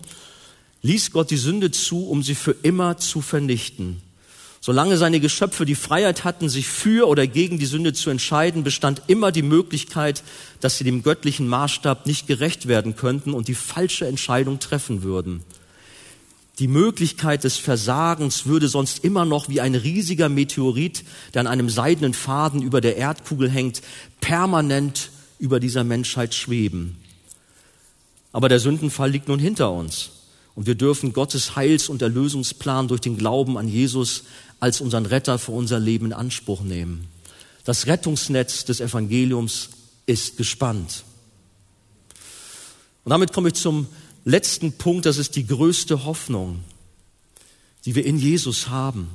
ließ 0.81 1.13
Gott 1.13 1.31
die 1.31 1.37
Sünde 1.37 1.71
zu, 1.71 2.09
um 2.09 2.23
sie 2.23 2.35
für 2.35 2.57
immer 2.63 2.97
zu 2.97 3.21
vernichten. 3.21 4.01
Solange 4.61 4.97
seine 4.97 5.21
Geschöpfe 5.21 5.65
die 5.65 5.77
Freiheit 5.77 6.25
hatten, 6.25 6.49
sich 6.49 6.67
für 6.67 7.09
oder 7.09 7.27
gegen 7.27 7.59
die 7.59 7.67
Sünde 7.67 7.93
zu 7.93 8.11
entscheiden, 8.11 8.65
bestand 8.65 9.03
immer 9.07 9.31
die 9.31 9.43
Möglichkeit, 9.43 10.23
dass 10.61 10.79
sie 10.79 10.85
dem 10.85 11.03
göttlichen 11.03 11.49
Maßstab 11.49 12.07
nicht 12.07 12.27
gerecht 12.27 12.67
werden 12.67 12.97
könnten 12.97 13.35
und 13.35 13.49
die 13.49 13.55
falsche 13.55 14.07
Entscheidung 14.07 14.59
treffen 14.59 15.03
würden. 15.03 15.45
Die 16.59 16.67
Möglichkeit 16.67 17.45
des 17.45 17.57
Versagens 17.57 18.47
würde 18.47 18.67
sonst 18.67 19.05
immer 19.05 19.25
noch 19.25 19.49
wie 19.49 19.61
ein 19.61 19.77
riesiger 19.77 20.29
Meteorit, 20.29 21.05
der 21.33 21.41
an 21.43 21.47
einem 21.47 21.71
seidenen 21.71 22.15
Faden 22.15 22.63
über 22.63 22.81
der 22.81 22.97
Erdkugel 22.97 23.49
hängt, 23.49 23.81
permanent 24.21 25.11
über 25.39 25.61
dieser 25.61 25.85
Menschheit 25.85 26.35
schweben. 26.35 26.97
Aber 28.33 28.49
der 28.49 28.59
Sündenfall 28.59 29.11
liegt 29.11 29.29
nun 29.29 29.39
hinter 29.39 29.71
uns. 29.71 30.11
Und 30.59 30.67
wir 30.67 30.75
dürfen 30.75 31.13
Gottes 31.13 31.55
Heils- 31.55 31.89
und 31.89 32.03
Erlösungsplan 32.03 32.89
durch 32.89 33.01
den 33.01 33.17
Glauben 33.17 33.57
an 33.57 33.69
Jesus 33.69 34.25
als 34.59 34.81
unseren 34.81 35.07
Retter 35.07 35.39
für 35.39 35.53
unser 35.53 35.79
Leben 35.79 36.07
in 36.07 36.13
Anspruch 36.13 36.63
nehmen. 36.63 37.07
Das 37.63 37.87
Rettungsnetz 37.87 38.65
des 38.65 38.81
Evangeliums 38.81 39.69
ist 40.07 40.37
gespannt. 40.37 41.05
Und 43.05 43.11
damit 43.11 43.33
komme 43.33 43.51
ich 43.51 43.55
zum 43.55 43.87
letzten 44.25 44.73
Punkt, 44.73 45.07
das 45.07 45.17
ist 45.17 45.37
die 45.37 45.47
größte 45.47 46.05
Hoffnung, 46.05 46.65
die 47.85 47.95
wir 47.95 48.05
in 48.05 48.19
Jesus 48.19 48.69
haben. 48.69 49.11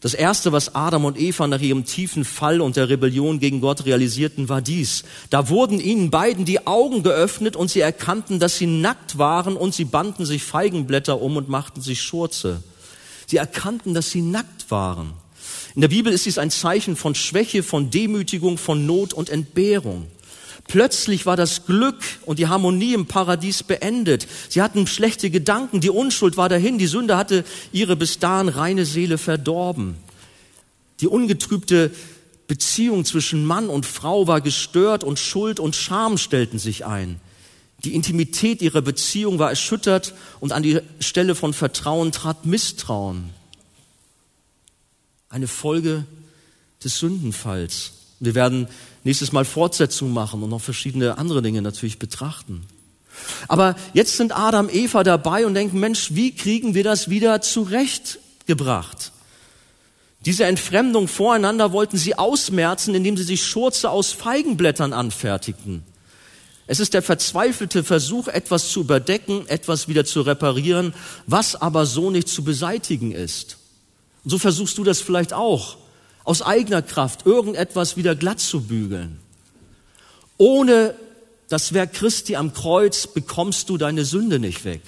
Das 0.00 0.14
erste, 0.14 0.52
was 0.52 0.76
Adam 0.76 1.04
und 1.04 1.18
Eva 1.18 1.48
nach 1.48 1.60
ihrem 1.60 1.84
tiefen 1.84 2.24
Fall 2.24 2.60
und 2.60 2.76
der 2.76 2.88
Rebellion 2.88 3.40
gegen 3.40 3.60
Gott 3.60 3.84
realisierten, 3.84 4.48
war 4.48 4.62
dies. 4.62 5.02
Da 5.28 5.48
wurden 5.48 5.80
ihnen 5.80 6.10
beiden 6.10 6.44
die 6.44 6.68
Augen 6.68 7.02
geöffnet 7.02 7.56
und 7.56 7.68
sie 7.68 7.80
erkannten, 7.80 8.38
dass 8.38 8.58
sie 8.58 8.66
nackt 8.66 9.18
waren 9.18 9.56
und 9.56 9.74
sie 9.74 9.84
banden 9.84 10.24
sich 10.24 10.44
Feigenblätter 10.44 11.20
um 11.20 11.36
und 11.36 11.48
machten 11.48 11.80
sich 11.80 12.00
Schurze. 12.00 12.62
Sie 13.26 13.38
erkannten, 13.38 13.92
dass 13.92 14.10
sie 14.10 14.22
nackt 14.22 14.70
waren. 14.70 15.14
In 15.74 15.80
der 15.80 15.88
Bibel 15.88 16.12
ist 16.12 16.26
dies 16.26 16.38
ein 16.38 16.50
Zeichen 16.50 16.94
von 16.94 17.16
Schwäche, 17.16 17.64
von 17.64 17.90
Demütigung, 17.90 18.56
von 18.56 18.86
Not 18.86 19.12
und 19.12 19.30
Entbehrung. 19.30 20.06
Plötzlich 20.68 21.24
war 21.24 21.36
das 21.36 21.64
Glück 21.64 21.96
und 22.26 22.38
die 22.38 22.46
Harmonie 22.46 22.92
im 22.92 23.06
Paradies 23.06 23.62
beendet. 23.62 24.28
Sie 24.50 24.60
hatten 24.60 24.86
schlechte 24.86 25.30
Gedanken, 25.30 25.80
die 25.80 25.90
Unschuld 25.90 26.36
war 26.36 26.50
dahin, 26.50 26.78
die 26.78 26.86
Sünde 26.86 27.16
hatte 27.16 27.44
ihre 27.72 27.96
bis 27.96 28.18
dahin 28.18 28.48
reine 28.48 28.84
Seele 28.84 29.16
verdorben. 29.16 29.96
Die 31.00 31.06
ungetrübte 31.06 31.90
Beziehung 32.48 33.06
zwischen 33.06 33.44
Mann 33.44 33.70
und 33.70 33.86
Frau 33.86 34.26
war 34.26 34.42
gestört 34.42 35.04
und 35.04 35.18
Schuld 35.18 35.58
und 35.58 35.74
Scham 35.74 36.18
stellten 36.18 36.58
sich 36.58 36.84
ein. 36.84 37.18
Die 37.84 37.94
Intimität 37.94 38.60
ihrer 38.60 38.82
Beziehung 38.82 39.38
war 39.38 39.48
erschüttert 39.48 40.14
und 40.38 40.52
an 40.52 40.62
die 40.62 40.80
Stelle 41.00 41.34
von 41.34 41.54
Vertrauen 41.54 42.12
trat 42.12 42.44
Misstrauen. 42.44 43.30
Eine 45.30 45.46
Folge 45.46 46.04
des 46.84 46.98
Sündenfalls. 46.98 47.92
Wir 48.20 48.34
werden 48.34 48.66
nächstes 49.04 49.32
Mal 49.32 49.44
Fortsetzung 49.44 50.12
machen 50.12 50.42
und 50.42 50.50
noch 50.50 50.60
verschiedene 50.60 51.18
andere 51.18 51.42
Dinge 51.42 51.62
natürlich 51.62 51.98
betrachten. 51.98 52.66
Aber 53.48 53.76
jetzt 53.94 54.16
sind 54.16 54.36
Adam, 54.36 54.68
Eva 54.70 55.02
dabei 55.02 55.46
und 55.46 55.54
denken, 55.54 55.80
Mensch, 55.80 56.14
wie 56.14 56.34
kriegen 56.34 56.74
wir 56.74 56.84
das 56.84 57.10
wieder 57.10 57.40
zurechtgebracht? 57.40 59.12
Diese 60.24 60.44
Entfremdung 60.44 61.08
voreinander 61.08 61.72
wollten 61.72 61.96
sie 61.96 62.18
ausmerzen, 62.18 62.94
indem 62.94 63.16
sie 63.16 63.22
sich 63.22 63.44
Schurze 63.46 63.90
aus 63.90 64.12
Feigenblättern 64.12 64.92
anfertigten. 64.92 65.84
Es 66.66 66.80
ist 66.80 66.92
der 66.92 67.02
verzweifelte 67.02 67.82
Versuch, 67.82 68.28
etwas 68.28 68.70
zu 68.70 68.80
überdecken, 68.80 69.48
etwas 69.48 69.88
wieder 69.88 70.04
zu 70.04 70.20
reparieren, 70.20 70.92
was 71.26 71.56
aber 71.56 71.86
so 71.86 72.10
nicht 72.10 72.28
zu 72.28 72.44
beseitigen 72.44 73.12
ist. 73.12 73.56
Und 74.24 74.30
so 74.30 74.38
versuchst 74.38 74.76
du 74.76 74.84
das 74.84 75.00
vielleicht 75.00 75.32
auch 75.32 75.78
aus 76.28 76.42
eigener 76.42 76.82
Kraft 76.82 77.24
irgendetwas 77.24 77.96
wieder 77.96 78.14
glatt 78.14 78.38
zu 78.38 78.60
bügeln. 78.60 79.18
Ohne 80.36 80.94
das 81.48 81.72
Werk 81.72 81.94
Christi 81.94 82.36
am 82.36 82.52
Kreuz 82.52 83.06
bekommst 83.06 83.70
du 83.70 83.78
deine 83.78 84.04
Sünde 84.04 84.38
nicht 84.38 84.66
weg. 84.66 84.82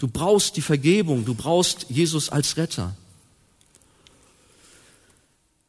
Du 0.00 0.08
brauchst 0.08 0.56
die 0.56 0.60
Vergebung, 0.60 1.24
du 1.24 1.34
brauchst 1.34 1.86
Jesus 1.88 2.30
als 2.30 2.56
Retter. 2.56 2.96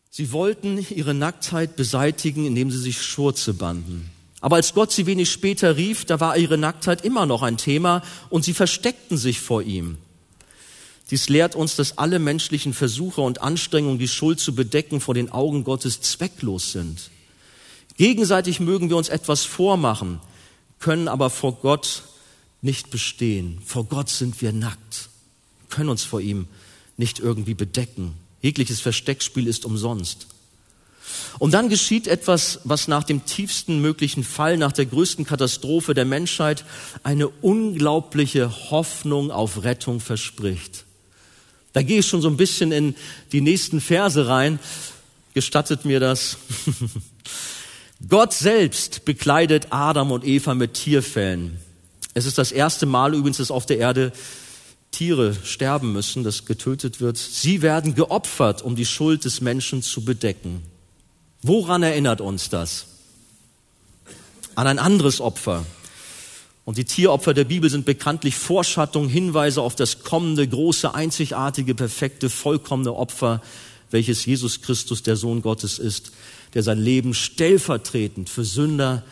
Sie 0.10 0.32
wollten 0.32 0.84
ihre 0.90 1.14
Nacktheit 1.14 1.76
beseitigen, 1.76 2.48
indem 2.48 2.72
sie 2.72 2.80
sich 2.80 3.00
Schurze 3.04 3.54
banden. 3.54 4.10
Aber 4.42 4.56
als 4.56 4.74
Gott 4.74 4.92
sie 4.92 5.06
wenig 5.06 5.32
später 5.32 5.78
rief, 5.78 6.06
da 6.06 6.20
war 6.20 6.38
ihre 6.38 6.58
Nacktheit 6.58 7.06
immer 7.06 7.28
noch 7.28 7.44
ein 7.44 7.58
Thema 7.58 8.02
und 8.32 8.44
sie 8.44 8.56
versteckten 8.56 9.18
sich 9.18 9.40
vor 9.42 9.62
ihm. 9.62 10.00
Dies 11.12 11.30
lehrt 11.30 11.56
uns, 11.56 11.76
dass 11.76 11.98
alle 11.98 12.18
menschlichen 12.20 12.74
Versuche 12.74 13.22
und 13.22 13.42
Anstrengungen, 13.42 14.00
die 14.00 14.08
Schuld 14.08 14.40
zu 14.40 14.56
bedecken, 14.56 15.02
vor 15.02 15.14
den 15.14 15.32
Augen 15.32 15.64
Gottes 15.64 16.02
zwecklos 16.02 16.72
sind. 16.72 17.12
Gegenseitig 17.98 18.60
mögen 18.60 18.90
wir 18.90 18.98
uns 18.98 19.10
etwas 19.10 19.46
vormachen, 19.46 20.20
können 20.80 21.08
aber 21.08 21.30
vor 21.30 21.60
Gott 21.62 22.04
nicht 22.62 22.90
bestehen. 22.90 23.62
Vor 23.64 23.86
Gott 23.86 24.10
sind 24.10 24.42
wir 24.42 24.52
nackt, 24.52 25.10
können 25.70 25.90
uns 25.90 26.04
vor 26.04 26.22
ihm 26.22 26.48
nicht 26.98 27.20
irgendwie 27.20 27.54
bedecken. 27.54 28.14
Jegliches 28.42 28.82
Versteckspiel 28.82 29.48
ist 29.48 29.66
umsonst. 29.66 30.28
Und 31.38 31.54
dann 31.54 31.70
geschieht 31.70 32.08
etwas, 32.08 32.62
was 32.64 32.88
nach 32.88 33.04
dem 33.04 33.26
tiefsten 33.26 33.80
möglichen 33.80 34.24
Fall, 34.24 34.58
nach 34.58 34.72
der 34.72 34.88
größten 34.88 35.26
Katastrophe 35.26 35.94
der 35.94 36.06
Menschheit 36.06 36.66
eine 37.04 37.28
unglaubliche 37.28 38.72
Hoffnung 38.72 39.32
auf 39.32 39.64
Rettung 39.64 40.00
verspricht. 40.00 40.86
Da 41.76 41.82
gehe 41.82 42.00
ich 42.00 42.08
schon 42.08 42.22
so 42.22 42.30
ein 42.30 42.38
bisschen 42.38 42.72
in 42.72 42.96
die 43.34 43.42
nächsten 43.42 43.82
Verse 43.82 44.30
rein. 44.30 44.60
Gestattet 45.34 45.84
mir 45.84 46.00
das. 46.00 46.38
Gott 48.08 48.32
selbst 48.32 49.04
bekleidet 49.04 49.68
Adam 49.72 50.14
und 50.14 50.24
Eva 50.24 50.56
mit 50.56 50.76
Tierfällen. 50.76 51.60
Es 52.14 52.26
ist 52.26 52.38
das 52.38 52.54
erste 52.54 52.86
Mal 52.86 53.14
übrigens, 53.14 53.38
dass 53.38 53.52
auf 53.52 53.66
der 53.66 53.80
Erde 53.80 54.14
Tiere 54.92 55.36
sterben 55.44 55.92
müssen, 55.92 56.24
dass 56.24 56.46
getötet 56.46 57.02
wird. 57.02 57.18
Sie 57.18 57.62
werden 57.62 57.94
geopfert, 57.94 58.62
um 58.62 58.78
die 58.78 58.86
Schuld 58.86 59.26
des 59.26 59.42
Menschen 59.42 59.84
zu 59.84 60.06
bedecken. 60.06 60.62
Woran 61.42 61.84
erinnert 61.84 62.22
uns 62.22 62.50
das? 62.50 62.86
An 64.56 64.68
ein 64.68 64.80
anderes 64.80 65.20
Opfer, 65.20 65.66
und 66.66 66.80
die 66.80 66.86
Tieropfer 66.86 67.36
der 67.36 67.44
Bibel 67.44 67.70
sind 67.70 67.86
bekanntlich 67.86 68.36
Vorschattung, 68.36 69.08
Hinweise 69.08 69.62
auf 69.62 69.76
das 69.76 70.00
kommende, 70.00 70.48
große, 70.48 70.96
einzigartige, 70.96 71.76
perfekte, 71.76 72.30
vollkommene 72.30 72.94
Opfer, 72.94 73.42
welches 73.92 74.26
Jesus 74.26 74.62
Christus, 74.62 75.04
der 75.04 75.16
Sohn 75.16 75.44
Gottes 75.44 75.78
ist, 75.78 76.12
der 76.56 76.64
sein 76.64 76.80
Leben 76.80 77.14
stellvertretend 77.14 78.30
für 78.30 78.44
Sünder 78.44 79.04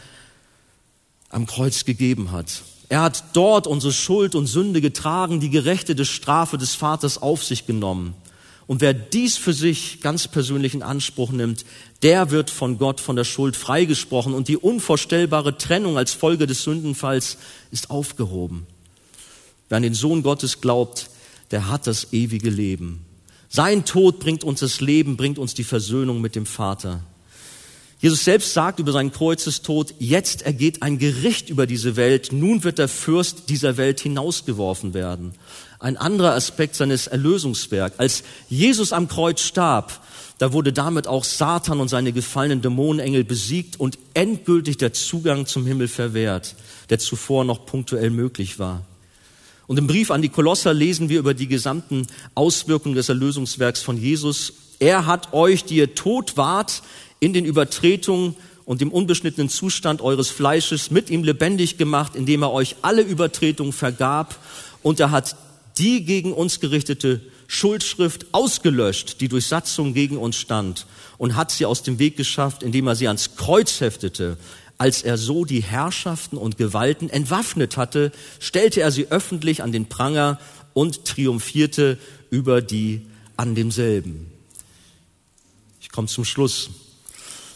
am 1.30 1.46
Kreuz 1.46 1.86
gegeben 1.86 2.32
hat. 2.32 2.64
Er 2.90 3.02
hat 3.02 3.24
dort 3.34 3.68
unsere 3.68 3.94
Schuld 3.94 4.34
und 4.34 4.48
Sünde 4.48 4.82
getragen, 4.82 5.40
die 5.40 5.50
gerechte 5.50 6.04
Strafe 6.06 6.58
des 6.58 6.74
Vaters 6.74 7.22
auf 7.22 7.44
sich 7.44 7.66
genommen. 7.68 8.16
Und 8.66 8.82
wer 8.82 8.94
dies 8.94 9.38
für 9.38 9.54
sich 9.54 10.00
ganz 10.02 10.28
persönlich 10.28 10.74
in 10.74 10.84
Anspruch 10.84 11.32
nimmt, 11.32 11.66
der 12.02 12.32
wird 12.32 12.50
von 12.50 12.78
Gott 12.78 13.02
von 13.02 13.16
der 13.16 13.26
Schuld 13.26 13.56
freigesprochen 13.56 14.34
und 14.34 14.48
die 14.48 14.58
unvorstellbare 14.58 15.58
Trennung 15.58 15.98
als 15.98 16.14
Folge 16.14 16.48
des 16.48 16.64
Sündenfalls 16.64 17.38
ist 17.72 17.90
aufgehoben. 17.90 18.66
Wer 19.68 19.78
an 19.78 19.84
den 19.84 19.94
Sohn 19.94 20.24
Gottes 20.24 20.62
glaubt, 20.62 21.10
der 21.52 21.70
hat 21.70 21.88
das 21.88 22.14
ewige 22.14 22.50
Leben. 22.50 23.06
Sein 23.50 23.86
Tod 23.86 24.20
bringt 24.20 24.44
uns 24.44 24.62
das 24.62 24.82
Leben, 24.82 25.18
bringt 25.18 25.38
uns 25.38 25.54
die 25.54 25.64
Versöhnung 25.64 26.22
mit 26.22 26.36
dem 26.36 26.46
Vater. 26.46 27.04
Jesus 28.00 28.26
selbst 28.26 28.54
sagt 28.54 28.80
über 28.80 28.92
seinen 28.92 29.14
Kreuzestod, 29.14 29.94
jetzt 30.00 30.42
ergeht 30.42 30.82
ein 30.82 30.98
Gericht 30.98 31.50
über 31.50 31.66
diese 31.66 31.96
Welt, 31.96 32.34
nun 32.34 32.64
wird 32.64 32.78
der 32.78 32.90
Fürst 32.90 33.50
dieser 33.50 33.78
Welt 33.78 34.02
hinausgeworfen 34.02 34.94
werden 34.94 35.34
ein 35.84 35.98
anderer 35.98 36.34
Aspekt 36.34 36.76
seines 36.76 37.08
Erlösungswerks. 37.08 38.00
Als 38.00 38.24
Jesus 38.50 38.94
am 38.94 39.10
Kreuz 39.10 39.42
starb, 39.42 40.00
da 40.38 40.54
wurde 40.54 40.72
damit 40.72 41.08
auch 41.08 41.26
Satan 41.26 41.82
und 41.82 41.90
seine 41.90 42.14
gefallenen 42.14 42.62
Dämonenengel 42.62 43.26
besiegt 43.26 43.80
und 43.80 44.00
endgültig 44.14 44.78
der 44.78 44.94
Zugang 44.94 45.46
zum 45.46 45.66
Himmel 45.66 45.90
verwehrt, 45.90 46.56
der 46.90 47.00
zuvor 47.00 47.44
noch 47.44 47.66
punktuell 47.66 48.12
möglich 48.12 48.60
war. 48.60 48.84
Und 49.68 49.78
im 49.78 49.88
Brief 49.88 50.10
an 50.10 50.22
die 50.22 50.30
Kolosser 50.30 50.74
lesen 50.74 51.10
wir 51.10 51.20
über 51.20 51.34
die 51.34 51.48
gesamten 51.48 52.08
Auswirkungen 52.34 52.96
des 52.96 53.10
Erlösungswerks 53.10 53.82
von 53.82 53.98
Jesus. 53.98 54.54
Er 54.80 55.06
hat 55.06 55.34
euch, 55.34 55.66
die 55.66 55.76
ihr 55.76 55.96
tot 55.96 56.38
wart, 56.38 56.82
in 57.20 57.34
den 57.34 57.46
Übertretungen 57.46 58.36
und 58.66 58.80
dem 58.80 58.92
unbeschnittenen 58.92 59.50
Zustand 59.50 60.02
eures 60.02 60.30
Fleisches 60.30 60.92
mit 60.92 61.10
ihm 61.10 61.26
lebendig 61.26 61.78
gemacht, 61.78 62.16
indem 62.16 62.44
er 62.44 62.54
euch 62.54 62.78
alle 62.82 63.02
Übertretungen 63.02 63.74
vergab 63.74 64.38
und 64.82 65.00
er 65.00 65.12
hat 65.12 65.36
die 65.78 66.06
gegen 66.06 66.34
uns 66.34 66.60
gerichtete 66.60 67.22
Schuldschrift 67.48 68.28
ausgelöscht, 68.32 69.22
die 69.22 69.28
durch 69.28 69.48
Satzung 69.48 69.94
gegen 69.94 70.18
uns 70.18 70.36
stand, 70.36 70.86
und 71.18 71.36
hat 71.36 71.52
sie 71.52 71.66
aus 71.66 71.84
dem 71.84 72.00
Weg 72.00 72.18
geschafft, 72.18 72.64
indem 72.64 72.88
er 72.88 72.96
sie 72.96 73.08
ans 73.08 73.36
Kreuz 73.36 73.80
heftete. 73.80 74.38
Als 74.78 75.04
er 75.04 75.18
so 75.18 75.46
die 75.46 75.62
Herrschaften 75.62 76.38
und 76.38 76.58
Gewalten 76.58 77.10
entwaffnet 77.10 77.78
hatte, 77.78 78.12
stellte 78.40 78.82
er 78.82 78.92
sie 78.92 79.08
öffentlich 79.12 79.62
an 79.64 79.72
den 79.72 79.88
Pranger 79.88 80.40
und 80.74 81.06
triumphierte 81.06 81.98
über 82.30 82.62
die 82.62 83.06
an 83.38 83.56
demselben. 83.56 84.32
Ich 85.80 85.90
komme 85.90 86.08
zum 86.08 86.26
Schluss. 86.26 86.72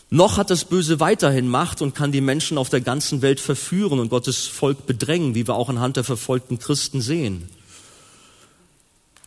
Noch 0.09 0.37
hat 0.37 0.49
das 0.49 0.63
Böse 0.63 0.99
weiterhin 0.99 1.49
Macht 1.49 1.81
und 1.81 1.93
kann 1.93 2.11
die 2.11 2.21
Menschen 2.21 2.57
auf 2.57 2.69
der 2.69 2.81
ganzen 2.81 3.21
Welt 3.21 3.39
verführen 3.39 3.99
und 3.99 4.09
Gottes 4.09 4.45
Volk 4.45 4.85
bedrängen, 4.85 5.35
wie 5.35 5.47
wir 5.47 5.55
auch 5.55 5.69
anhand 5.69 5.97
der 5.97 6.05
verfolgten 6.05 6.59
Christen 6.59 7.01
sehen. 7.01 7.49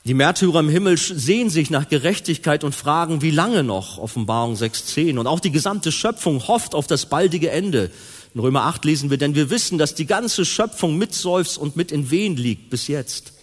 Die 0.07 0.15
Märtyrer 0.15 0.61
im 0.61 0.71
Himmel 0.71 0.97
sehen 0.97 1.51
sich 1.51 1.69
nach 1.69 1.89
Gerechtigkeit 1.89 2.65
und 2.65 2.75
fragen, 2.75 3.21
wie 3.21 3.31
lange 3.31 3.63
noch? 3.63 3.99
Offenbarung 3.99 4.55
6.10. 4.55 5.19
Und 5.19 5.27
auch 5.27 5.41
die 5.41 5.51
gesamte 5.51 5.93
Schöpfung 5.93 6.49
hofft 6.49 6.75
auf 6.75 6.87
das 6.87 7.07
baldige 7.07 7.51
Ende. 7.51 7.91
In 8.35 8.41
Römer 8.41 8.63
8 8.63 8.85
lesen 8.87 9.11
wir, 9.11 9.19
denn 9.19 9.35
wir 9.35 9.51
wissen, 9.51 9.77
dass 9.77 9.95
die 9.95 10.07
ganze 10.07 10.47
Schöpfung 10.47 10.97
mitseufzt 10.97 11.59
und 11.59 11.77
mit 11.77 11.93
in 11.93 12.11
Wehen 12.11 12.37
liegt 12.37 12.71
bis 12.71 12.89
jetzt. 12.89 13.35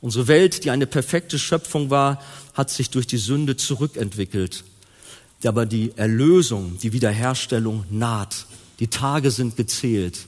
Unsere 0.00 0.28
Welt, 0.28 0.62
die 0.62 0.70
eine 0.70 0.86
perfekte 0.86 1.38
Schöpfung 1.38 1.90
war, 1.90 2.22
hat 2.54 2.70
sich 2.70 2.90
durch 2.90 3.08
die 3.08 3.16
Sünde 3.16 3.56
zurückentwickelt. 3.56 4.62
Aber 5.44 5.66
die 5.66 5.92
Erlösung, 5.96 6.78
die 6.80 6.92
Wiederherstellung 6.92 7.84
naht. 7.90 8.46
Die 8.78 8.86
Tage 8.86 9.32
sind 9.32 9.56
gezählt. 9.56 10.26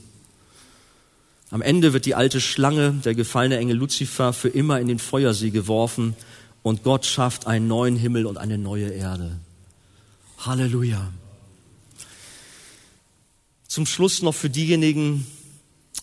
Am 1.51 1.61
Ende 1.61 1.93
wird 1.93 2.05
die 2.05 2.15
alte 2.15 2.41
Schlange, 2.41 2.93
der 3.05 3.13
gefallene 3.13 3.57
Engel 3.57 3.77
Luzifer, 3.77 4.33
für 4.33 4.49
immer 4.49 4.79
in 4.79 4.87
den 4.87 4.99
Feuersee 4.99 5.51
geworfen 5.51 6.15
und 6.63 6.83
Gott 6.83 7.05
schafft 7.05 7.45
einen 7.45 7.67
neuen 7.67 7.95
Himmel 7.95 8.25
und 8.25 8.37
eine 8.37 8.57
neue 8.57 8.89
Erde. 8.89 9.39
Halleluja. 10.39 11.11
Zum 13.67 13.85
Schluss 13.85 14.23
noch 14.23 14.33
für 14.33 14.49
diejenigen, 14.49 15.27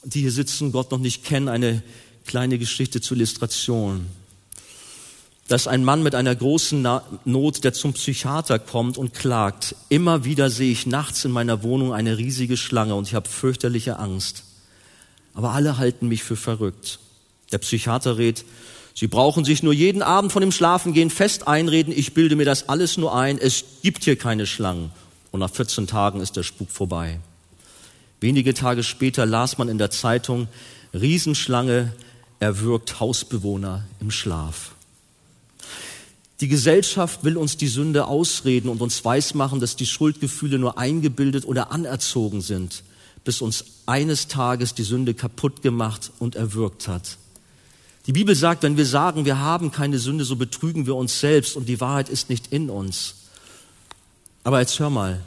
die 0.05 0.20
hier 0.20 0.30
sitzen, 0.30 0.70
Gott 0.70 0.93
noch 0.93 0.99
nicht 0.99 1.24
kennen, 1.24 1.49
eine 1.49 1.82
kleine 2.26 2.59
Geschichte 2.59 3.01
zur 3.01 3.16
Illustration. 3.16 4.07
Dass 5.49 5.66
ein 5.66 5.84
Mann 5.84 6.05
mit 6.05 6.14
einer 6.14 6.34
großen 6.34 6.86
Not, 7.24 7.64
der 7.64 7.72
zum 7.72 7.95
Psychiater 7.95 8.61
kommt 8.61 8.99
und 8.99 9.14
klagt, 9.14 9.74
immer 9.88 10.24
wieder 10.24 10.51
sehe 10.51 10.70
ich 10.70 10.86
nachts 10.86 11.24
in 11.24 11.32
meiner 11.32 11.64
Wohnung 11.64 11.93
eine 11.93 12.18
riesige 12.18 12.57
Schlange 12.57 12.95
und 12.95 13.09
ich 13.09 13.14
habe 13.14 13.28
fürchterliche 13.28 13.99
Angst. 13.99 14.45
Aber 15.35 15.53
alle 15.53 15.78
halten 15.78 16.09
mich 16.09 16.22
für 16.22 16.37
verrückt. 16.37 16.99
Der 17.53 17.59
Psychiater 17.59 18.18
rät, 18.18 18.45
Sie 18.95 19.07
brauchen 19.07 19.45
sich 19.45 19.62
nur 19.62 19.72
jeden 19.72 20.03
Abend 20.03 20.33
von 20.33 20.43
dem 20.43 20.53
Schlafengehen 20.53 21.11
fest 21.11 21.49
einreden, 21.49 21.95
ich 21.97 22.12
bilde 22.12 22.37
mir 22.37 22.45
das 22.45 22.68
alles 22.68 22.99
nur 22.99 23.14
ein, 23.14 23.39
es 23.39 23.64
gibt 23.83 24.05
hier 24.05 24.16
keine 24.16 24.47
Schlangen. 24.47 24.91
Und 25.30 25.41
nach 25.41 25.51
14 25.51 25.87
Tagen 25.87 26.20
ist 26.20 26.37
der 26.37 26.43
Spuk 26.43 26.70
vorbei. 26.70 27.18
Wenige 28.20 28.53
Tage 28.55 28.83
später 28.83 29.24
las 29.24 29.57
man 29.57 29.68
in 29.68 29.78
der 29.78 29.91
Zeitung, 29.91 30.47
Riesenschlange 30.93 31.93
erwürgt 32.39 33.01
Hausbewohner 33.01 33.85
im 34.01 34.11
Schlaf. 34.11 34.72
Die 36.41 36.49
Gesellschaft 36.49 37.24
will 37.24 37.37
uns 37.37 37.57
die 37.57 37.68
Sünde 37.68 38.07
ausreden 38.07 38.68
und 38.68 38.83
uns 38.83 39.05
weismachen, 39.05 39.61
dass 39.61 39.76
die 39.76 39.87
Schuldgefühle 39.87 40.59
nur 40.59 40.76
eingebildet 40.76 41.47
oder 41.47 41.72
anerzogen 41.72 42.43
sind, 42.43 42.83
bis 43.25 43.41
uns 43.41 43.64
eines 43.87 44.29
Tages 44.29 44.75
die 44.75 44.83
Sünde 44.83 45.14
kaputt 45.14 45.62
gemacht 45.62 46.12
und 46.18 46.35
erwürgt 46.35 46.89
hat. 46.89 47.18
Die 48.07 48.12
Bibel 48.12 48.35
sagt, 48.35 48.64
wenn 48.64 48.77
wir 48.77 48.87
sagen, 48.87 49.25
wir 49.25 49.39
haben 49.39 49.70
keine 49.70 49.99
Sünde, 49.99 50.25
so 50.25 50.37
betrügen 50.37 50.87
wir 50.87 50.97
uns 50.97 51.20
selbst 51.20 51.57
und 51.57 51.68
die 51.68 51.81
Wahrheit 51.81 52.09
ist 52.09 52.31
nicht 52.31 52.53
in 52.53 52.68
uns. 52.68 53.14
Aber 54.43 54.61
jetzt 54.61 54.79
hör 54.81 54.91
mal, 54.91 55.20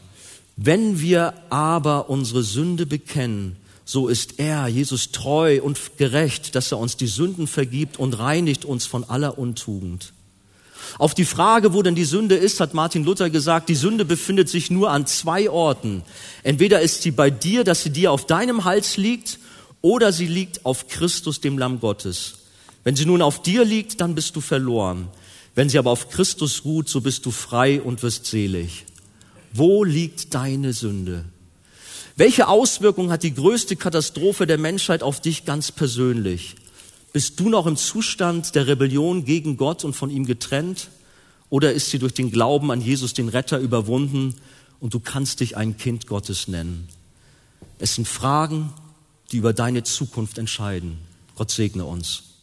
wenn 0.58 1.00
wir 1.00 1.34
aber 1.50 2.10
unsere 2.10 2.44
Sünde 2.44 2.86
bekennen, 2.86 3.56
so 3.86 4.08
ist 4.08 4.40
er, 4.40 4.68
Jesus, 4.68 5.12
treu 5.12 5.62
und 5.62 5.98
gerecht, 5.98 6.56
dass 6.56 6.72
er 6.72 6.80
uns 6.80 6.98
die 6.98 7.08
Sünden 7.08 7.48
vergibt 7.48 7.98
und 7.98 8.18
reinigt 8.18 8.66
uns 8.66 8.86
von 8.86 9.04
aller 9.04 9.38
Untugend. 9.38 10.12
Auf 10.98 11.14
die 11.14 11.26
Frage, 11.26 11.74
wo 11.74 11.82
denn 11.82 11.96
die 11.96 12.06
Sünde 12.06 12.36
ist, 12.36 12.60
hat 12.60 12.74
Martin 12.74 13.04
Luther 13.04 13.30
gesagt, 13.30 13.70
die 13.70 13.76
Sünde 13.76 14.06
befindet 14.06 14.50
sich 14.50 14.72
nur 14.72 14.92
an 14.92 15.06
zwei 15.06 15.50
Orten. 15.50 16.04
Entweder 16.44 16.82
ist 16.82 17.02
sie 17.02 17.12
bei 17.12 17.30
dir, 17.30 17.64
dass 17.64 17.84
sie 17.84 17.90
dir 17.90 18.12
auf 18.12 18.26
deinem 18.26 18.66
Hals 18.66 18.98
liegt, 18.98 19.40
oder 19.82 20.12
sie 20.12 20.26
liegt 20.26 20.66
auf 20.66 20.88
Christus, 20.88 21.42
dem 21.42 21.58
Lamm 21.58 21.80
Gottes. 21.80 22.40
Wenn 22.84 22.96
sie 22.96 23.06
nun 23.06 23.22
auf 23.22 23.42
dir 23.42 23.64
liegt, 23.64 24.02
dann 24.02 24.16
bist 24.16 24.36
du 24.36 24.42
verloren. 24.42 25.10
Wenn 25.54 25.70
sie 25.70 25.78
aber 25.78 25.92
auf 25.92 26.10
Christus 26.10 26.66
ruht, 26.66 26.90
so 26.90 27.02
bist 27.02 27.26
du 27.26 27.32
frei 27.32 27.82
und 27.82 28.04
wirst 28.04 28.26
selig. 28.26 28.86
Wo 29.54 29.84
liegt 29.84 30.34
deine 30.34 30.74
Sünde? 30.74 31.26
Welche 32.18 32.48
Auswirkungen 32.48 33.12
hat 33.12 33.24
die 33.24 33.34
größte 33.34 33.76
Katastrophe 33.76 34.48
der 34.48 34.58
Menschheit 34.58 35.04
auf 35.04 35.22
dich 35.22 35.46
ganz 35.46 35.72
persönlich? 35.72 36.56
Bist 37.16 37.40
du 37.40 37.48
noch 37.48 37.66
im 37.66 37.78
Zustand 37.78 38.56
der 38.56 38.68
Rebellion 38.68 39.24
gegen 39.24 39.56
Gott 39.56 39.86
und 39.86 39.96
von 39.96 40.10
ihm 40.10 40.26
getrennt? 40.26 40.90
Oder 41.50 41.72
ist 41.72 41.90
sie 41.90 41.98
durch 41.98 42.14
den 42.14 42.30
Glauben 42.30 42.72
an 42.72 42.82
Jesus, 42.82 43.14
den 43.14 43.30
Retter, 43.30 43.58
überwunden 43.58 44.36
und 44.82 44.94
du 44.94 45.00
kannst 45.00 45.40
dich 45.40 45.56
ein 45.56 45.78
Kind 45.78 46.08
Gottes 46.08 46.50
nennen? 46.50 46.90
Es 47.80 47.96
sind 47.96 48.06
Fragen, 48.06 48.74
die 49.32 49.38
über 49.38 49.54
deine 49.54 49.84
Zukunft 49.84 50.38
entscheiden. 50.38 50.98
Gott 51.38 51.52
segne 51.52 51.86
uns. 51.86 52.35